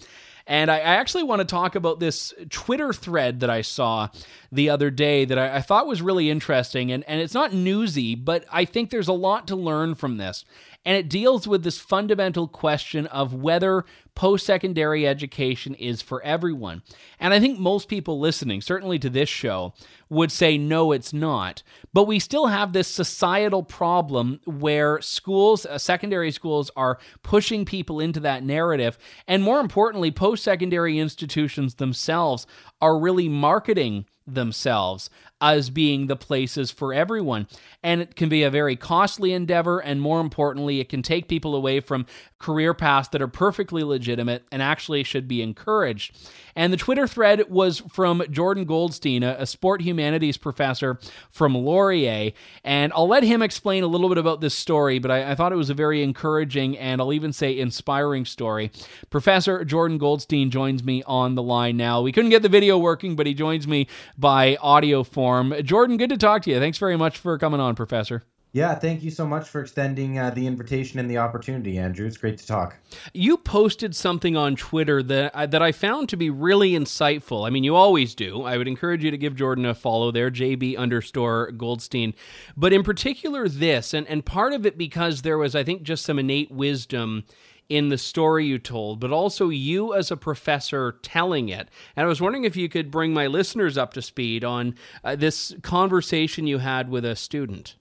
And 0.48 0.72
I, 0.72 0.78
I 0.78 0.96
actually 0.96 1.22
want 1.22 1.42
to 1.42 1.46
talk 1.46 1.76
about 1.76 2.00
this 2.00 2.34
Twitter 2.50 2.92
thread 2.92 3.42
that 3.42 3.52
I 3.52 3.62
saw 3.62 4.10
the 4.52 4.72
other 4.72 4.90
day 4.90 5.26
that 5.26 5.38
I, 5.38 5.58
I 5.58 5.62
thought 5.62 5.86
was 5.86 6.02
really 6.02 6.32
interesting. 6.32 6.92
And, 6.92 7.04
and 7.04 7.22
it's 7.22 7.36
not 7.36 7.54
newsy, 7.54 8.16
but 8.16 8.44
I 8.52 8.66
think 8.66 8.90
there's 8.90 9.08
a 9.08 9.14
lot 9.14 9.48
to 9.50 9.56
learn 9.56 9.94
from 9.94 10.18
this. 10.18 10.44
And 10.86 10.96
it 10.96 11.10
deals 11.10 11.48
with 11.48 11.64
this 11.64 11.80
fundamental 11.80 12.48
question 12.48 13.08
of 13.08 13.34
whether 13.34 13.86
post 14.14 14.46
secondary 14.46 15.08
education 15.08 15.74
is 15.76 16.02
for 16.02 16.22
everyone. 16.24 16.84
And 17.20 17.34
I 17.34 17.40
think 17.40 17.60
most 17.60 17.90
people 17.90 18.20
listening, 18.20 18.62
certainly 18.62 19.00
to 19.00 19.10
this 19.10 19.28
show, 19.28 19.74
would 20.10 20.32
say 20.32 20.58
no, 20.58 20.92
it's 20.92 21.12
not. 21.12 21.64
But 21.92 22.06
we 22.06 22.20
still 22.20 22.48
have 22.48 22.72
this 22.72 22.88
societal 22.88 23.64
problem 23.64 24.40
where 24.46 25.02
schools, 25.02 25.66
uh, 25.66 25.78
secondary 25.78 26.32
schools, 26.32 26.70
are 26.76 27.00
pushing 27.24 27.66
people 27.66 28.00
into 28.00 28.20
that 28.22 28.44
narrative. 28.44 28.98
And 29.28 29.44
more 29.44 29.60
importantly, 29.60 30.12
post 30.12 30.44
secondary 30.44 31.00
institutions 31.00 31.76
themselves 31.76 32.46
are 32.80 33.00
really 33.00 33.28
marketing 33.28 34.06
themselves 34.28 35.10
as 35.42 35.70
being 35.70 36.08
the 36.08 36.16
places 36.16 36.72
for 36.72 36.94
everyone. 36.94 37.48
And 37.84 38.02
it 38.02 38.16
can 38.16 38.30
be 38.30 38.44
a 38.44 38.50
very 38.50 38.76
costly 38.76 39.34
endeavor. 39.34 39.80
And 39.80 40.02
more 40.02 40.22
importantly, 40.22 40.80
it 40.80 40.90
can 40.90 41.02
take 41.02 41.28
people 41.28 41.56
away 41.56 41.80
from 41.80 42.06
career 42.40 42.74
paths 42.74 43.10
that 43.10 43.22
are 43.22 43.28
perfectly 43.28 43.84
legitimate 43.84 44.44
and 44.52 44.62
actually 44.62 45.04
should 45.04 45.28
be 45.28 45.42
encouraged. 45.42 46.18
And 46.56 46.72
the 46.72 46.78
Twitter 46.78 47.08
thread 47.08 47.50
was 47.50 47.82
from 47.92 48.24
Jordan 48.32 48.66
Goldstein, 48.66 49.24
a, 49.24 49.46
sport 49.46 49.82
humanities 49.82 50.38
professor 50.38 50.98
from 51.32 51.54
Laurier. 51.56 52.32
And 52.64 52.94
I'll 52.94 53.08
let 53.08 53.24
him 53.24 53.42
explain 53.42 53.84
a 53.84 53.88
little 53.88 54.10
bit 54.10 54.18
about 54.18 54.42
this 54.42 54.56
story, 54.56 55.00
but 55.00 55.12
I, 55.12 55.32
I 55.32 55.36
thought 55.36 55.52
it 55.52 55.58
was 55.58 55.70
a 55.70 55.74
very 55.74 56.02
encouraging 56.02 56.78
and 56.78 57.02
I'll 57.02 57.14
even 57.14 57.34
say 57.34 57.58
inspiring 57.58 58.26
story. 58.26 58.72
Professor 59.10 59.66
Jordan 59.66 59.98
Goldstein 59.98 60.50
joins 60.50 60.84
me 60.84 61.04
on 61.04 61.36
the 61.36 61.44
line 61.44 61.78
now. 61.78 62.02
We 62.02 62.12
couldn't 62.12 62.32
get 62.32 62.42
the 62.42 62.50
video 62.50 62.78
working, 62.78 63.16
but 63.16 63.28
he 63.28 63.34
joins 63.34 63.68
me 63.68 63.88
by 64.18 64.58
audio 64.62 65.04
form. 65.04 65.54
Jordan, 65.64 65.98
good 65.98 66.10
to 66.10 66.18
talk 66.18 66.44
to 66.44 66.52
you. 66.52 66.60
Thanks 66.60 66.78
very 66.78 66.98
much 66.98 67.18
for 67.18 67.38
coming 67.38 67.60
on, 67.60 67.76
Professor. 67.76 68.24
Yeah, 68.56 68.74
thank 68.74 69.04
you 69.04 69.12
so 69.12 69.28
much 69.28 69.50
for 69.50 69.60
extending 69.60 70.18
uh, 70.18 70.30
the 70.30 70.48
invitation 70.48 70.98
and 70.98 71.12
the 71.12 71.18
opportunity, 71.18 71.78
Andrew. 71.78 72.08
It's 72.08 72.16
great 72.16 72.38
to 72.38 72.48
talk. 72.48 72.78
You 73.14 73.36
posted 73.36 73.94
something 73.94 74.38
on 74.38 74.56
Twitter 74.56 75.04
that 75.04 75.36
I, 75.36 75.46
that 75.46 75.62
I 75.62 75.74
found 75.74 76.08
to 76.08 76.16
be 76.16 76.30
really 76.30 76.72
insightful. 76.72 77.46
I 77.46 77.50
mean, 77.50 77.66
you 77.66 77.76
always 77.76 78.16
do. 78.16 78.44
I 78.44 78.58
would 78.58 78.70
encourage 78.70 79.04
you 79.04 79.12
to 79.12 79.18
give 79.18 79.36
Jordan 79.36 79.66
a 79.66 79.76
follow 79.76 80.10
there, 80.10 80.32
JB 80.32 80.78
underscore 80.78 81.52
Goldstein. 81.52 82.14
But 82.56 82.72
in 82.72 82.82
particular, 82.82 83.50
this, 83.50 83.94
and, 83.94 84.08
and 84.08 84.26
part 84.26 84.54
of 84.54 84.66
it 84.66 84.78
because 84.78 85.24
there 85.24 85.38
was, 85.38 85.54
I 85.54 85.66
think, 85.66 85.84
just 85.84 86.06
some 86.06 86.18
innate 86.18 86.50
wisdom 86.50 87.26
in 87.68 87.90
the 87.90 87.98
story 87.98 88.46
you 88.46 88.58
told, 88.58 89.02
but 89.02 89.12
also 89.12 89.50
you 89.50 89.94
as 89.94 90.12
a 90.12 90.16
professor 90.16 90.94
telling 91.02 91.50
it. 91.50 91.68
And 91.98 92.06
I 92.06 92.08
was 92.08 92.22
wondering 92.22 92.46
if 92.46 92.56
you 92.56 92.70
could 92.70 92.90
bring 92.90 93.14
my 93.14 93.28
listeners 93.28 93.78
up 93.78 93.92
to 93.96 94.02
speed 94.02 94.46
on 94.46 94.76
uh, 95.04 95.18
this 95.18 95.54
conversation 95.62 96.48
you 96.48 96.60
had 96.60 96.88
with 96.88 97.04
a 97.04 97.18
student. 97.18 97.76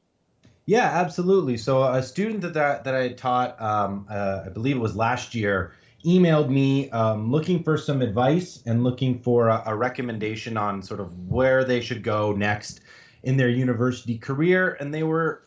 Yeah, 0.67 0.87
absolutely. 0.87 1.59
So 1.59 1.83
a 1.85 2.03
student 2.03 2.41
that 2.41 2.55
that, 2.55 2.85
that 2.85 2.95
I 2.95 3.11
taught, 3.11 3.61
um, 3.61 4.07
uh, 4.09 4.45
I 4.47 4.49
believe 4.49 4.77
it 4.77 4.81
was 4.81 4.97
last 4.97 5.35
year, 5.35 5.73
emailed 6.05 6.49
me 6.49 6.91
um, 6.91 7.31
looking 7.31 7.63
for 7.63 7.77
some 7.77 8.01
advice 8.01 8.63
and 8.67 8.83
looking 8.83 9.19
for 9.19 9.49
a, 9.49 9.63
a, 9.67 9.75
recommendation 9.75 10.57
on 10.57 10.83
sort 10.83 11.01
of 11.01 11.29
where 11.29 11.65
they 11.65 11.81
should 11.81 12.03
go 12.03 12.33
next 12.33 12.81
in 13.23 13.37
their 13.37 13.49
university 13.49 14.19
career, 14.19 14.77
and 14.81 14.93
they 14.93 15.03
were 15.03 15.45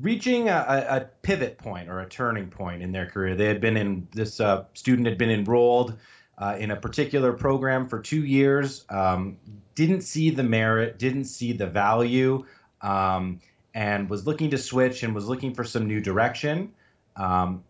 reaching 0.00 0.48
a, 0.48 0.86
a 0.88 1.00
pivot 1.22 1.58
point 1.58 1.88
or 1.88 2.00
a 2.00 2.08
turning 2.08 2.48
point 2.48 2.82
in 2.82 2.92
their 2.92 3.06
career. 3.06 3.34
They 3.34 3.46
had 3.46 3.60
been 3.60 3.76
in 3.76 4.08
this 4.12 4.40
uh, 4.40 4.64
student 4.74 5.06
had 5.06 5.18
been 5.18 5.30
enrolled. 5.30 5.96
Uh, 6.38 6.54
in 6.58 6.70
a 6.70 6.76
particular 6.76 7.32
program 7.32 7.88
for 7.88 7.98
two 7.98 8.22
years, 8.22 8.84
um, 8.90 9.38
didn't 9.74 10.02
see 10.02 10.28
the 10.28 10.42
merit, 10.42 10.98
didn't 10.98 11.24
see 11.24 11.52
the 11.54 11.66
value, 11.66 12.44
um, 12.82 13.40
and 13.76 14.08
was 14.08 14.26
looking 14.26 14.50
to 14.50 14.56
switch 14.58 15.02
and 15.02 15.14
was 15.14 15.28
looking 15.28 15.52
for 15.52 15.62
some 15.62 15.86
new 15.86 16.00
direction. 16.00 16.72
Um, 17.14 17.62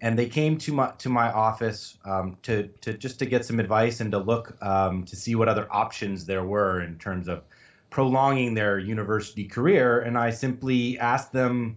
and 0.00 0.16
they 0.16 0.26
came 0.26 0.56
to 0.58 0.72
my 0.72 0.92
to 0.98 1.08
my 1.10 1.30
office 1.30 1.98
um, 2.04 2.38
to 2.42 2.68
to 2.82 2.94
just 2.94 3.18
to 3.18 3.26
get 3.26 3.44
some 3.44 3.58
advice 3.58 4.00
and 4.00 4.12
to 4.12 4.18
look 4.18 4.56
um, 4.62 5.04
to 5.04 5.16
see 5.16 5.34
what 5.34 5.48
other 5.48 5.66
options 5.70 6.24
there 6.24 6.44
were 6.44 6.80
in 6.80 6.98
terms 6.98 7.28
of 7.28 7.42
prolonging 7.90 8.54
their 8.54 8.78
university 8.78 9.44
career. 9.44 10.00
And 10.00 10.16
I 10.16 10.30
simply 10.30 10.98
asked 11.00 11.32
them, 11.32 11.76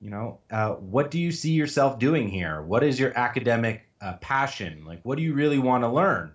you 0.00 0.10
know, 0.10 0.38
uh, 0.52 0.74
what 0.74 1.10
do 1.10 1.18
you 1.18 1.32
see 1.32 1.50
yourself 1.50 1.98
doing 1.98 2.28
here? 2.28 2.62
What 2.62 2.84
is 2.84 3.00
your 3.00 3.12
academic 3.18 3.82
uh, 4.00 4.14
passion? 4.20 4.84
Like, 4.86 5.00
what 5.02 5.18
do 5.18 5.24
you 5.24 5.34
really 5.34 5.58
want 5.58 5.82
to 5.82 5.88
learn? 5.88 6.32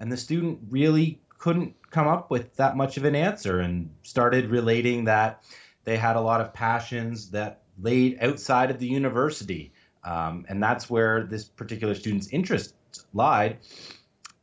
And 0.00 0.10
the 0.10 0.16
student 0.16 0.58
really 0.68 1.20
couldn't 1.38 1.76
come 1.90 2.08
up 2.08 2.28
with 2.28 2.56
that 2.56 2.76
much 2.76 2.96
of 2.96 3.04
an 3.04 3.14
answer 3.14 3.60
and 3.60 3.90
started 4.02 4.50
relating 4.50 5.04
that 5.04 5.44
they 5.84 5.96
had 5.96 6.16
a 6.16 6.20
lot 6.20 6.40
of 6.40 6.52
passions 6.52 7.30
that 7.30 7.62
laid 7.80 8.18
outside 8.20 8.70
of 8.70 8.78
the 8.78 8.86
university. 8.86 9.72
Um, 10.04 10.44
and 10.48 10.62
that's 10.62 10.90
where 10.90 11.24
this 11.24 11.44
particular 11.44 11.94
student's 11.94 12.28
interest 12.28 12.74
lied. 13.14 13.58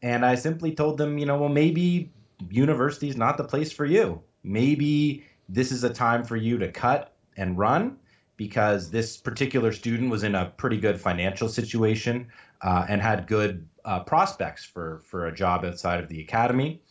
And 0.02 0.26
I 0.26 0.36
simply 0.36 0.74
told 0.74 0.98
them, 0.98 1.18
you 1.18 1.26
know, 1.26 1.38
well, 1.38 1.50
maybe 1.50 2.12
university 2.50 3.10
is 3.10 3.18
not 3.18 3.38
the 3.38 3.44
place 3.44 3.72
for 3.72 3.86
you. 3.86 4.22
Maybe 4.44 5.26
this 5.50 5.72
is 5.72 5.84
a 5.84 5.90
time 5.90 6.24
for 6.24 6.38
you 6.38 6.58
to 6.60 6.72
cut 6.72 7.14
and 7.36 7.58
run 7.58 7.98
because 8.38 8.90
this 8.90 9.18
particular 9.18 9.74
student 9.74 10.10
was 10.10 10.24
in 10.24 10.36
a 10.36 10.46
pretty 10.46 10.78
good 10.78 11.00
financial 11.00 11.50
situation 11.50 12.28
uh, 12.62 12.86
and 12.88 13.02
had 13.02 13.28
good 13.28 13.68
uh, 13.84 14.00
prospects 14.02 14.64
for, 14.64 15.02
for 15.06 15.28
a 15.28 15.36
job 15.36 15.66
outside 15.66 16.02
of 16.02 16.08
the 16.08 16.22
academy. 16.22 16.82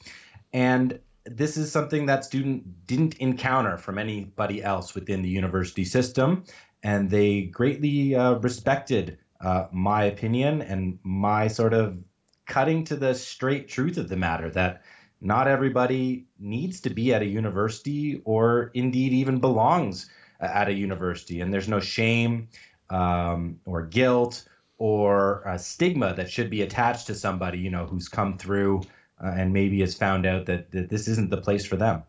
And 0.53 0.99
this 1.31 1.57
is 1.57 1.71
something 1.71 2.07
that 2.07 2.25
student 2.25 2.87
didn't 2.87 3.17
encounter 3.19 3.77
from 3.77 3.99
anybody 3.99 4.63
else 4.63 4.95
within 4.95 5.23
the 5.23 5.29
university 5.29 5.85
system, 5.85 6.45
and 6.83 7.11
they 7.11 7.43
greatly 7.43 8.15
uh, 8.15 8.35
respected 8.35 9.19
uh, 9.41 9.67
my 9.73 10.05
opinion 10.05 10.63
and 10.63 10.99
my 11.03 11.49
sort 11.49 11.75
of 11.75 11.99
cutting 12.47 12.85
to 12.85 12.97
the 12.97 13.15
straight 13.15 13.69
truth 13.69 13.99
of 13.99 14.09
the 14.09 14.17
matter 14.17 14.51
that 14.51 14.83
not 15.21 15.49
everybody 15.49 16.27
needs 16.39 16.81
to 16.81 16.91
be 16.91 17.13
at 17.13 17.23
a 17.23 17.27
university 17.27 18.23
or 18.25 18.71
indeed 18.75 19.13
even 19.13 19.39
belongs 19.39 20.09
at 20.41 20.69
a 20.69 20.73
university, 20.73 21.41
and 21.41 21.53
there's 21.53 21.69
no 21.69 21.81
shame 21.81 22.49
um, 22.91 23.59
or 23.65 23.83
guilt 23.83 24.49
or 24.79 25.43
stigma 25.59 26.15
that 26.15 26.31
should 26.31 26.49
be 26.49 26.63
attached 26.63 27.09
to 27.09 27.15
somebody 27.15 27.59
you 27.59 27.71
know 27.71 27.85
who's 27.85 28.09
come 28.09 28.39
through 28.39 28.81
uh, 29.23 29.33
and 29.37 29.53
maybe 29.53 29.81
has 29.81 29.95
found 29.95 30.27
out 30.27 30.47
that, 30.47 30.71
that 30.73 30.89
this 30.89 31.09
isn't 31.09 31.31
the 31.31 31.41
place 31.41 31.67
for 31.67 31.77
them. 31.77 32.03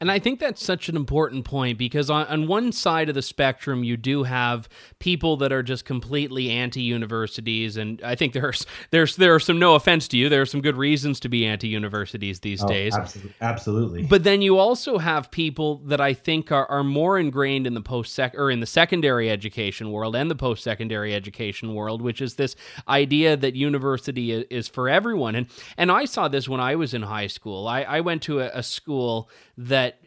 And 0.00 0.10
I 0.10 0.18
think 0.18 0.40
that's 0.40 0.64
such 0.64 0.88
an 0.88 0.96
important 0.96 1.44
point 1.44 1.76
because 1.76 2.08
on, 2.08 2.26
on 2.28 2.46
one 2.48 2.72
side 2.72 3.10
of 3.10 3.14
the 3.14 3.20
spectrum, 3.20 3.84
you 3.84 3.98
do 3.98 4.22
have 4.22 4.66
people 4.98 5.36
that 5.38 5.52
are 5.52 5.62
just 5.62 5.84
completely 5.84 6.50
anti-universities, 6.50 7.76
and 7.76 8.00
I 8.02 8.14
think 8.14 8.32
there's 8.32 8.64
there's 8.90 9.16
there 9.16 9.34
are 9.34 9.40
some 9.40 9.58
no 9.58 9.74
offense 9.74 10.08
to 10.08 10.16
you, 10.16 10.30
there 10.30 10.40
are 10.40 10.46
some 10.46 10.62
good 10.62 10.76
reasons 10.76 11.20
to 11.20 11.28
be 11.28 11.44
anti-universities 11.44 12.40
these 12.40 12.64
oh, 12.64 12.68
days. 12.68 12.94
Absolutely, 12.96 13.34
absolutely. 13.42 14.02
But 14.04 14.24
then 14.24 14.40
you 14.40 14.56
also 14.56 14.96
have 14.96 15.30
people 15.30 15.76
that 15.84 16.00
I 16.00 16.14
think 16.14 16.50
are, 16.50 16.66
are 16.70 16.84
more 16.84 17.18
ingrained 17.18 17.66
in 17.66 17.74
the 17.74 17.82
post 17.82 18.14
sec 18.14 18.34
or 18.34 18.50
in 18.50 18.60
the 18.60 18.66
secondary 18.66 19.30
education 19.30 19.92
world 19.92 20.16
and 20.16 20.30
the 20.30 20.34
post 20.34 20.64
secondary 20.64 21.14
education 21.14 21.74
world, 21.74 22.00
which 22.00 22.22
is 22.22 22.36
this 22.36 22.56
idea 22.88 23.36
that 23.36 23.54
university 23.54 24.32
is, 24.32 24.66
for 24.66 24.88
everyone. 24.88 25.34
And 25.34 25.46
and 25.76 25.92
I 25.92 26.06
saw 26.06 26.26
this 26.28 26.48
when 26.48 26.60
I 26.60 26.74
was 26.74 26.94
in 26.94 27.02
high 27.02 27.26
school. 27.26 27.68
I, 27.68 27.82
I 27.82 28.00
went 28.00 28.22
to 28.22 28.40
a, 28.40 28.50
a 28.54 28.62
school 28.62 29.28
that 29.60 30.00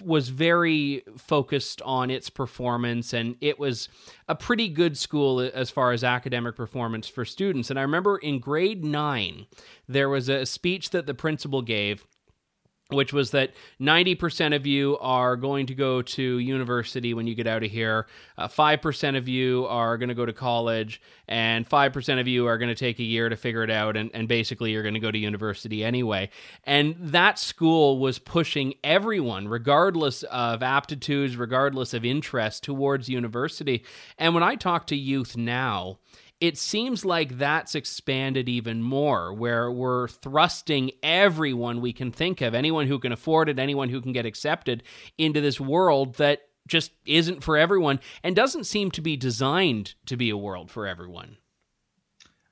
was 0.00 0.28
very 0.28 1.02
focused 1.18 1.82
on 1.82 2.08
its 2.08 2.30
performance 2.30 3.12
and 3.12 3.34
it 3.40 3.58
was 3.58 3.88
a 4.28 4.34
pretty 4.34 4.68
good 4.68 4.96
school 4.96 5.40
as 5.40 5.70
far 5.70 5.90
as 5.90 6.04
academic 6.04 6.54
performance 6.54 7.08
for 7.08 7.24
students. 7.24 7.68
And 7.68 7.78
i 7.80 7.82
remember 7.82 8.16
in 8.18 8.38
grade 8.38 8.84
9 8.84 9.46
there 9.88 10.08
was 10.08 10.28
a 10.28 10.46
speech 10.46 10.90
that 10.90 11.06
the 11.06 11.14
principal 11.14 11.62
gave 11.62 12.06
which 12.92 13.12
was 13.12 13.30
that 13.32 13.52
90% 13.80 14.54
of 14.54 14.66
you 14.66 14.98
are 14.98 15.36
going 15.36 15.66
to 15.66 15.74
go 15.74 16.02
to 16.02 16.38
university 16.38 17.14
when 17.14 17.26
you 17.26 17.34
get 17.34 17.46
out 17.46 17.62
of 17.62 17.70
here, 17.70 18.06
uh, 18.38 18.48
5% 18.48 19.16
of 19.16 19.28
you 19.28 19.66
are 19.66 19.96
going 19.98 20.08
to 20.08 20.14
go 20.14 20.26
to 20.26 20.32
college, 20.32 21.00
and 21.28 21.68
5% 21.68 22.20
of 22.20 22.28
you 22.28 22.46
are 22.46 22.58
going 22.58 22.68
to 22.68 22.74
take 22.74 22.98
a 22.98 23.04
year 23.04 23.28
to 23.28 23.36
figure 23.36 23.62
it 23.62 23.70
out, 23.70 23.96
and, 23.96 24.10
and 24.14 24.28
basically 24.28 24.72
you're 24.72 24.82
going 24.82 24.94
to 24.94 25.00
go 25.00 25.10
to 25.10 25.18
university 25.18 25.84
anyway. 25.84 26.30
And 26.64 26.96
that 26.98 27.38
school 27.38 27.98
was 27.98 28.18
pushing 28.18 28.74
everyone, 28.84 29.48
regardless 29.48 30.22
of 30.24 30.62
aptitudes, 30.62 31.36
regardless 31.36 31.94
of 31.94 32.04
interest, 32.04 32.64
towards 32.64 33.08
university. 33.08 33.84
And 34.18 34.34
when 34.34 34.42
I 34.42 34.54
talk 34.56 34.86
to 34.88 34.96
youth 34.96 35.36
now, 35.36 35.98
it 36.42 36.58
seems 36.58 37.04
like 37.04 37.38
that's 37.38 37.76
expanded 37.76 38.48
even 38.48 38.82
more, 38.82 39.32
where 39.32 39.70
we're 39.70 40.08
thrusting 40.08 40.90
everyone 41.00 41.80
we 41.80 41.92
can 41.92 42.10
think 42.10 42.40
of, 42.40 42.52
anyone 42.52 42.88
who 42.88 42.98
can 42.98 43.12
afford 43.12 43.48
it, 43.48 43.60
anyone 43.60 43.88
who 43.88 44.00
can 44.00 44.10
get 44.10 44.26
accepted, 44.26 44.82
into 45.16 45.40
this 45.40 45.60
world 45.60 46.16
that 46.16 46.40
just 46.66 46.90
isn't 47.06 47.44
for 47.44 47.56
everyone 47.56 48.00
and 48.24 48.34
doesn't 48.34 48.64
seem 48.64 48.90
to 48.90 49.00
be 49.00 49.16
designed 49.16 49.94
to 50.04 50.16
be 50.16 50.30
a 50.30 50.36
world 50.36 50.68
for 50.68 50.84
everyone. 50.84 51.36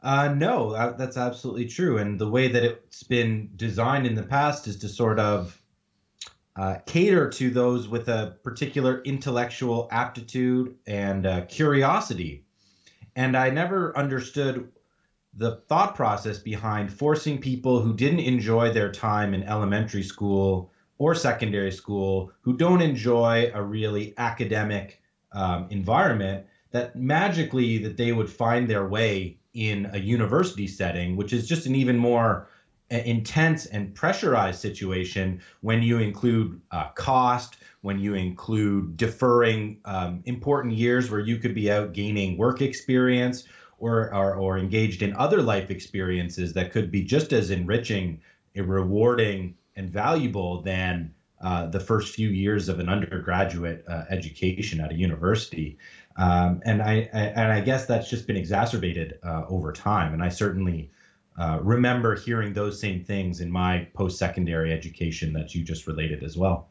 Uh, 0.00 0.28
no, 0.28 0.94
that's 0.96 1.16
absolutely 1.16 1.66
true. 1.66 1.98
And 1.98 2.16
the 2.16 2.30
way 2.30 2.46
that 2.46 2.62
it's 2.62 3.02
been 3.02 3.50
designed 3.56 4.06
in 4.06 4.14
the 4.14 4.22
past 4.22 4.68
is 4.68 4.76
to 4.78 4.88
sort 4.88 5.18
of 5.18 5.60
uh, 6.54 6.76
cater 6.86 7.28
to 7.28 7.50
those 7.50 7.88
with 7.88 8.08
a 8.08 8.36
particular 8.44 9.02
intellectual 9.02 9.88
aptitude 9.90 10.76
and 10.86 11.26
uh, 11.26 11.40
curiosity 11.46 12.44
and 13.20 13.36
I 13.36 13.50
never 13.50 13.94
understood 13.98 14.72
the 15.34 15.56
thought 15.68 15.94
process 15.94 16.38
behind 16.38 16.90
forcing 16.90 17.38
people 17.38 17.82
who 17.82 17.92
didn't 17.92 18.20
enjoy 18.20 18.72
their 18.72 18.90
time 18.90 19.34
in 19.34 19.42
elementary 19.42 20.02
school 20.02 20.72
or 20.96 21.14
secondary 21.14 21.70
school, 21.70 22.32
who 22.40 22.56
don't 22.56 22.80
enjoy 22.80 23.50
a 23.52 23.62
really 23.62 24.14
academic 24.16 25.02
um, 25.32 25.66
environment, 25.68 26.46
that 26.70 26.96
magically 26.96 27.76
that 27.76 27.98
they 27.98 28.12
would 28.12 28.30
find 28.30 28.70
their 28.70 28.88
way 28.88 29.38
in 29.52 29.90
a 29.92 29.98
university 29.98 30.66
setting, 30.66 31.14
which 31.14 31.34
is 31.34 31.46
just 31.46 31.66
an 31.66 31.74
even 31.74 31.98
more 31.98 32.48
intense 32.88 33.66
and 33.66 33.94
pressurized 33.94 34.60
situation 34.60 35.42
when 35.60 35.82
you 35.82 35.98
include 35.98 36.58
uh, 36.70 36.88
cost, 36.94 37.58
when 37.82 37.98
you 37.98 38.14
include 38.14 38.96
deferring 38.96 39.78
um, 39.84 40.22
important 40.26 40.74
years 40.74 41.10
where 41.10 41.20
you 41.20 41.38
could 41.38 41.54
be 41.54 41.70
out 41.70 41.92
gaining 41.92 42.36
work 42.36 42.60
experience 42.60 43.44
or, 43.78 44.14
or, 44.14 44.34
or 44.34 44.58
engaged 44.58 45.02
in 45.02 45.16
other 45.16 45.42
life 45.42 45.70
experiences 45.70 46.52
that 46.52 46.70
could 46.70 46.90
be 46.90 47.02
just 47.02 47.32
as 47.32 47.50
enriching, 47.50 48.20
rewarding, 48.54 49.54
and 49.76 49.88
valuable 49.88 50.60
than 50.62 51.14
uh, 51.40 51.66
the 51.66 51.80
first 51.80 52.14
few 52.14 52.28
years 52.28 52.68
of 52.68 52.80
an 52.80 52.88
undergraduate 52.90 53.82
uh, 53.88 54.04
education 54.10 54.78
at 54.80 54.90
a 54.90 54.94
university. 54.94 55.78
Um, 56.16 56.60
and 56.66 56.82
I, 56.82 57.08
I, 57.14 57.20
and 57.20 57.50
I 57.52 57.62
guess 57.62 57.86
that's 57.86 58.10
just 58.10 58.26
been 58.26 58.36
exacerbated 58.36 59.18
uh, 59.22 59.44
over 59.48 59.72
time. 59.72 60.12
And 60.12 60.22
I 60.22 60.28
certainly 60.28 60.90
uh, 61.38 61.58
remember 61.62 62.14
hearing 62.16 62.52
those 62.52 62.78
same 62.78 63.02
things 63.02 63.40
in 63.40 63.50
my 63.50 63.88
post 63.94 64.18
secondary 64.18 64.72
education 64.72 65.32
that 65.32 65.54
you 65.54 65.64
just 65.64 65.86
related 65.86 66.22
as 66.22 66.36
well. 66.36 66.68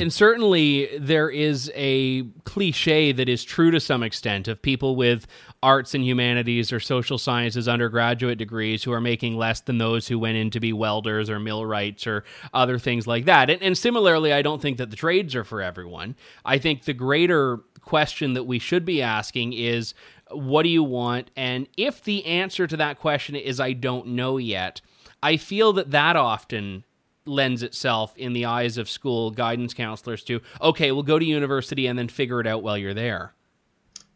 And 0.00 0.12
certainly 0.12 0.98
there 0.98 1.30
is 1.30 1.70
a 1.74 2.22
cliche 2.44 3.12
that 3.12 3.28
is 3.28 3.44
true 3.44 3.70
to 3.70 3.78
some 3.78 4.02
extent 4.02 4.48
of 4.48 4.60
people 4.60 4.96
with 4.96 5.26
arts 5.62 5.94
and 5.94 6.04
humanities 6.04 6.72
or 6.72 6.80
social 6.80 7.18
sciences 7.18 7.68
undergraduate 7.68 8.38
degrees 8.38 8.82
who 8.82 8.92
are 8.92 9.00
making 9.00 9.36
less 9.36 9.60
than 9.60 9.78
those 9.78 10.08
who 10.08 10.18
went 10.18 10.36
in 10.36 10.50
to 10.50 10.58
be 10.58 10.72
welders 10.72 11.30
or 11.30 11.38
millwrights 11.38 12.06
or 12.06 12.24
other 12.52 12.78
things 12.78 13.06
like 13.06 13.26
that. 13.26 13.50
And, 13.50 13.62
and 13.62 13.78
similarly, 13.78 14.32
I 14.32 14.42
don't 14.42 14.60
think 14.60 14.78
that 14.78 14.90
the 14.90 14.96
trades 14.96 15.36
are 15.36 15.44
for 15.44 15.62
everyone. 15.62 16.16
I 16.44 16.58
think 16.58 16.84
the 16.84 16.94
greater 16.94 17.58
question 17.82 18.34
that 18.34 18.44
we 18.44 18.58
should 18.58 18.84
be 18.84 19.02
asking 19.02 19.52
is 19.52 19.94
what 20.34 20.62
do 20.62 20.68
you 20.68 20.82
want? 20.82 21.30
And 21.36 21.68
if 21.76 22.02
the 22.02 22.24
answer 22.26 22.66
to 22.66 22.76
that 22.76 22.98
question 22.98 23.36
is 23.36 23.60
I 23.60 23.72
don't 23.72 24.08
know 24.08 24.36
yet, 24.36 24.80
I 25.22 25.36
feel 25.36 25.72
that 25.74 25.90
that 25.90 26.16
often 26.16 26.84
lends 27.24 27.62
itself 27.62 28.16
in 28.16 28.32
the 28.32 28.44
eyes 28.44 28.78
of 28.78 28.90
school 28.90 29.30
guidance 29.30 29.74
counselors 29.74 30.24
to 30.24 30.40
okay, 30.60 30.92
we'll 30.92 31.02
go 31.02 31.18
to 31.18 31.24
university 31.24 31.86
and 31.86 31.98
then 31.98 32.08
figure 32.08 32.40
it 32.40 32.46
out 32.46 32.62
while 32.62 32.76
you're 32.76 32.94
there. 32.94 33.34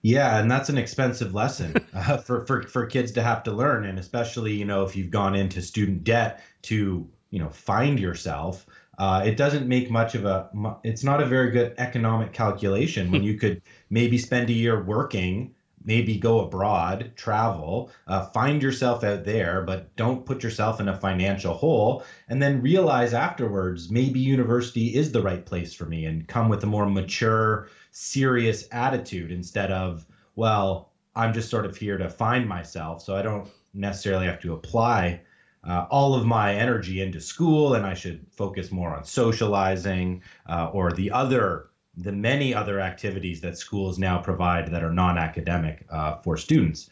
Yeah, 0.02 0.38
and 0.38 0.48
that's 0.48 0.68
an 0.68 0.78
expensive 0.78 1.34
lesson 1.34 1.74
uh, 1.94 2.18
for, 2.18 2.46
for 2.46 2.62
for 2.62 2.86
kids 2.86 3.10
to 3.12 3.22
have 3.22 3.42
to 3.44 3.52
learn, 3.52 3.86
and 3.86 3.98
especially 3.98 4.52
you 4.52 4.64
know 4.64 4.84
if 4.84 4.94
you've 4.94 5.10
gone 5.10 5.34
into 5.34 5.60
student 5.60 6.04
debt 6.04 6.42
to 6.62 7.08
you 7.30 7.38
know 7.38 7.48
find 7.48 7.98
yourself. 7.98 8.66
Uh, 8.98 9.22
it 9.26 9.36
doesn't 9.36 9.66
make 9.66 9.90
much 9.90 10.14
of 10.14 10.24
a. 10.24 10.48
It's 10.84 11.04
not 11.04 11.20
a 11.20 11.26
very 11.26 11.50
good 11.50 11.74
economic 11.76 12.32
calculation 12.32 13.10
when 13.10 13.22
you 13.22 13.36
could 13.36 13.60
maybe 13.90 14.16
spend 14.16 14.48
a 14.48 14.54
year 14.54 14.82
working 14.82 15.55
maybe 15.86 16.18
go 16.18 16.40
abroad, 16.40 17.12
travel, 17.16 17.90
uh, 18.08 18.26
find 18.26 18.62
yourself 18.62 19.04
out 19.04 19.24
there, 19.24 19.62
but 19.62 19.94
don't 19.96 20.26
put 20.26 20.42
yourself 20.42 20.80
in 20.80 20.88
a 20.88 20.98
financial 20.98 21.54
hole. 21.54 22.04
And 22.28 22.42
then 22.42 22.60
realize 22.60 23.14
afterwards, 23.14 23.88
maybe 23.90 24.20
university 24.20 24.94
is 24.94 25.12
the 25.12 25.22
right 25.22 25.46
place 25.46 25.72
for 25.72 25.86
me 25.86 26.04
and 26.04 26.26
come 26.26 26.48
with 26.48 26.62
a 26.64 26.66
more 26.66 26.86
mature, 26.86 27.68
serious 27.92 28.68
attitude 28.72 29.30
instead 29.30 29.70
of, 29.70 30.04
well, 30.34 30.90
I'm 31.14 31.32
just 31.32 31.48
sort 31.48 31.64
of 31.64 31.76
here 31.76 31.96
to 31.96 32.10
find 32.10 32.46
myself. 32.46 33.02
So 33.02 33.16
I 33.16 33.22
don't 33.22 33.48
necessarily 33.72 34.26
have 34.26 34.40
to 34.40 34.54
apply 34.54 35.20
uh, 35.66 35.86
all 35.90 36.14
of 36.14 36.26
my 36.26 36.54
energy 36.54 37.00
into 37.00 37.20
school 37.20 37.74
and 37.74 37.86
I 37.86 37.94
should 37.94 38.26
focus 38.30 38.70
more 38.70 38.94
on 38.94 39.04
socializing 39.04 40.22
uh, 40.48 40.70
or 40.72 40.92
the 40.92 41.10
other 41.10 41.70
the 41.96 42.12
many 42.12 42.54
other 42.54 42.80
activities 42.80 43.40
that 43.40 43.56
schools 43.56 43.98
now 43.98 44.18
provide 44.18 44.70
that 44.70 44.82
are 44.82 44.92
non 44.92 45.16
academic 45.18 45.86
uh, 45.90 46.16
for 46.18 46.36
students. 46.36 46.90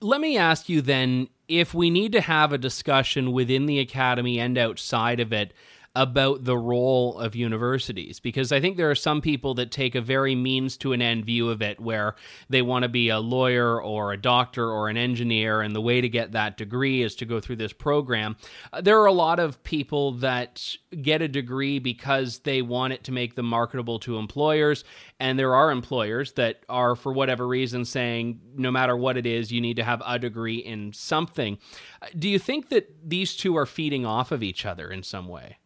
Let 0.00 0.20
me 0.20 0.38
ask 0.38 0.68
you 0.68 0.80
then 0.80 1.28
if 1.46 1.74
we 1.74 1.90
need 1.90 2.12
to 2.12 2.20
have 2.22 2.52
a 2.52 2.58
discussion 2.58 3.32
within 3.32 3.66
the 3.66 3.80
academy 3.80 4.40
and 4.40 4.56
outside 4.56 5.20
of 5.20 5.32
it 5.32 5.52
about 5.96 6.44
the 6.44 6.56
role 6.56 7.18
of 7.18 7.34
universities 7.34 8.20
because 8.20 8.52
I 8.52 8.60
think 8.60 8.76
there 8.76 8.90
are 8.90 8.94
some 8.94 9.20
people 9.20 9.54
that 9.54 9.72
take 9.72 9.96
a 9.96 10.00
very 10.00 10.36
means 10.36 10.76
to 10.78 10.92
an 10.92 11.02
end 11.02 11.24
view 11.24 11.50
of 11.50 11.62
it 11.62 11.80
where 11.80 12.14
they 12.48 12.62
want 12.62 12.84
to 12.84 12.88
be 12.88 13.08
a 13.08 13.18
lawyer 13.18 13.82
or 13.82 14.12
a 14.12 14.16
doctor 14.16 14.70
or 14.70 14.88
an 14.88 14.96
engineer 14.96 15.62
and 15.62 15.74
the 15.74 15.80
way 15.80 16.00
to 16.00 16.08
get 16.08 16.30
that 16.30 16.56
degree 16.56 17.02
is 17.02 17.16
to 17.16 17.24
go 17.24 17.40
through 17.40 17.56
this 17.56 17.72
program. 17.72 18.36
Uh, 18.72 18.80
there 18.80 19.00
are 19.00 19.06
a 19.06 19.12
lot 19.12 19.40
of 19.40 19.60
people 19.64 20.12
that 20.12 20.76
get 21.02 21.22
a 21.22 21.28
degree 21.28 21.80
because 21.80 22.38
they 22.40 22.62
want 22.62 22.92
it 22.92 23.02
to 23.02 23.10
make 23.10 23.34
them 23.34 23.46
marketable 23.46 23.98
to 23.98 24.16
employers 24.16 24.84
and 25.18 25.36
there 25.36 25.56
are 25.56 25.72
employers 25.72 26.32
that 26.34 26.60
are 26.68 26.94
for 26.94 27.12
whatever 27.12 27.48
reason 27.48 27.84
saying 27.84 28.40
no 28.54 28.70
matter 28.70 28.96
what 28.96 29.16
it 29.16 29.26
is 29.26 29.50
you 29.50 29.60
need 29.60 29.76
to 29.76 29.84
have 29.84 30.00
a 30.06 30.20
degree 30.20 30.58
in 30.58 30.92
something. 30.92 31.58
Uh, 32.00 32.06
do 32.16 32.28
you 32.28 32.38
think 32.38 32.68
that 32.68 32.88
these 33.04 33.34
two 33.34 33.56
are 33.56 33.66
feeding 33.66 34.06
off 34.06 34.30
of 34.30 34.40
each 34.40 34.64
other 34.64 34.88
in 34.88 35.02
some 35.02 35.26
way? 35.26 35.56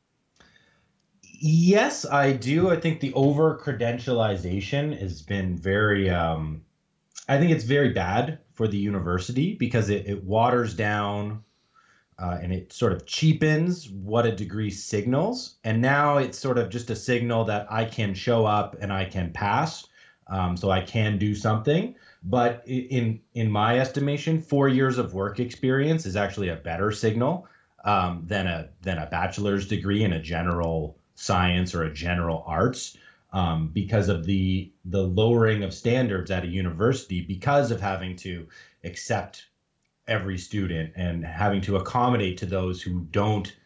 Yes, 1.46 2.06
I 2.06 2.32
do. 2.32 2.70
I 2.70 2.80
think 2.80 3.00
the 3.00 3.12
over 3.12 3.58
credentialization 3.58 4.98
has 4.98 5.20
been 5.20 5.58
very, 5.58 6.08
um, 6.08 6.62
I 7.28 7.38
think 7.38 7.52
it's 7.52 7.64
very 7.64 7.90
bad 7.90 8.38
for 8.54 8.66
the 8.66 8.78
university 8.78 9.54
because 9.54 9.90
it, 9.90 10.06
it 10.06 10.24
waters 10.24 10.74
down 10.74 11.44
uh, 12.18 12.38
and 12.42 12.50
it 12.52 12.72
sort 12.72 12.92
of 12.92 13.04
cheapens 13.06 13.90
what 13.90 14.24
a 14.26 14.34
degree 14.34 14.70
signals. 14.70 15.56
And 15.64 15.82
now 15.82 16.16
it's 16.18 16.38
sort 16.38 16.56
of 16.56 16.70
just 16.70 16.88
a 16.88 16.96
signal 16.96 17.44
that 17.44 17.66
I 17.70 17.84
can 17.84 18.14
show 18.14 18.46
up 18.46 18.76
and 18.80 18.90
I 18.90 19.04
can 19.04 19.30
pass. 19.32 19.86
Um, 20.28 20.56
so 20.56 20.70
I 20.70 20.80
can 20.80 21.18
do 21.18 21.34
something. 21.34 21.94
But 22.22 22.62
in 22.66 23.20
in 23.34 23.50
my 23.50 23.78
estimation, 23.78 24.40
four 24.40 24.68
years 24.68 24.96
of 24.96 25.12
work 25.12 25.40
experience 25.40 26.06
is 26.06 26.16
actually 26.16 26.48
a 26.48 26.56
better 26.56 26.92
signal 26.92 27.46
um, 27.84 28.22
than 28.26 28.46
a 28.46 28.70
than 28.80 28.96
a 28.98 29.06
bachelor's 29.06 29.68
degree 29.68 30.02
in 30.02 30.14
a 30.14 30.22
general 30.22 30.96
science 31.14 31.74
or 31.74 31.84
a 31.84 31.94
general 31.94 32.42
arts 32.46 32.96
um, 33.32 33.68
because 33.68 34.08
of 34.08 34.24
the 34.24 34.70
the 34.84 35.02
lowering 35.02 35.64
of 35.64 35.74
standards 35.74 36.30
at 36.30 36.44
a 36.44 36.48
university 36.48 37.20
because 37.20 37.70
of 37.70 37.80
having 37.80 38.16
to 38.16 38.46
accept 38.84 39.46
every 40.06 40.38
student 40.38 40.92
and 40.96 41.24
having 41.24 41.60
to 41.62 41.76
accommodate 41.76 42.38
to 42.38 42.46
those 42.46 42.82
who 42.82 43.00
don't 43.10 43.56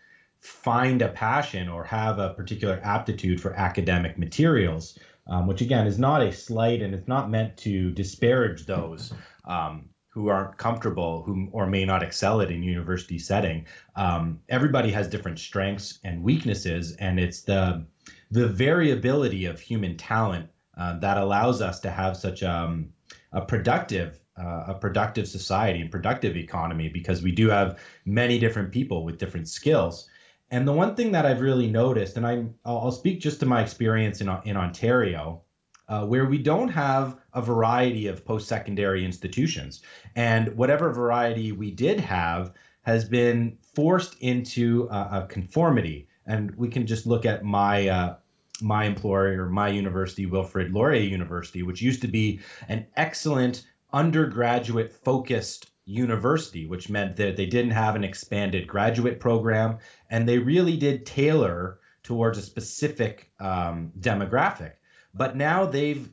find 0.41 1.03
a 1.03 1.09
passion 1.09 1.69
or 1.69 1.85
have 1.85 2.19
a 2.19 2.31
particular 2.31 2.81
aptitude 2.85 3.41
for 3.41 3.53
academic 3.55 4.17
materials, 4.19 4.99
um, 5.27 5.47
which 5.47 5.61
again 5.61 5.87
is 5.87 5.99
not 5.99 6.23
a 6.23 6.33
slight 6.33 6.81
and 6.81 6.95
it's 6.95 7.09
not 7.09 7.29
meant 7.29 7.57
to 7.57 7.91
disparage 7.91 8.65
those 8.65 9.13
um, 9.45 9.89
who 10.19 10.27
aren't 10.27 10.57
comfortable, 10.57 11.23
who 11.23 11.49
or 11.53 11.65
may 11.65 11.85
not 11.85 12.03
excel 12.03 12.41
at 12.41 12.51
in 12.51 12.61
university 12.61 13.21
setting. 13.21 13.65
Um, 13.95 14.41
everybody 14.49 14.91
has 14.91 15.07
different 15.07 15.39
strengths 15.39 16.01
and 16.03 16.25
weaknesses, 16.25 16.97
and 16.97 17.21
it's 17.21 17.43
the 17.43 17.87
the 18.33 18.49
variability 18.49 19.45
of 19.45 19.61
human 19.61 19.97
talent 19.97 20.49
uh, 20.77 20.99
that 20.99 21.19
allows 21.19 21.63
us 21.63 21.79
to 21.81 21.91
have 21.91 22.17
such 22.17 22.43
um, 22.43 22.89
a 23.31 23.41
productive 23.41 24.21
uh, 24.37 24.65
a 24.69 24.75
productive 24.75 25.29
society 25.29 25.81
and 25.81 25.91
productive 25.91 26.37
economy 26.37 26.89
because 26.89 27.23
we 27.23 27.31
do 27.31 27.49
have 27.49 27.79
many 28.05 28.41
different 28.41 28.73
people 28.73 29.05
with 29.05 29.19
different 29.19 29.49
skills. 29.49 30.09
And 30.51 30.67
the 30.67 30.73
one 30.73 30.97
thing 30.97 31.13
that 31.13 31.27
I've 31.27 31.43
really 31.43 31.71
noticed, 31.71 32.17
and 32.17 32.27
I'm 32.27 32.55
I'll 32.65 32.91
speak 32.91 33.21
just 33.21 33.39
to 33.41 33.47
my 33.47 33.63
experience 33.63 34.21
in 34.21 34.29
in 34.45 34.57
Ontario, 34.57 35.43
uh, 35.89 36.05
where 36.05 36.27
we 36.27 36.39
don't 36.39 36.69
have 36.69 37.19
a 37.35 37.43
variety 37.43 38.07
of 38.07 38.25
post 38.25 38.49
secondary 38.49 39.05
institutions. 39.05 39.81
And 40.17 40.57
whatever 40.57 40.93
variety 40.93 41.53
we 41.53 41.71
did 41.71 42.01
have 42.01 42.53
has 42.83 43.09
been 43.09 43.59
forced 43.75 44.17
into 44.21 44.89
a, 44.91 45.27
conformity. 45.29 46.09
And 46.27 46.55
we 46.57 46.69
can 46.69 46.87
just 46.87 47.07
look 47.07 47.27
at 47.27 47.45
my. 47.45 47.89
Uh, 47.89 48.17
my 48.61 48.87
employer, 48.87 49.49
my 49.49 49.69
university, 49.69 50.27
Wilfrid 50.27 50.73
Laurier 50.73 51.03
University, 51.03 51.63
which 51.63 51.81
used 51.81 52.03
to 52.03 52.09
be 52.09 52.41
an 52.67 52.85
excellent 52.97 53.65
undergraduate 53.93 54.93
focused 54.93 55.71
university, 55.85 56.67
which 56.67 56.91
meant 56.91 57.17
that 57.17 57.37
they 57.37 57.47
didn't 57.47 57.71
have 57.71 57.95
an 57.95 58.03
expanded 58.05 58.67
graduate 58.67 59.21
program 59.21 59.79
and 60.11 60.29
they 60.29 60.39
really 60.39 60.77
did 60.77 61.07
tailor 61.07 61.79
towards 62.03 62.37
a 62.39 62.43
specific 62.43 63.31
um, 63.41 63.93
demographic. 64.01 64.73
But 65.19 65.37
now 65.37 65.67
they've 65.67 66.09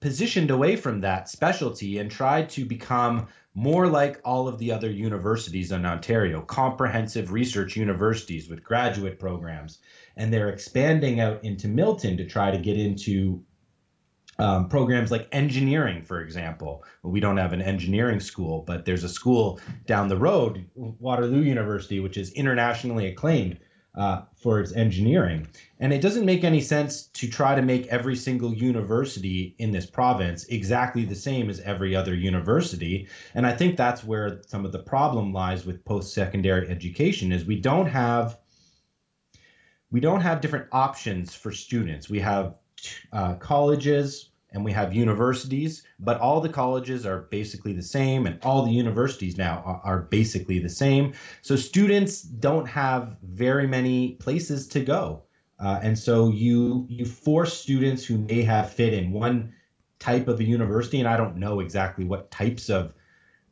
positioned 0.00 0.50
away 0.50 0.76
from 0.76 1.00
that 1.00 1.30
specialty 1.30 1.98
and 1.98 2.10
tried 2.10 2.50
to 2.50 2.66
become 2.66 3.28
more 3.54 3.86
like 3.86 4.20
all 4.24 4.48
of 4.48 4.58
the 4.58 4.70
other 4.70 4.90
universities 4.90 5.72
in 5.72 5.86
Ontario, 5.86 6.42
comprehensive 6.42 7.32
research 7.32 7.74
universities 7.74 8.50
with 8.50 8.62
graduate 8.62 9.18
programs. 9.18 9.78
And 10.16 10.32
they're 10.32 10.50
expanding 10.50 11.20
out 11.20 11.42
into 11.42 11.68
Milton 11.68 12.18
to 12.18 12.26
try 12.26 12.50
to 12.50 12.58
get 12.58 12.78
into 12.78 13.42
um, 14.38 14.68
programs 14.68 15.10
like 15.10 15.28
engineering, 15.32 16.02
for 16.02 16.20
example. 16.20 16.84
We 17.02 17.20
don't 17.20 17.38
have 17.38 17.54
an 17.54 17.62
engineering 17.62 18.20
school, 18.20 18.62
but 18.66 18.84
there's 18.84 19.04
a 19.04 19.08
school 19.08 19.58
down 19.86 20.08
the 20.08 20.16
road, 20.18 20.66
Waterloo 20.74 21.42
University, 21.42 22.00
which 22.00 22.18
is 22.18 22.32
internationally 22.32 23.06
acclaimed 23.06 23.58
uh, 23.94 24.22
for 24.34 24.60
its 24.60 24.72
engineering. 24.72 25.46
And 25.78 25.92
it 25.92 26.00
doesn't 26.00 26.24
make 26.24 26.44
any 26.44 26.60
sense 26.60 27.08
to 27.14 27.28
try 27.28 27.54
to 27.54 27.62
make 27.62 27.86
every 27.88 28.16
single 28.16 28.54
university 28.54 29.54
in 29.58 29.70
this 29.70 29.86
province 29.86 30.44
exactly 30.44 31.04
the 31.04 31.14
same 31.14 31.50
as 31.50 31.60
every 31.60 31.94
other 31.94 32.14
university. 32.14 33.08
And 33.34 33.46
I 33.46 33.52
think 33.52 33.76
that's 33.76 34.02
where 34.02 34.40
some 34.46 34.64
of 34.64 34.72
the 34.72 34.78
problem 34.78 35.32
lies 35.32 35.66
with 35.66 35.84
post-secondary 35.84 36.68
education 36.68 37.32
is 37.32 37.44
we 37.44 37.60
don't 37.60 37.86
have 37.86 38.38
we 39.90 40.00
don't 40.00 40.22
have 40.22 40.40
different 40.40 40.68
options 40.72 41.34
for 41.34 41.52
students. 41.52 42.08
We 42.08 42.20
have 42.20 42.54
uh, 43.12 43.34
colleges 43.34 44.30
and 44.52 44.64
we 44.64 44.72
have 44.72 44.94
universities, 44.94 45.84
but 45.98 46.20
all 46.20 46.40
the 46.40 46.48
colleges 46.48 47.06
are 47.06 47.22
basically 47.30 47.72
the 47.72 47.82
same, 47.82 48.26
and 48.26 48.38
all 48.42 48.64
the 48.64 48.72
universities 48.72 49.36
now 49.36 49.62
are, 49.64 49.80
are, 49.84 49.98
basically 50.02 50.58
the 50.58 50.68
same. 50.68 51.14
So 51.40 51.56
students 51.56 52.22
don't 52.22 52.66
have 52.66 53.16
very 53.22 53.66
many 53.66 54.12
places 54.14 54.68
to 54.68 54.80
go, 54.80 55.22
uh, 55.58 55.80
and 55.82 55.98
so 55.98 56.28
you 56.28 56.86
you 56.88 57.04
force 57.04 57.58
students 57.58 58.04
who 58.04 58.18
may 58.18 58.42
have 58.42 58.72
fit 58.72 58.92
in 58.92 59.12
one 59.12 59.52
type 59.98 60.28
of 60.28 60.40
a 60.40 60.44
university, 60.44 60.98
and 60.98 61.08
I 61.08 61.16
don't 61.16 61.36
know 61.36 61.60
exactly 61.60 62.04
what 62.04 62.30
types 62.30 62.68
of 62.68 62.94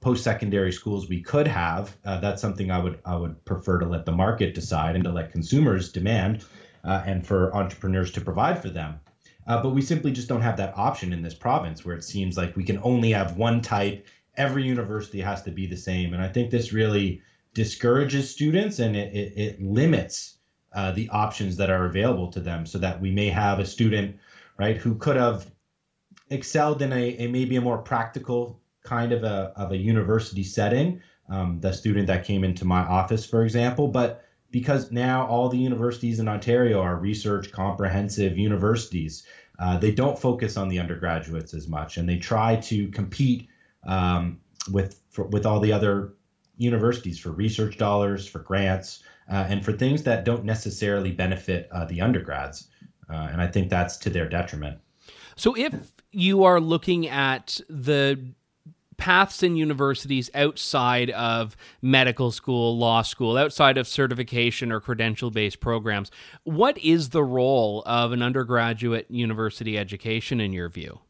post-secondary 0.01 0.72
schools 0.72 1.09
we 1.09 1.20
could 1.20 1.46
have. 1.46 1.96
Uh, 2.05 2.18
that's 2.20 2.42
something 2.42 2.70
I 2.70 2.78
would 2.78 3.01
I 3.05 3.16
would 3.16 3.44
prefer 3.44 3.78
to 3.78 3.86
let 3.86 4.05
the 4.05 4.12
market 4.12 4.55
decide 4.55 4.96
and 4.96 5.05
to 5.05 5.12
let 5.12 5.32
consumers 5.32 5.92
demand, 5.92 6.44
uh, 6.84 7.03
and 7.07 7.26
for 7.26 7.55
entrepreneurs 7.55 8.12
to 8.12 8.20
provide 8.20 8.61
for 8.61 8.70
them. 8.70 9.01
Uh, 9.47 9.62
but 9.62 9.70
we 9.70 9.82
simply 9.82 10.12
just 10.12 10.28
don't 10.28 10.43
have 10.43 10.57
that 10.57 10.76
option 10.76 11.12
in 11.12 11.22
this 11.22 11.34
province 11.34 11.84
where 11.84 11.97
it 11.97 12.05
seems 12.05 12.36
like 12.36 12.57
we 12.57 12.64
can 12.64 12.78
only 12.82 13.11
have 13.11 13.36
one 13.36 13.61
type. 13.61 14.07
Every 14.36 14.62
university 14.62 15.20
has 15.20 15.43
to 15.43 15.51
be 15.51 15.66
the 15.66 15.76
same. 15.76 16.14
And 16.14 16.22
I 16.22 16.28
think 16.28 16.51
this 16.51 16.72
really 16.72 17.22
discourages 17.55 18.30
students 18.30 18.78
and 18.78 18.97
it, 18.97 19.12
it, 19.14 19.32
it 19.36 19.62
limits 19.62 20.38
uh, 20.72 20.93
the 20.93 21.09
options 21.09 21.57
that 21.57 21.70
are 21.70 21.86
available 21.86 22.30
to 22.32 22.41
them 22.41 22.64
so 22.64 22.78
that 22.78 23.01
we 23.01 23.11
may 23.11 23.28
have 23.28 23.59
a 23.59 23.66
student, 23.66 24.16
right, 24.57 24.76
who 24.76 24.95
could 24.95 25.16
have 25.16 25.51
excelled 26.30 26.80
in 26.80 26.93
a, 26.93 27.16
a 27.16 27.26
maybe 27.26 27.57
a 27.57 27.61
more 27.61 27.78
practical 27.78 28.61
kind 28.84 29.12
of 29.12 29.24
a, 29.24 29.53
of 29.57 29.72
a 29.72 29.76
university 29.76 30.45
setting. 30.45 31.01
Um, 31.28 31.61
the 31.61 31.72
student 31.72 32.07
that 32.09 32.24
came 32.24 32.43
into 32.45 32.64
my 32.64 32.80
office, 32.80 33.24
for 33.24 33.45
example, 33.45 33.88
but 33.88 34.24
because 34.51 34.90
now 34.90 35.26
all 35.26 35.48
the 35.48 35.59
universities 35.59 36.18
in 36.18 36.28
Ontario 36.28 36.80
are 36.80 36.96
research 36.96 37.53
comprehensive 37.53 38.36
universities. 38.36 39.24
Uh, 39.59 39.78
they 39.78 39.92
don't 39.92 40.18
focus 40.18 40.57
on 40.57 40.68
the 40.68 40.78
undergraduates 40.78 41.55
as 41.55 41.68
much, 41.68 41.96
and 41.96 42.09
they 42.09 42.16
try 42.16 42.57
to 42.57 42.88
compete 42.88 43.48
um, 43.86 44.40
with 44.70 45.01
for, 45.11 45.24
with 45.24 45.46
all 45.46 45.61
the 45.61 45.72
other 45.72 46.14
universities 46.57 47.18
for 47.18 47.30
research 47.30 47.78
dollars, 47.78 48.26
for 48.26 48.40
grants, 48.40 49.03
uh, 49.30 49.46
and 49.48 49.64
for 49.64 49.72
things 49.72 50.03
that 50.03 50.24
don't 50.24 50.44
necessarily 50.44 51.11
benefit 51.11 51.68
uh, 51.72 51.84
the 51.84 52.01
undergrads. 52.01 52.68
Uh, 53.09 53.28
and 53.32 53.40
I 53.40 53.46
think 53.46 53.70
that's 53.70 53.96
to 53.98 54.11
their 54.11 54.28
detriment. 54.28 54.78
So, 55.36 55.57
if 55.57 55.74
you 56.12 56.44
are 56.44 56.61
looking 56.61 57.09
at 57.09 57.61
the 57.68 58.34
paths 59.01 59.42
in 59.42 59.57
universities 59.57 60.30
outside 60.34 61.11
of 61.11 61.57
medical 61.82 62.30
school, 62.30 62.76
law 62.76 63.03
school, 63.03 63.38
outside 63.38 63.78
of 63.78 63.88
certification 63.88 64.70
or 64.70 64.78
credential 64.78 65.30
based 65.30 65.59
programs. 65.59 66.11
What 66.44 66.78
is 66.78 67.09
the 67.09 67.24
role 67.24 67.82
of 67.86 68.12
an 68.12 68.22
undergraduate 68.22 69.07
university 69.11 69.78
education 69.78 70.38
in 70.38 70.53
your 70.53 70.68
view? 70.68 71.01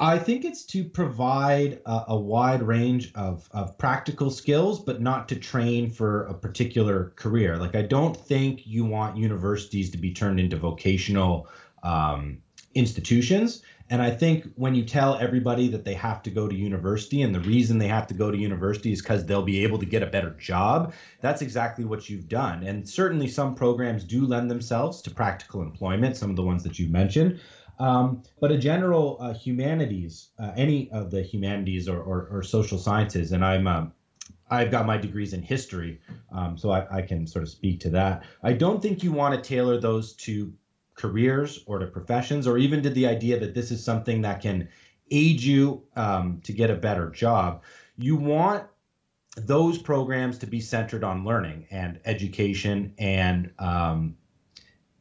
I 0.00 0.18
think 0.18 0.46
it's 0.46 0.64
to 0.66 0.82
provide 0.82 1.82
a, 1.84 2.04
a, 2.08 2.18
wide 2.18 2.62
range 2.62 3.12
of, 3.14 3.46
of 3.52 3.76
practical 3.76 4.30
skills, 4.30 4.80
but 4.80 5.02
not 5.02 5.28
to 5.28 5.36
train 5.36 5.90
for 5.90 6.24
a 6.24 6.32
particular 6.32 7.12
career. 7.16 7.58
Like, 7.58 7.74
I 7.74 7.82
don't 7.82 8.16
think 8.16 8.66
you 8.66 8.86
want 8.86 9.18
universities 9.18 9.90
to 9.90 9.98
be 9.98 10.14
turned 10.14 10.40
into 10.40 10.56
vocational 10.56 11.48
um, 11.82 12.38
institutions. 12.74 13.62
And 13.90 14.00
I 14.00 14.10
think 14.10 14.46
when 14.54 14.76
you 14.76 14.84
tell 14.84 15.16
everybody 15.16 15.68
that 15.68 15.84
they 15.84 15.94
have 15.94 16.22
to 16.22 16.30
go 16.30 16.46
to 16.46 16.54
university 16.54 17.22
and 17.22 17.34
the 17.34 17.40
reason 17.40 17.78
they 17.78 17.88
have 17.88 18.06
to 18.06 18.14
go 18.14 18.30
to 18.30 18.38
university 18.38 18.92
is 18.92 19.02
because 19.02 19.26
they'll 19.26 19.42
be 19.42 19.64
able 19.64 19.78
to 19.78 19.86
get 19.86 20.04
a 20.04 20.06
better 20.06 20.30
job, 20.30 20.94
that's 21.20 21.42
exactly 21.42 21.84
what 21.84 22.08
you've 22.08 22.28
done. 22.28 22.62
And 22.62 22.88
certainly 22.88 23.26
some 23.26 23.56
programs 23.56 24.04
do 24.04 24.24
lend 24.24 24.48
themselves 24.48 25.02
to 25.02 25.10
practical 25.10 25.60
employment, 25.60 26.16
some 26.16 26.30
of 26.30 26.36
the 26.36 26.44
ones 26.44 26.62
that 26.62 26.78
you 26.78 26.88
mentioned. 26.88 27.40
Um, 27.80 28.22
but 28.40 28.52
a 28.52 28.58
general 28.58 29.16
uh, 29.20 29.34
humanities, 29.34 30.28
uh, 30.38 30.52
any 30.56 30.90
of 30.92 31.10
the 31.10 31.22
humanities 31.22 31.88
or, 31.88 32.00
or, 32.00 32.28
or 32.30 32.42
social 32.42 32.78
sciences, 32.78 33.32
and 33.32 33.44
I'm 33.44 33.66
um, 33.66 33.92
I've 34.50 34.70
got 34.70 34.84
my 34.84 34.96
degrees 34.96 35.32
in 35.32 35.42
history, 35.42 36.00
um, 36.32 36.58
so 36.58 36.70
I, 36.70 36.98
I, 36.98 37.02
can 37.02 37.26
sort 37.26 37.44
of 37.44 37.48
speak 37.48 37.80
to 37.80 37.90
that. 37.90 38.24
I 38.42 38.52
don't 38.52 38.82
think 38.82 39.04
you 39.04 39.12
want 39.12 39.34
to 39.34 39.48
tailor 39.48 39.80
those 39.80 40.12
to 40.14 40.52
careers 41.00 41.62
or 41.66 41.78
to 41.78 41.86
professions, 41.86 42.46
or 42.46 42.58
even 42.58 42.82
to 42.82 42.90
the 42.90 43.06
idea 43.06 43.38
that 43.40 43.54
this 43.54 43.70
is 43.70 43.82
something 43.84 44.22
that 44.22 44.40
can 44.42 44.68
aid 45.10 45.42
you 45.42 45.82
um, 45.96 46.40
to 46.44 46.52
get 46.52 46.70
a 46.70 46.74
better 46.74 47.10
job. 47.10 47.62
You 47.96 48.16
want 48.16 48.66
those 49.36 49.78
programs 49.78 50.38
to 50.38 50.46
be 50.46 50.60
centered 50.60 51.04
on 51.04 51.24
learning 51.24 51.66
and 51.70 52.00
education 52.04 52.94
and 52.98 53.52
um, 53.58 54.16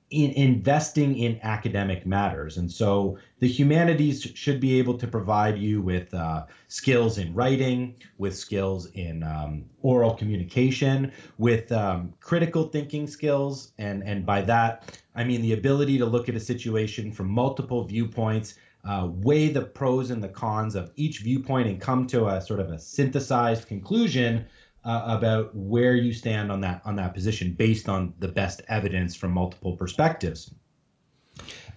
in 0.10 0.32
investing 0.32 1.18
in 1.18 1.40
academic 1.44 2.06
matters. 2.06 2.58
And 2.58 2.72
so 2.72 3.18
the 3.40 3.48
humanities 3.48 4.24
should 4.34 4.60
be 4.60 4.80
able 4.80 4.98
to 4.98 5.08
provide 5.08 5.58
you 5.58 5.82
with 5.82 6.14
uh, 6.14 6.46
skills 6.68 7.18
in 7.20 7.34
writing, 7.34 7.96
with 8.18 8.36
skills 8.36 8.88
in 8.94 9.24
um, 9.24 9.66
oral 9.82 10.16
communication, 10.16 11.12
with 11.38 11.72
um, 11.72 12.14
critical 12.20 12.64
thinking 12.64 13.08
skills. 13.08 13.72
And, 13.78 14.04
and 14.04 14.26
by 14.26 14.42
that, 14.44 15.00
I 15.16 15.24
mean 15.24 15.42
the 15.42 15.54
ability 15.54 15.98
to 16.00 16.06
look 16.06 16.28
at 16.28 16.36
a 16.36 16.40
situation 16.40 17.12
from 17.12 17.30
multiple 17.30 17.84
viewpoints. 17.84 18.56
Uh, 18.86 19.10
weigh 19.12 19.50
the 19.50 19.62
pros 19.62 20.10
and 20.10 20.24
the 20.24 20.30
cons 20.30 20.74
of 20.74 20.90
each 20.96 21.20
viewpoint 21.20 21.68
and 21.68 21.82
come 21.82 22.08
to 22.08 22.30
a 22.30 22.42
sort 22.42 22.62
of 22.62 22.72
a 22.72 22.80
synthesized 22.80 23.68
conclusion 23.68 24.46
uh, 24.86 25.04
about 25.08 25.56
where 25.56 25.96
you 25.96 26.14
stand 26.14 26.52
on 26.52 26.62
that 26.62 26.82
on 26.86 26.96
that 26.96 27.14
position 27.14 27.54
based 27.54 27.90
on 27.90 28.14
the 28.20 28.28
best 28.28 28.62
evidence 28.70 29.16
from 29.16 29.32
multiple 29.32 29.76
perspectives. 29.76 30.54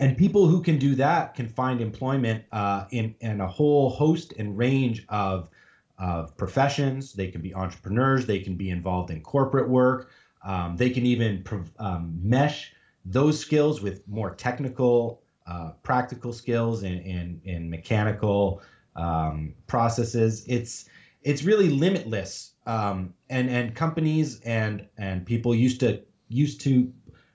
And 0.00 0.16
people 0.16 0.46
who 0.46 0.62
can 0.62 0.78
do 0.78 0.94
that 0.96 1.34
can 1.34 1.48
find 1.48 1.80
employment 1.80 2.44
uh, 2.52 2.86
in 2.90 3.14
in 3.20 3.40
a 3.40 3.46
whole 3.46 3.90
host 3.90 4.34
and 4.38 4.56
range 4.56 5.04
of 5.08 5.50
of 5.98 6.36
professions. 6.36 7.12
They 7.12 7.28
can 7.28 7.40
be 7.40 7.54
entrepreneurs. 7.54 8.26
They 8.26 8.40
can 8.40 8.56
be 8.56 8.70
involved 8.70 9.10
in 9.10 9.20
corporate 9.20 9.68
work. 9.68 10.10
Um, 10.44 10.76
they 10.76 10.90
can 10.90 11.06
even 11.06 11.44
um, 11.78 12.18
mesh 12.20 12.72
those 13.04 13.38
skills 13.38 13.80
with 13.80 14.06
more 14.08 14.34
technical, 14.34 15.22
uh, 15.46 15.70
practical 15.82 16.32
skills 16.32 16.82
in, 16.82 17.40
in 17.44 17.70
mechanical 17.70 18.62
um, 18.96 19.54
processes. 19.66 20.44
It's 20.46 20.86
it's 21.22 21.44
really 21.44 21.68
limitless 21.68 22.51
um, 22.66 23.14
and 23.28 23.48
and 23.50 23.74
companies 23.74 24.40
and 24.40 24.86
and 24.96 25.26
people 25.26 25.54
used 25.54 25.80
to 25.80 26.02
used 26.28 26.60
to 26.62 26.92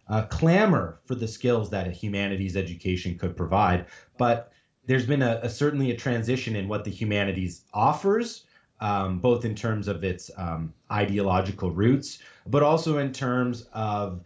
uh, 0.09 0.23
clamor 0.23 0.99
for 1.05 1.15
the 1.15 1.27
skills 1.27 1.69
that 1.69 1.87
a 1.87 1.91
humanities 1.91 2.55
education 2.55 3.17
could 3.17 3.35
provide, 3.35 3.85
but 4.17 4.51
there's 4.85 5.05
been 5.05 5.21
a, 5.21 5.39
a 5.43 5.49
certainly 5.49 5.91
a 5.91 5.95
transition 5.95 6.55
in 6.55 6.67
what 6.67 6.85
the 6.85 6.91
humanities 6.91 7.65
offers, 7.73 8.45
um, 8.79 9.19
both 9.19 9.43
in 9.43 9.53
terms 9.53 9.89
of 9.89 10.03
its 10.03 10.31
um, 10.37 10.73
ideological 10.91 11.71
roots, 11.71 12.19
but 12.47 12.63
also 12.63 12.97
in 12.97 13.11
terms 13.11 13.67
of 13.73 14.21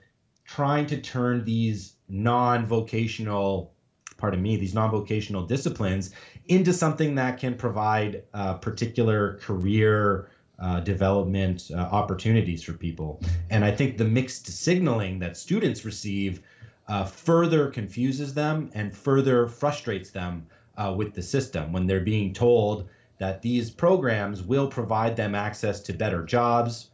trying 0.45 0.85
to 0.85 1.01
turn 1.01 1.43
these 1.43 1.95
non-vocational 2.07 3.73
pardon 4.17 4.41
me, 4.41 4.55
these 4.55 4.75
non-vocational 4.75 5.47
disciplines 5.47 6.11
into 6.47 6.71
something 6.71 7.15
that 7.15 7.39
can 7.39 7.55
provide 7.55 8.21
a 8.33 8.53
particular 8.53 9.39
career 9.39 10.29
uh, 10.61 10.79
development 10.79 11.71
uh, 11.73 11.79
opportunities 11.79 12.63
for 12.63 12.73
people. 12.73 13.19
And 13.49 13.65
I 13.65 13.71
think 13.71 13.97
the 13.97 14.05
mixed 14.05 14.47
signaling 14.47 15.19
that 15.19 15.35
students 15.35 15.83
receive 15.83 16.41
uh, 16.87 17.05
further 17.05 17.69
confuses 17.69 18.33
them 18.33 18.69
and 18.73 18.95
further 18.95 19.47
frustrates 19.47 20.11
them 20.11 20.45
uh, 20.77 20.93
with 20.95 21.13
the 21.13 21.21
system 21.21 21.73
when 21.73 21.87
they're 21.87 21.99
being 21.99 22.33
told 22.33 22.87
that 23.17 23.41
these 23.41 23.71
programs 23.71 24.41
will 24.43 24.67
provide 24.67 25.15
them 25.15 25.35
access 25.35 25.79
to 25.81 25.93
better 25.93 26.23
jobs. 26.23 26.89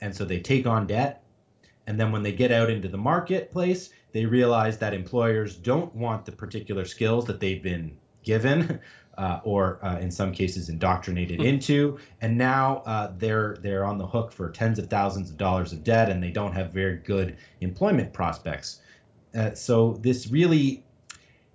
And 0.00 0.14
so 0.14 0.24
they 0.24 0.40
take 0.40 0.66
on 0.66 0.86
debt. 0.86 1.22
And 1.86 1.98
then 1.98 2.12
when 2.12 2.22
they 2.22 2.32
get 2.32 2.52
out 2.52 2.70
into 2.70 2.88
the 2.88 2.98
marketplace, 2.98 3.90
they 4.12 4.24
realize 4.24 4.78
that 4.78 4.94
employers 4.94 5.56
don't 5.56 5.94
want 5.94 6.24
the 6.24 6.32
particular 6.32 6.84
skills 6.84 7.26
that 7.26 7.40
they've 7.40 7.62
been 7.62 7.96
given 8.22 8.80
uh, 9.18 9.40
or 9.44 9.78
uh, 9.84 9.98
in 9.98 10.10
some 10.10 10.32
cases 10.32 10.68
indoctrinated 10.68 11.40
hmm. 11.40 11.46
into, 11.46 11.98
and 12.20 12.36
now 12.36 12.82
uh, 12.86 13.12
they're 13.18 13.56
they're 13.60 13.84
on 13.84 13.98
the 13.98 14.06
hook 14.06 14.32
for 14.32 14.50
tens 14.50 14.78
of 14.78 14.88
thousands 14.88 15.30
of 15.30 15.36
dollars 15.36 15.72
of 15.72 15.84
debt, 15.84 16.08
and 16.08 16.22
they 16.22 16.30
don't 16.30 16.52
have 16.52 16.72
very 16.72 16.96
good 16.96 17.36
employment 17.60 18.12
prospects. 18.12 18.80
Uh, 19.34 19.54
so 19.54 19.98
this 20.02 20.28
really 20.28 20.84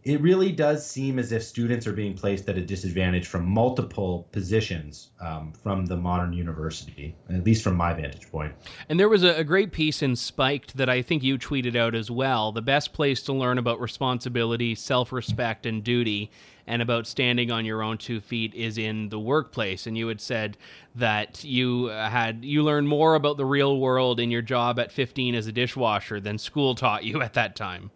it 0.08 0.22
really 0.22 0.54
does 0.54 0.90
seem 0.90 1.20
as 1.20 1.34
if 1.34 1.44
students 1.44 1.86
are 1.86 1.92
being 1.92 2.14
placed 2.14 2.48
at 2.48 2.58
a 2.58 2.62
disadvantage 2.62 3.28
from 3.28 3.46
multiple 3.46 4.26
positions 4.32 5.10
um, 5.20 5.52
from 5.52 5.86
the 5.86 5.98
modern 5.98 6.32
university, 6.32 7.14
at 7.30 7.44
least 7.44 7.62
from 7.62 7.76
my 7.76 7.94
vantage 7.94 8.32
point. 8.32 8.54
And 8.88 8.98
there 8.98 9.10
was 9.10 9.24
a, 9.24 9.36
a, 9.36 9.44
great 9.44 9.74
piece 9.74 10.02
in 10.02 10.16
Spiked 10.16 10.78
that 10.78 10.88
I 10.88 11.02
think 11.02 11.24
you 11.24 11.38
tweeted 11.38 11.76
out 11.76 11.94
as 11.94 12.10
well. 12.10 12.54
The 12.54 12.62
best 12.62 12.94
place 12.94 13.22
to 13.24 13.34
learn 13.34 13.58
about 13.58 13.82
responsibility, 13.82 14.76
self 14.76 15.12
respect, 15.12 15.66
and 15.66 15.84
duty, 15.84 16.32
and 16.68 16.82
about 16.82 17.06
standing 17.06 17.52
on 17.52 17.66
your 17.66 17.84
own 17.84 17.98
two 17.98 18.22
feet 18.22 18.56
is 18.56 18.78
in 18.78 19.10
the 19.10 19.20
workplace. 19.20 19.88
And 19.88 19.98
you 19.98 20.08
had 20.08 20.22
said 20.22 20.58
that 20.96 21.44
you 21.44 21.88
had 21.88 22.46
you 22.46 22.64
learned 22.64 22.88
more 22.88 23.16
about 23.16 23.36
the 23.36 23.46
real 23.46 23.78
world 23.78 24.22
in 24.22 24.32
your 24.32 24.42
job 24.42 24.80
at 24.80 24.90
15 24.90 25.36
as 25.36 25.48
a 25.48 25.52
dishwasher 25.52 26.22
than 26.22 26.38
school 26.38 26.76
taught 26.76 27.04
you 27.04 27.22
at 27.22 27.34
that 27.34 27.58
time. 27.58 27.92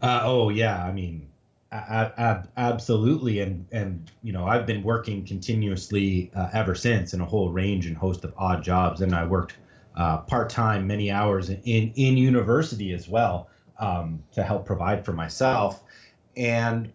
Uh, 0.00 0.22
oh 0.24 0.48
yeah, 0.48 0.84
I 0.84 0.90
mean 0.90 1.28
absolutely, 1.72 3.40
and 3.40 3.66
and 3.72 4.10
you 4.22 4.32
know 4.32 4.46
I've 4.46 4.66
been 4.66 4.82
working 4.82 5.24
continuously 5.24 6.30
uh, 6.36 6.48
ever 6.52 6.74
since 6.74 7.14
in 7.14 7.20
a 7.20 7.24
whole 7.24 7.50
range 7.50 7.86
and 7.86 7.96
host 7.96 8.24
of 8.24 8.34
odd 8.36 8.62
jobs, 8.62 9.00
and 9.00 9.14
I 9.14 9.24
worked 9.24 9.56
uh, 9.96 10.18
part 10.18 10.50
time 10.50 10.86
many 10.86 11.10
hours 11.10 11.48
in 11.48 11.58
in 11.64 12.16
university 12.16 12.92
as 12.92 13.08
well 13.08 13.48
um, 13.78 14.22
to 14.32 14.42
help 14.42 14.66
provide 14.66 15.04
for 15.04 15.12
myself, 15.12 15.82
and 16.36 16.92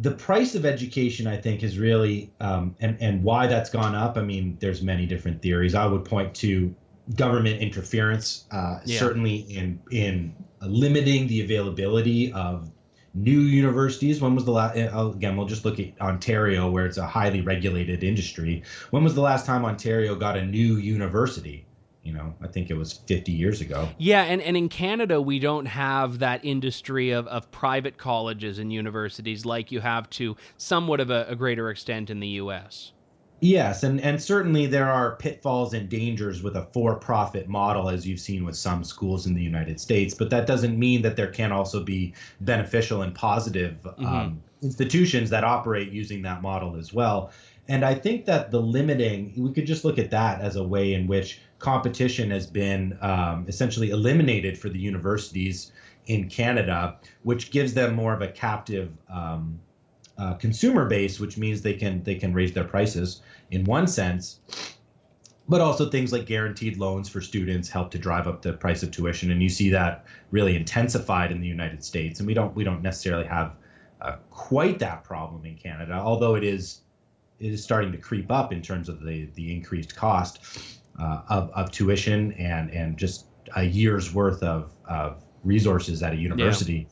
the 0.00 0.10
price 0.10 0.54
of 0.56 0.66
education 0.66 1.26
I 1.26 1.36
think 1.36 1.62
is 1.62 1.78
really 1.78 2.32
um, 2.40 2.74
and 2.80 2.96
and 3.00 3.22
why 3.22 3.46
that's 3.46 3.70
gone 3.70 3.94
up. 3.94 4.16
I 4.16 4.22
mean, 4.22 4.56
there's 4.60 4.82
many 4.82 5.06
different 5.06 5.40
theories. 5.40 5.74
I 5.74 5.86
would 5.86 6.04
point 6.04 6.34
to 6.36 6.74
government 7.14 7.60
interference, 7.60 8.46
uh, 8.50 8.80
yeah. 8.84 8.98
certainly 8.98 9.36
in 9.36 9.80
in 9.90 10.34
limiting 10.60 11.28
the 11.28 11.42
availability 11.42 12.32
of 12.32 12.70
new 13.14 13.40
universities. 13.40 14.20
When 14.20 14.34
was 14.34 14.44
the 14.44 14.50
last? 14.50 14.76
Eh, 14.76 14.90
again, 14.92 15.36
we'll 15.36 15.46
just 15.46 15.64
look 15.64 15.78
at 15.78 15.98
Ontario, 16.00 16.70
where 16.70 16.86
it's 16.86 16.98
a 16.98 17.06
highly 17.06 17.40
regulated 17.40 18.04
industry. 18.04 18.62
When 18.90 19.04
was 19.04 19.14
the 19.14 19.20
last 19.20 19.46
time 19.46 19.64
Ontario 19.64 20.14
got 20.14 20.36
a 20.36 20.44
new 20.44 20.76
university? 20.76 21.66
You 22.02 22.12
know, 22.12 22.34
I 22.42 22.48
think 22.48 22.68
it 22.68 22.74
was 22.74 22.92
50 22.92 23.32
years 23.32 23.62
ago. 23.62 23.88
Yeah, 23.96 24.24
and, 24.24 24.42
and 24.42 24.58
in 24.58 24.68
Canada, 24.68 25.22
we 25.22 25.38
don't 25.38 25.64
have 25.64 26.18
that 26.18 26.44
industry 26.44 27.12
of, 27.12 27.26
of 27.28 27.50
private 27.50 27.96
colleges 27.96 28.58
and 28.58 28.70
universities 28.70 29.46
like 29.46 29.72
you 29.72 29.80
have 29.80 30.10
to 30.10 30.36
somewhat 30.58 31.00
of 31.00 31.08
a, 31.08 31.24
a 31.30 31.34
greater 31.34 31.70
extent 31.70 32.10
in 32.10 32.20
the 32.20 32.28
U.S. 32.28 32.92
Yes, 33.44 33.82
and, 33.82 34.00
and 34.00 34.22
certainly 34.22 34.64
there 34.64 34.90
are 34.90 35.16
pitfalls 35.16 35.74
and 35.74 35.86
dangers 35.86 36.42
with 36.42 36.56
a 36.56 36.66
for 36.72 36.94
profit 36.94 37.46
model, 37.46 37.90
as 37.90 38.06
you've 38.06 38.20
seen 38.20 38.42
with 38.42 38.56
some 38.56 38.82
schools 38.82 39.26
in 39.26 39.34
the 39.34 39.42
United 39.42 39.78
States. 39.78 40.14
But 40.14 40.30
that 40.30 40.46
doesn't 40.46 40.78
mean 40.78 41.02
that 41.02 41.16
there 41.16 41.26
can't 41.26 41.52
also 41.52 41.84
be 41.84 42.14
beneficial 42.40 43.02
and 43.02 43.14
positive 43.14 43.82
mm-hmm. 43.82 44.06
um, 44.06 44.42
institutions 44.62 45.28
that 45.28 45.44
operate 45.44 45.92
using 45.92 46.22
that 46.22 46.40
model 46.40 46.76
as 46.76 46.94
well. 46.94 47.32
And 47.68 47.84
I 47.84 47.94
think 47.94 48.24
that 48.24 48.50
the 48.50 48.62
limiting, 48.62 49.34
we 49.36 49.52
could 49.52 49.66
just 49.66 49.84
look 49.84 49.98
at 49.98 50.10
that 50.10 50.40
as 50.40 50.56
a 50.56 50.64
way 50.64 50.94
in 50.94 51.06
which 51.06 51.38
competition 51.58 52.30
has 52.30 52.46
been 52.46 52.96
um, 53.02 53.44
essentially 53.46 53.90
eliminated 53.90 54.56
for 54.56 54.70
the 54.70 54.78
universities 54.78 55.70
in 56.06 56.30
Canada, 56.30 56.96
which 57.24 57.50
gives 57.50 57.74
them 57.74 57.94
more 57.94 58.14
of 58.14 58.22
a 58.22 58.28
captive 58.28 58.90
um, 59.10 59.60
uh, 60.18 60.34
consumer 60.34 60.86
base, 60.86 61.18
which 61.18 61.36
means 61.36 61.62
they 61.62 61.74
can 61.74 62.02
they 62.02 62.14
can 62.14 62.32
raise 62.32 62.52
their 62.52 62.64
prices 62.64 63.22
in 63.50 63.64
one 63.64 63.86
sense. 63.86 64.40
But 65.46 65.60
also 65.60 65.90
things 65.90 66.10
like 66.10 66.24
guaranteed 66.24 66.78
loans 66.78 67.08
for 67.08 67.20
students 67.20 67.68
help 67.68 67.90
to 67.90 67.98
drive 67.98 68.26
up 68.26 68.40
the 68.40 68.54
price 68.54 68.82
of 68.82 68.90
tuition, 68.90 69.30
and 69.30 69.42
you 69.42 69.50
see 69.50 69.68
that 69.70 70.06
really 70.30 70.56
intensified 70.56 71.30
in 71.30 71.40
the 71.40 71.46
United 71.46 71.84
States. 71.84 72.20
And 72.20 72.26
we 72.26 72.32
don't 72.32 72.54
we 72.56 72.64
don't 72.64 72.82
necessarily 72.82 73.26
have 73.26 73.56
uh, 74.00 74.16
quite 74.30 74.78
that 74.78 75.04
problem 75.04 75.44
in 75.44 75.56
Canada, 75.56 75.94
although 75.94 76.34
it 76.34 76.44
is 76.44 76.80
it 77.40 77.52
is 77.52 77.62
starting 77.62 77.92
to 77.92 77.98
creep 77.98 78.30
up 78.30 78.52
in 78.52 78.62
terms 78.62 78.88
of 78.88 79.02
the 79.02 79.28
the 79.34 79.54
increased 79.54 79.94
cost 79.94 80.40
uh, 80.98 81.22
of 81.28 81.50
of 81.50 81.70
tuition 81.70 82.32
and 82.34 82.70
and 82.70 82.96
just 82.96 83.26
a 83.56 83.64
year's 83.64 84.14
worth 84.14 84.42
of 84.42 84.72
of 84.88 85.22
resources 85.42 86.02
at 86.02 86.12
a 86.12 86.16
university. 86.16 86.86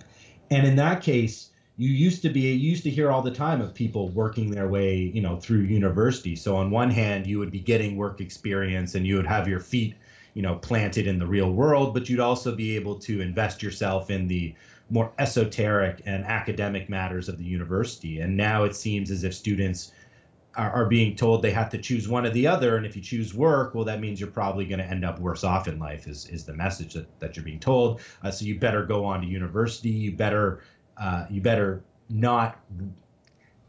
Yeah. 0.00 0.04
And 0.50 0.66
in 0.66 0.76
that 0.76 1.02
case, 1.02 1.50
you 1.76 1.90
used 1.90 2.22
to 2.22 2.30
be 2.30 2.42
you 2.42 2.70
used 2.70 2.84
to 2.84 2.90
hear 2.90 3.10
all 3.10 3.22
the 3.22 3.32
time 3.32 3.60
of 3.60 3.74
people 3.74 4.08
working 4.10 4.50
their 4.50 4.68
way 4.68 5.10
you 5.14 5.20
know 5.20 5.36
through 5.36 5.60
university. 5.60 6.36
So 6.36 6.56
on 6.56 6.70
one 6.70 6.90
hand 6.90 7.26
you 7.26 7.38
would 7.38 7.50
be 7.50 7.60
getting 7.60 7.96
work 7.96 8.20
experience 8.20 8.94
and 8.94 9.06
you 9.06 9.16
would 9.16 9.26
have 9.26 9.48
your 9.48 9.60
feet 9.60 9.94
you 10.34 10.42
know 10.42 10.56
planted 10.56 11.06
in 11.08 11.18
the 11.18 11.26
real 11.26 11.52
world 11.52 11.92
but 11.94 12.08
you'd 12.08 12.20
also 12.20 12.52
be 12.52 12.76
able 12.76 12.96
to 12.96 13.20
invest 13.20 13.62
yourself 13.62 14.10
in 14.10 14.28
the 14.28 14.52
more 14.90 15.08
esoteric 15.18 16.00
and 16.06 16.24
academic 16.26 16.88
matters 16.88 17.28
of 17.28 17.38
the 17.38 17.44
university. 17.44 18.20
And 18.20 18.36
now 18.36 18.64
it 18.64 18.74
seems 18.74 19.10
as 19.10 19.24
if 19.24 19.34
students 19.34 19.88
are, 20.56 20.70
are 20.72 20.86
being 20.86 21.14
told 21.14 21.42
they 21.42 21.52
have 21.52 21.68
to 21.70 21.78
choose 21.78 22.08
one 22.08 22.26
or 22.26 22.30
the 22.30 22.46
other. 22.46 22.76
And 22.76 22.86
if 22.86 22.96
you 22.96 23.02
choose 23.02 23.34
work 23.34 23.74
well 23.74 23.84
that 23.84 24.00
means 24.00 24.20
you're 24.20 24.28
probably 24.28 24.66
going 24.66 24.80
to 24.80 24.90
end 24.90 25.04
up 25.04 25.18
worse 25.18 25.44
off 25.44 25.66
in 25.68 25.78
life 25.78 26.06
is, 26.06 26.26
is 26.26 26.44
the 26.44 26.54
message 26.54 26.94
that, 26.94 27.06
that 27.20 27.36
you're 27.36 27.44
being 27.44 27.60
told. 27.60 27.98
Uh, 28.22 28.30
so 28.30 28.44
you 28.44 28.54
better 28.56 28.82
go 28.82 29.04
on 29.04 29.20
to 29.22 29.26
university. 29.28 29.90
You 29.90 30.12
better 30.12 30.56
uh, 30.96 31.26
you 31.30 31.40
better 31.40 31.84
not 32.08 32.60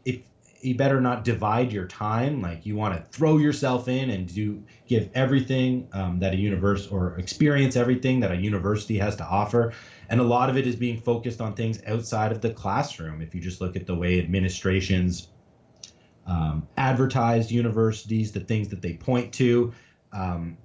if 0.04 0.20
you 0.60 0.74
better 0.74 1.00
not 1.00 1.24
divide 1.24 1.72
your 1.72 1.86
time. 1.86 2.40
Like 2.40 2.66
you 2.66 2.76
want 2.76 2.94
to 2.96 3.02
throw 3.10 3.38
yourself 3.38 3.88
in 3.88 4.10
and 4.10 4.32
do 4.32 4.62
give 4.86 5.10
everything 5.14 5.88
um, 5.92 6.18
that 6.20 6.34
a 6.34 6.36
universe 6.36 6.86
or 6.88 7.18
experience 7.18 7.76
everything 7.76 8.20
that 8.20 8.32
a 8.32 8.36
university 8.36 8.98
has 8.98 9.16
to 9.16 9.24
offer. 9.24 9.72
And 10.08 10.20
a 10.20 10.24
lot 10.24 10.50
of 10.50 10.56
it 10.56 10.66
is 10.66 10.76
being 10.76 11.00
focused 11.00 11.40
on 11.40 11.54
things 11.54 11.80
outside 11.86 12.32
of 12.32 12.40
the 12.40 12.50
classroom. 12.50 13.20
If 13.22 13.34
you 13.34 13.40
just 13.40 13.60
look 13.60 13.76
at 13.76 13.86
the 13.86 13.94
way 13.94 14.18
administrations 14.18 15.28
um, 16.26 16.66
advertised 16.76 17.50
universities 17.50 18.32
the 18.32 18.40
things 18.40 18.68
that 18.68 18.82
they 18.82 18.94
point 18.94 19.32
to 19.34 19.72
um, 20.12 20.56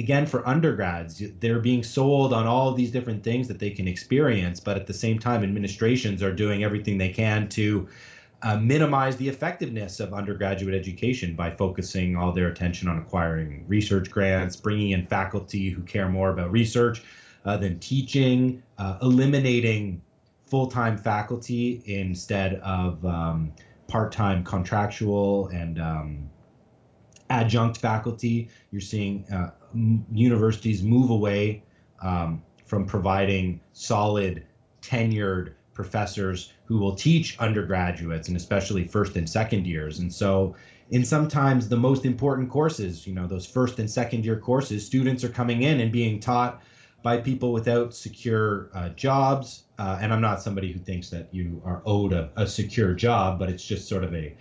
again 0.00 0.26
for 0.26 0.46
undergrads 0.48 1.22
they're 1.38 1.60
being 1.60 1.82
sold 1.82 2.32
on 2.32 2.46
all 2.46 2.68
of 2.68 2.76
these 2.76 2.90
different 2.90 3.22
things 3.22 3.46
that 3.46 3.58
they 3.58 3.70
can 3.70 3.86
experience 3.86 4.58
but 4.58 4.76
at 4.76 4.86
the 4.86 4.94
same 4.94 5.18
time 5.18 5.44
administrations 5.44 6.22
are 6.22 6.32
doing 6.32 6.64
everything 6.64 6.98
they 6.98 7.08
can 7.08 7.48
to 7.48 7.86
uh, 8.42 8.56
minimize 8.56 9.16
the 9.16 9.28
effectiveness 9.28 10.00
of 10.00 10.14
undergraduate 10.14 10.74
education 10.74 11.36
by 11.36 11.50
focusing 11.50 12.16
all 12.16 12.32
their 12.32 12.48
attention 12.48 12.88
on 12.88 12.98
acquiring 12.98 13.64
research 13.68 14.10
grants 14.10 14.56
bringing 14.56 14.90
in 14.90 15.06
faculty 15.06 15.70
who 15.70 15.82
care 15.82 16.08
more 16.08 16.30
about 16.30 16.50
research 16.50 17.02
uh, 17.44 17.56
than 17.56 17.78
teaching 17.78 18.62
uh, 18.78 18.98
eliminating 19.02 20.00
full-time 20.50 20.98
faculty 20.98 21.80
instead 21.86 22.54
of 22.54 23.04
um, 23.04 23.52
part-time 23.86 24.42
contractual 24.42 25.46
and 25.48 25.80
um, 25.80 26.28
adjunct 27.30 27.78
faculty. 27.78 28.48
You're 28.72 28.80
seeing 28.80 29.24
uh, 29.32 29.50
universities 29.74 30.82
move 30.82 31.10
away 31.10 31.58
um, 32.02 32.40
from 32.64 32.84
providing 32.84 33.56
solid, 33.72 34.42
tenured 34.82 35.48
professors 35.72 36.46
who 36.64 36.78
will 36.78 36.92
teach 36.92 37.34
undergraduates 37.38 38.28
and 38.28 38.36
especially 38.36 38.84
first 38.84 39.16
and 39.16 39.28
second 39.28 39.66
years. 39.66 39.98
And 39.98 40.12
so, 40.12 40.52
in 40.90 41.04
sometimes 41.04 41.68
the 41.68 41.76
most 41.76 42.04
important 42.04 42.48
courses, 42.48 43.06
you 43.06 43.12
know, 43.12 43.26
those 43.26 43.46
first 43.46 43.78
and 43.78 43.88
second 43.88 44.24
year 44.24 44.36
courses, 44.36 44.84
students 44.84 45.22
are 45.24 45.28
coming 45.28 45.62
in 45.62 45.80
and 45.80 45.90
being 45.90 46.18
taught 46.18 46.54
by 47.02 47.16
people 47.16 47.52
without 47.52 47.92
secure 47.94 48.66
uh, 48.72 48.88
jobs. 48.90 49.62
Uh, 49.78 49.96
and 50.00 50.12
I'm 50.12 50.20
not 50.20 50.40
somebody 50.40 50.70
who 50.70 50.78
thinks 50.78 51.08
that 51.10 51.26
you 51.30 51.60
are 51.64 51.80
owed 51.84 52.12
a, 52.12 52.26
a 52.36 52.46
secure 52.46 52.92
job, 52.92 53.38
but 53.38 53.48
it's 53.48 53.64
just 53.64 53.86
sort 53.86 54.04
of 54.04 54.12
a 54.12 54.32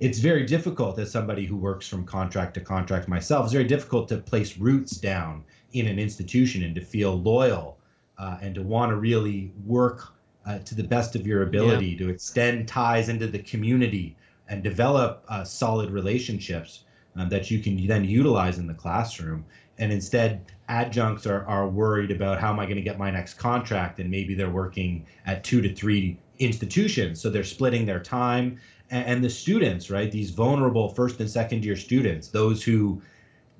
it's 0.00 0.18
very 0.18 0.44
difficult 0.44 0.98
as 0.98 1.10
somebody 1.10 1.44
who 1.44 1.56
works 1.56 1.86
from 1.86 2.04
contract 2.04 2.54
to 2.54 2.60
contract 2.60 3.08
myself. 3.08 3.44
It's 3.44 3.52
very 3.52 3.64
difficult 3.64 4.08
to 4.08 4.18
place 4.18 4.56
roots 4.56 4.96
down 4.96 5.44
in 5.72 5.86
an 5.86 5.98
institution 5.98 6.62
and 6.62 6.74
to 6.74 6.80
feel 6.80 7.20
loyal 7.20 7.78
uh, 8.18 8.38
and 8.40 8.54
to 8.54 8.62
want 8.62 8.90
to 8.90 8.96
really 8.96 9.52
work 9.64 10.14
uh, 10.46 10.58
to 10.60 10.74
the 10.74 10.84
best 10.84 11.16
of 11.16 11.26
your 11.26 11.42
ability 11.42 11.88
yeah. 11.88 11.98
to 11.98 12.08
extend 12.10 12.68
ties 12.68 13.08
into 13.08 13.26
the 13.26 13.38
community 13.38 14.16
and 14.48 14.62
develop 14.62 15.24
uh, 15.28 15.42
solid 15.44 15.90
relationships 15.90 16.84
um, 17.16 17.28
that 17.28 17.50
you 17.50 17.60
can 17.60 17.86
then 17.86 18.04
utilize 18.04 18.58
in 18.58 18.66
the 18.66 18.74
classroom. 18.74 19.44
And 19.78 19.92
instead, 19.92 20.52
adjuncts 20.68 21.26
are, 21.26 21.44
are 21.46 21.68
worried 21.68 22.10
about 22.10 22.40
how 22.40 22.52
am 22.52 22.60
I 22.60 22.66
going 22.66 22.76
to 22.76 22.82
get 22.82 22.98
my 22.98 23.10
next 23.10 23.34
contract, 23.34 23.98
and 23.98 24.10
maybe 24.10 24.34
they're 24.34 24.50
working 24.50 25.06
at 25.26 25.42
two 25.42 25.60
to 25.62 25.74
three 25.74 26.18
institutions. 26.38 27.20
So 27.20 27.30
they're 27.30 27.44
splitting 27.44 27.86
their 27.86 28.00
time 28.00 28.60
and 28.90 29.24
the 29.24 29.30
students, 29.30 29.90
right? 29.90 30.10
These 30.10 30.30
vulnerable 30.30 30.88
first 30.88 31.20
and 31.20 31.30
second 31.30 31.64
year 31.64 31.76
students, 31.76 32.28
those 32.28 32.62
who 32.62 33.02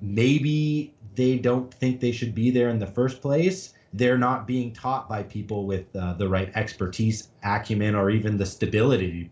maybe 0.00 0.92
they 1.14 1.38
don't 1.38 1.72
think 1.72 2.00
they 2.00 2.12
should 2.12 2.34
be 2.34 2.50
there 2.50 2.68
in 2.68 2.78
the 2.78 2.86
first 2.86 3.22
place. 3.22 3.72
They're 3.92 4.18
not 4.18 4.46
being 4.46 4.72
taught 4.72 5.08
by 5.08 5.22
people 5.22 5.66
with 5.66 5.94
uh, 5.96 6.14
the 6.14 6.28
right 6.28 6.50
expertise, 6.54 7.28
acumen, 7.42 7.94
or 7.94 8.10
even 8.10 8.36
the 8.36 8.46
stability 8.46 9.30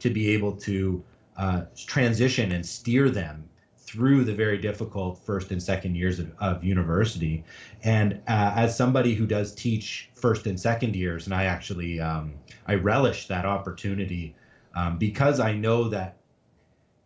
to 0.00 0.10
be 0.10 0.28
able 0.30 0.52
to 0.52 1.02
uh, 1.36 1.62
transition 1.76 2.52
and 2.52 2.64
steer 2.64 3.10
them 3.10 3.48
through 3.78 4.24
the 4.24 4.34
very 4.34 4.58
difficult 4.58 5.18
first 5.18 5.50
and 5.50 5.62
second 5.62 5.94
years 5.94 6.18
of, 6.18 6.32
of 6.38 6.64
university. 6.64 7.44
And 7.84 8.14
uh, 8.28 8.52
as 8.54 8.76
somebody 8.76 9.14
who 9.14 9.26
does 9.26 9.52
teach 9.52 10.08
first 10.14 10.46
and 10.46 10.58
second 10.58 10.94
years, 10.96 11.26
and 11.26 11.34
I 11.34 11.44
actually 11.44 12.00
um, 12.00 12.34
I 12.66 12.74
relish 12.74 13.26
that 13.26 13.44
opportunity 13.44 14.34
um, 14.74 14.98
because 14.98 15.40
I 15.40 15.52
know 15.54 15.88
that 15.88 16.16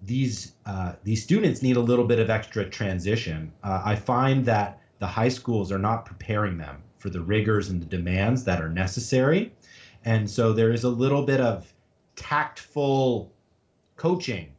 these 0.02 0.52
uh, 0.66 0.92
these 1.04 1.22
students 1.22 1.62
need 1.62 1.76
a 1.76 1.80
little 1.80 2.04
bit 2.04 2.18
of 2.18 2.30
extra 2.30 2.68
transition. 2.68 3.52
Uh, 3.62 3.82
I 3.84 3.96
find 3.96 4.44
that 4.44 4.80
the 4.98 5.06
high 5.06 5.28
schools 5.28 5.72
are 5.72 5.78
not 5.78 6.04
preparing 6.04 6.58
them 6.58 6.82
for 6.98 7.10
the 7.10 7.20
rigors 7.20 7.68
and 7.68 7.80
the 7.80 7.86
demands 7.86 8.44
that 8.44 8.60
are 8.60 8.68
necessary, 8.68 9.52
and 10.04 10.28
so 10.28 10.52
there 10.52 10.72
is 10.72 10.84
a 10.84 10.90
little 10.90 11.22
bit 11.22 11.40
of 11.40 11.72
tactful 12.14 13.32
coaching 13.96 14.52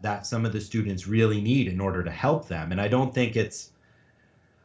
that 0.00 0.26
some 0.26 0.44
of 0.44 0.52
the 0.52 0.60
students 0.60 1.06
really 1.06 1.40
need 1.40 1.68
in 1.68 1.80
order 1.80 2.02
to 2.02 2.10
help 2.10 2.48
them. 2.48 2.72
And 2.72 2.80
I 2.80 2.88
don't 2.88 3.14
think 3.14 3.36
it's 3.36 3.72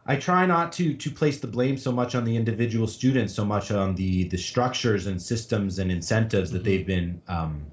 I 0.05 0.15
try 0.15 0.45
not 0.45 0.71
to 0.73 0.93
to 0.93 1.11
place 1.11 1.39
the 1.39 1.47
blame 1.47 1.77
so 1.77 1.91
much 1.91 2.15
on 2.15 2.23
the 2.23 2.35
individual 2.35 2.87
students, 2.87 3.33
so 3.33 3.45
much 3.45 3.71
on 3.71 3.95
the 3.95 4.23
the 4.29 4.37
structures 4.37 5.05
and 5.05 5.21
systems 5.21 5.79
and 5.79 5.91
incentives 5.91 6.51
that 6.51 6.59
mm-hmm. 6.59 6.65
they've 6.65 6.87
been 6.87 7.21
um, 7.27 7.65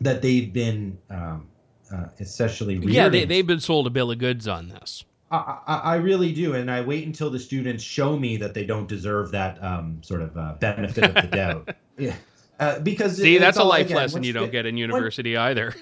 that 0.00 0.22
they've 0.22 0.52
been 0.52 0.98
um, 1.10 1.46
uh, 1.92 2.06
essentially 2.18 2.76
yeah 2.82 3.08
they, 3.08 3.24
they've 3.24 3.46
been 3.46 3.60
sold 3.60 3.86
a 3.86 3.90
bill 3.90 4.10
of 4.10 4.18
goods 4.18 4.48
on 4.48 4.68
this. 4.68 5.04
I, 5.32 5.58
I, 5.66 5.76
I, 5.76 5.94
really 5.96 6.32
do, 6.32 6.54
and 6.54 6.68
I 6.68 6.80
wait 6.80 7.06
until 7.06 7.30
the 7.30 7.38
students 7.38 7.84
show 7.84 8.18
me 8.18 8.36
that 8.38 8.52
they 8.52 8.64
don't 8.66 8.88
deserve 8.88 9.30
that 9.30 9.62
um, 9.62 10.02
sort 10.02 10.22
of 10.22 10.36
uh, 10.36 10.54
benefit 10.58 11.04
of 11.04 11.14
the 11.14 11.22
doubt. 11.36 11.74
Yeah, 11.96 12.16
uh, 12.58 12.80
because 12.80 13.16
see, 13.16 13.38
that's 13.38 13.56
a 13.56 13.62
life 13.62 13.86
again, 13.86 13.96
lesson 13.96 14.24
you 14.24 14.32
don't 14.32 14.50
get 14.50 14.66
in 14.66 14.76
university 14.76 15.34
when, 15.34 15.42
either 15.42 15.74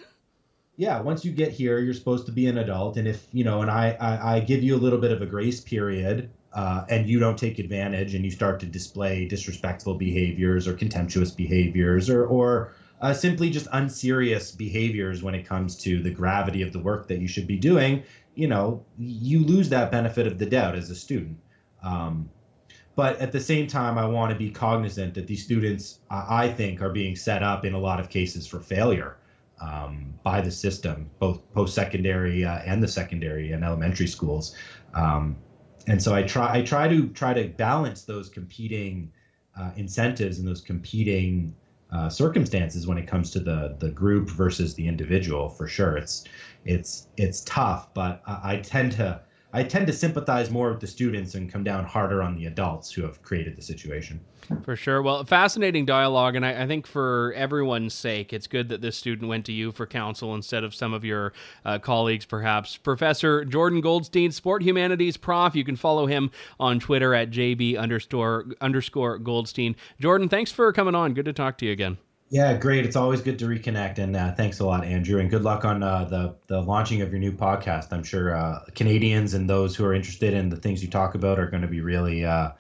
yeah, 0.79 1.01
once 1.01 1.25
you 1.25 1.33
get 1.33 1.51
here, 1.51 1.81
you're 1.81 1.93
supposed 1.93 2.25
to 2.27 2.33
be 2.33 2.47
an 2.47 2.57
adult, 2.59 2.97
and 2.99 3.09
if 3.09 3.27
you 3.33 3.43
know, 3.43 3.63
and 3.63 3.71
I 3.71 3.97
I, 4.01 4.37
I 4.37 4.41
give 4.41 4.63
you 4.63 4.77
a 4.77 4.79
little 4.79 5.01
bit 5.01 5.11
of 5.11 5.21
a 5.21 5.27
grace 5.27 5.61
period, 5.61 6.31
uh, 6.55 6.85
and 6.89 7.09
you 7.09 7.19
don't 7.19 7.37
take 7.37 7.59
advantage, 7.59 8.15
and 8.15 8.25
you 8.25 8.31
start 8.31 8.61
to 8.61 8.67
display 8.67 9.27
disrespectful 9.27 9.95
behaviors 9.95 10.69
or 10.69 10.75
contemptuous 10.75 11.33
behaviors, 11.33 12.09
or 12.09 12.27
or 12.27 12.75
uh, 13.01 13.15
simply 13.15 13.51
just 13.51 13.69
unserious 13.73 14.51
behaviors 14.51 15.23
when 15.23 15.35
it 15.35 15.47
comes 15.47 15.77
to 15.77 16.03
the 16.03 16.11
gravity 16.11 16.63
of 16.63 16.73
the 16.73 16.79
work 16.79 17.09
that 17.09 17.21
you 17.21 17.29
should 17.29 17.47
be 17.47 17.57
doing, 17.57 18.03
you 18.35 18.49
know, 18.49 18.85
you 18.99 19.45
lose 19.45 19.69
that 19.69 19.91
benefit 19.91 20.27
of 20.27 20.39
the 20.39 20.47
doubt 20.47 20.75
as 20.75 20.91
a 20.91 20.95
student. 20.95 21.39
Um, 21.83 22.29
but 22.97 23.21
at 23.21 23.31
the 23.31 23.39
same 23.39 23.69
time, 23.69 23.97
I 23.97 24.07
want 24.07 24.33
to 24.33 24.39
be 24.39 24.51
cognizant 24.51 25.15
that 25.15 25.29
these 25.29 25.45
students, 25.45 26.01
I 26.11 26.49
think, 26.49 26.83
are 26.83 26.91
being 26.91 27.15
set 27.15 27.45
up 27.45 27.65
in 27.65 27.73
a 27.73 27.79
lot 27.79 28.01
of 28.01 28.09
cases 28.09 28.47
for 28.47 28.59
failure 28.59 29.17
um, 29.61 30.15
by 30.25 30.41
the 30.41 30.51
system, 30.51 31.09
both 31.21 31.41
post-secondary 31.53 32.45
uh, 32.45 32.59
and 32.59 32.83
the 32.83 32.89
secondary 32.89 33.53
and 33.53 33.63
elementary 33.63 34.09
schools. 34.09 34.57
Um, 34.95 35.37
and 35.87 36.03
so 36.03 36.13
I 36.15 36.23
try 36.23 36.59
I 36.59 36.63
try 36.63 36.89
to 36.89 37.09
try 37.09 37.33
to 37.35 37.49
balance 37.49 38.03
those 38.03 38.29
competing 38.29 39.13
uh, 39.57 39.71
incentives 39.77 40.39
and 40.39 40.47
those 40.47 40.61
competing 40.61 41.55
uh, 41.91 42.09
circumstances 42.09 42.87
when 42.87 42.99
it 42.99 43.07
comes 43.07 43.31
to 43.31 43.41
the 43.41 43.77
the 43.79 43.91
group 43.91 44.29
versus 44.31 44.75
the 44.75 44.87
individual. 44.87 45.49
For 45.49 45.67
sure, 45.67 45.97
it's 45.97 46.25
it's 46.65 47.09
it's 47.17 47.43
tough, 47.43 47.93
but 47.95 48.23
I, 48.27 48.53
I 48.53 48.57
tend 48.59 48.93
to 48.93 49.23
I 49.51 49.63
tend 49.63 49.87
to 49.87 49.95
sympathize 49.95 50.51
more 50.51 50.71
with 50.71 50.81
the 50.81 50.87
students 50.87 51.35
and 51.35 51.51
come 51.51 51.65
down 51.65 51.85
harder 51.85 52.23
on 52.23 52.37
the 52.37 52.47
adults 52.47 52.93
who 52.93 53.03
have 53.03 53.23
created 53.23 53.57
the 53.57 53.63
situation. 53.63 54.21
For 54.63 54.77
sure. 54.77 55.01
Well, 55.01 55.25
fascinating 55.25 55.87
dialogue, 55.87 56.37
and 56.37 56.45
I, 56.45 56.65
I 56.65 56.67
think 56.67 56.87
for 56.87 57.33
everyone's 57.35 57.95
sake, 57.95 58.35
it's 58.35 58.47
good 58.47 58.69
that 58.69 58.83
this 58.83 58.97
student 58.97 59.29
went 59.29 59.47
to 59.47 59.53
you 59.53 59.73
for 59.73 59.87
counsel 59.87 60.35
instead 60.35 60.65
of 60.65 60.75
some 60.75 60.93
of 60.93 61.03
your 61.05 61.33
uh, 61.65 61.79
colleagues, 61.79 62.27
perhaps. 62.27 62.77
Professor 62.77 63.45
Jordan 63.47 63.81
Goldstein, 63.81 64.33
Sport 64.33 64.63
Humanities 64.63 65.17
Prof. 65.17 65.55
You 65.55 65.65
can 65.65 65.77
follow 65.77 66.07
him 66.07 66.31
on 66.61 66.79
Twitter 66.79 67.15
at 67.15 67.31
jb 67.31 67.79
underscore 67.79 68.47
underscore 68.61 69.19
Goldstein. 69.19 69.77
Jordan, 69.99 70.29
thanks 70.29 70.53
for 70.53 70.73
coming 70.73 70.95
on. 70.95 71.15
Good 71.15 71.25
to 71.25 71.33
talk 71.33 71.57
to 71.59 71.67
you 71.67 71.73
again. 71.73 71.99
Yeah, 72.31 72.55
great. 72.59 72.85
It's 72.85 72.97
always 72.97 73.23
good 73.23 73.39
to 73.39 73.47
reconnect, 73.47 73.97
and 73.97 74.15
uh, 74.15 74.33
thanks 74.33 74.61
a 74.61 74.67
lot, 74.67 74.85
Andrew. 74.85 75.19
And 75.19 75.31
good 75.31 75.43
luck 75.43 75.65
on 75.65 75.83
uh, 75.83 76.05
the 76.05 76.37
the 76.47 76.61
launching 76.61 77.01
of 77.01 77.11
your 77.11 77.19
new 77.19 77.33
podcast. 77.33 77.91
I'm 77.91 78.05
sure 78.05 78.37
uh, 78.37 78.65
Canadians 78.75 79.33
and 79.33 79.49
those 79.49 79.75
who 79.75 79.85
are 79.87 79.95
interested 79.95 80.35
in 80.35 80.51
the 80.51 80.57
things 80.57 80.83
you 80.83 80.91
talk 80.91 81.15
about 81.15 81.39
are 81.39 81.47
going 81.49 81.63
to 81.63 81.69
be 81.69 81.81
really 81.81 82.27
uh, 82.27 82.51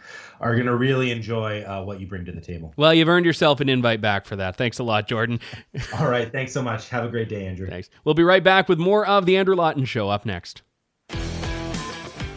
are 0.40 0.54
going 0.54 0.66
to 0.66 0.76
really 0.76 1.10
enjoy 1.10 1.62
uh, 1.64 1.82
what 1.82 2.00
you 2.00 2.06
bring 2.06 2.24
to 2.24 2.32
the 2.32 2.40
table. 2.40 2.72
Well, 2.78 2.94
you've 2.94 3.08
earned 3.08 3.26
yourself 3.26 3.60
an 3.60 3.68
invite 3.68 4.00
back 4.00 4.24
for 4.24 4.36
that. 4.36 4.56
Thanks 4.56 4.78
a 4.78 4.84
lot, 4.84 5.06
Jordan. 5.06 5.38
All 5.98 6.08
right, 6.08 6.32
thanks 6.32 6.52
so 6.52 6.62
much. 6.62 6.88
Have 6.88 7.04
a 7.04 7.08
great 7.08 7.28
day, 7.28 7.46
Andrew. 7.46 7.66
Thanks. 7.66 7.90
We'll 8.04 8.14
be 8.14 8.24
right 8.24 8.42
back 8.42 8.70
with 8.70 8.78
more 8.78 9.06
of 9.06 9.26
the 9.26 9.36
Andrew 9.36 9.54
Lawton 9.54 9.84
Show 9.84 10.08
up 10.08 10.24
next. 10.24 10.62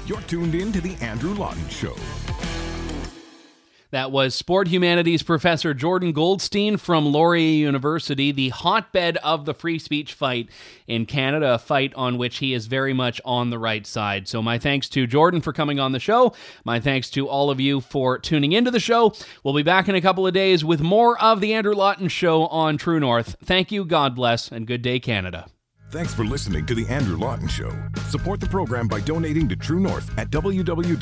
You're 0.06 0.22
tuned 0.22 0.56
in 0.56 0.74
to 0.74 0.82
the 0.82 0.96
Andrew 0.96 1.34
Lawton 1.34 1.70
Show. 1.70 1.96
That 3.92 4.12
was 4.12 4.34
Sport 4.34 4.70
Humanities 4.70 5.22
Professor 5.22 5.74
Jordan 5.74 6.14
Goldstein 6.14 6.78
from 6.78 7.06
Laurier 7.06 7.54
University, 7.66 8.32
the 8.32 8.50
hotbed 8.50 9.18
of 9.18 9.44
the 9.44 9.54
free 9.54 9.80
speech 9.80 10.14
fight 10.14 10.50
in 10.88 11.06
Canada, 11.06 11.56
a 11.56 11.60
fight 11.60 11.94
on 11.96 12.18
which 12.18 12.38
he 12.38 12.54
is 12.54 12.68
very 12.68 12.94
much 12.94 13.20
on 13.26 13.50
the 13.50 13.60
right 13.60 13.86
side. 13.86 14.30
So, 14.30 14.42
my 14.42 14.58
thanks 14.58 14.88
to 14.90 15.06
Jordan 15.06 15.42
for 15.42 15.52
coming 15.52 15.80
on 15.80 15.92
the 15.92 16.00
show. 16.00 16.34
My 16.64 16.80
thanks 16.80 17.10
to 17.12 17.28
all 17.28 17.50
of 17.50 17.60
you 17.60 17.82
for 17.82 18.18
tuning 18.18 18.54
into 18.54 18.72
the 18.72 18.80
show. 18.80 19.14
We'll 19.44 19.54
be 19.54 19.64
back 19.64 19.90
in 19.90 19.96
a 19.96 20.02
couple 20.02 20.26
of 20.26 20.34
days 20.34 20.64
with 20.64 20.80
more 20.80 21.22
of 21.22 21.42
The 21.42 21.54
Andrew 21.54 21.76
Lawton 21.76 22.08
Show 22.08 22.48
on 22.48 22.78
True 22.78 23.00
North. 23.00 23.36
Thank 23.44 23.74
you, 23.74 23.84
God 23.84 24.16
bless, 24.16 24.50
and 24.52 24.66
good 24.66 24.82
day, 24.82 25.00
Canada. 25.00 25.48
Thanks 25.92 26.14
for 26.14 26.24
listening 26.24 26.66
to 26.68 26.76
The 26.76 26.88
Andrew 26.88 27.18
Lawton 27.18 27.50
Show. 27.50 27.74
Support 28.10 28.40
the 28.40 28.48
program 28.48 28.88
by 28.88 29.02
donating 29.02 29.50
to 29.50 29.58
True 29.58 29.82
North 29.82 30.18
at 30.18 30.30
www.tnc.news. 30.30 31.02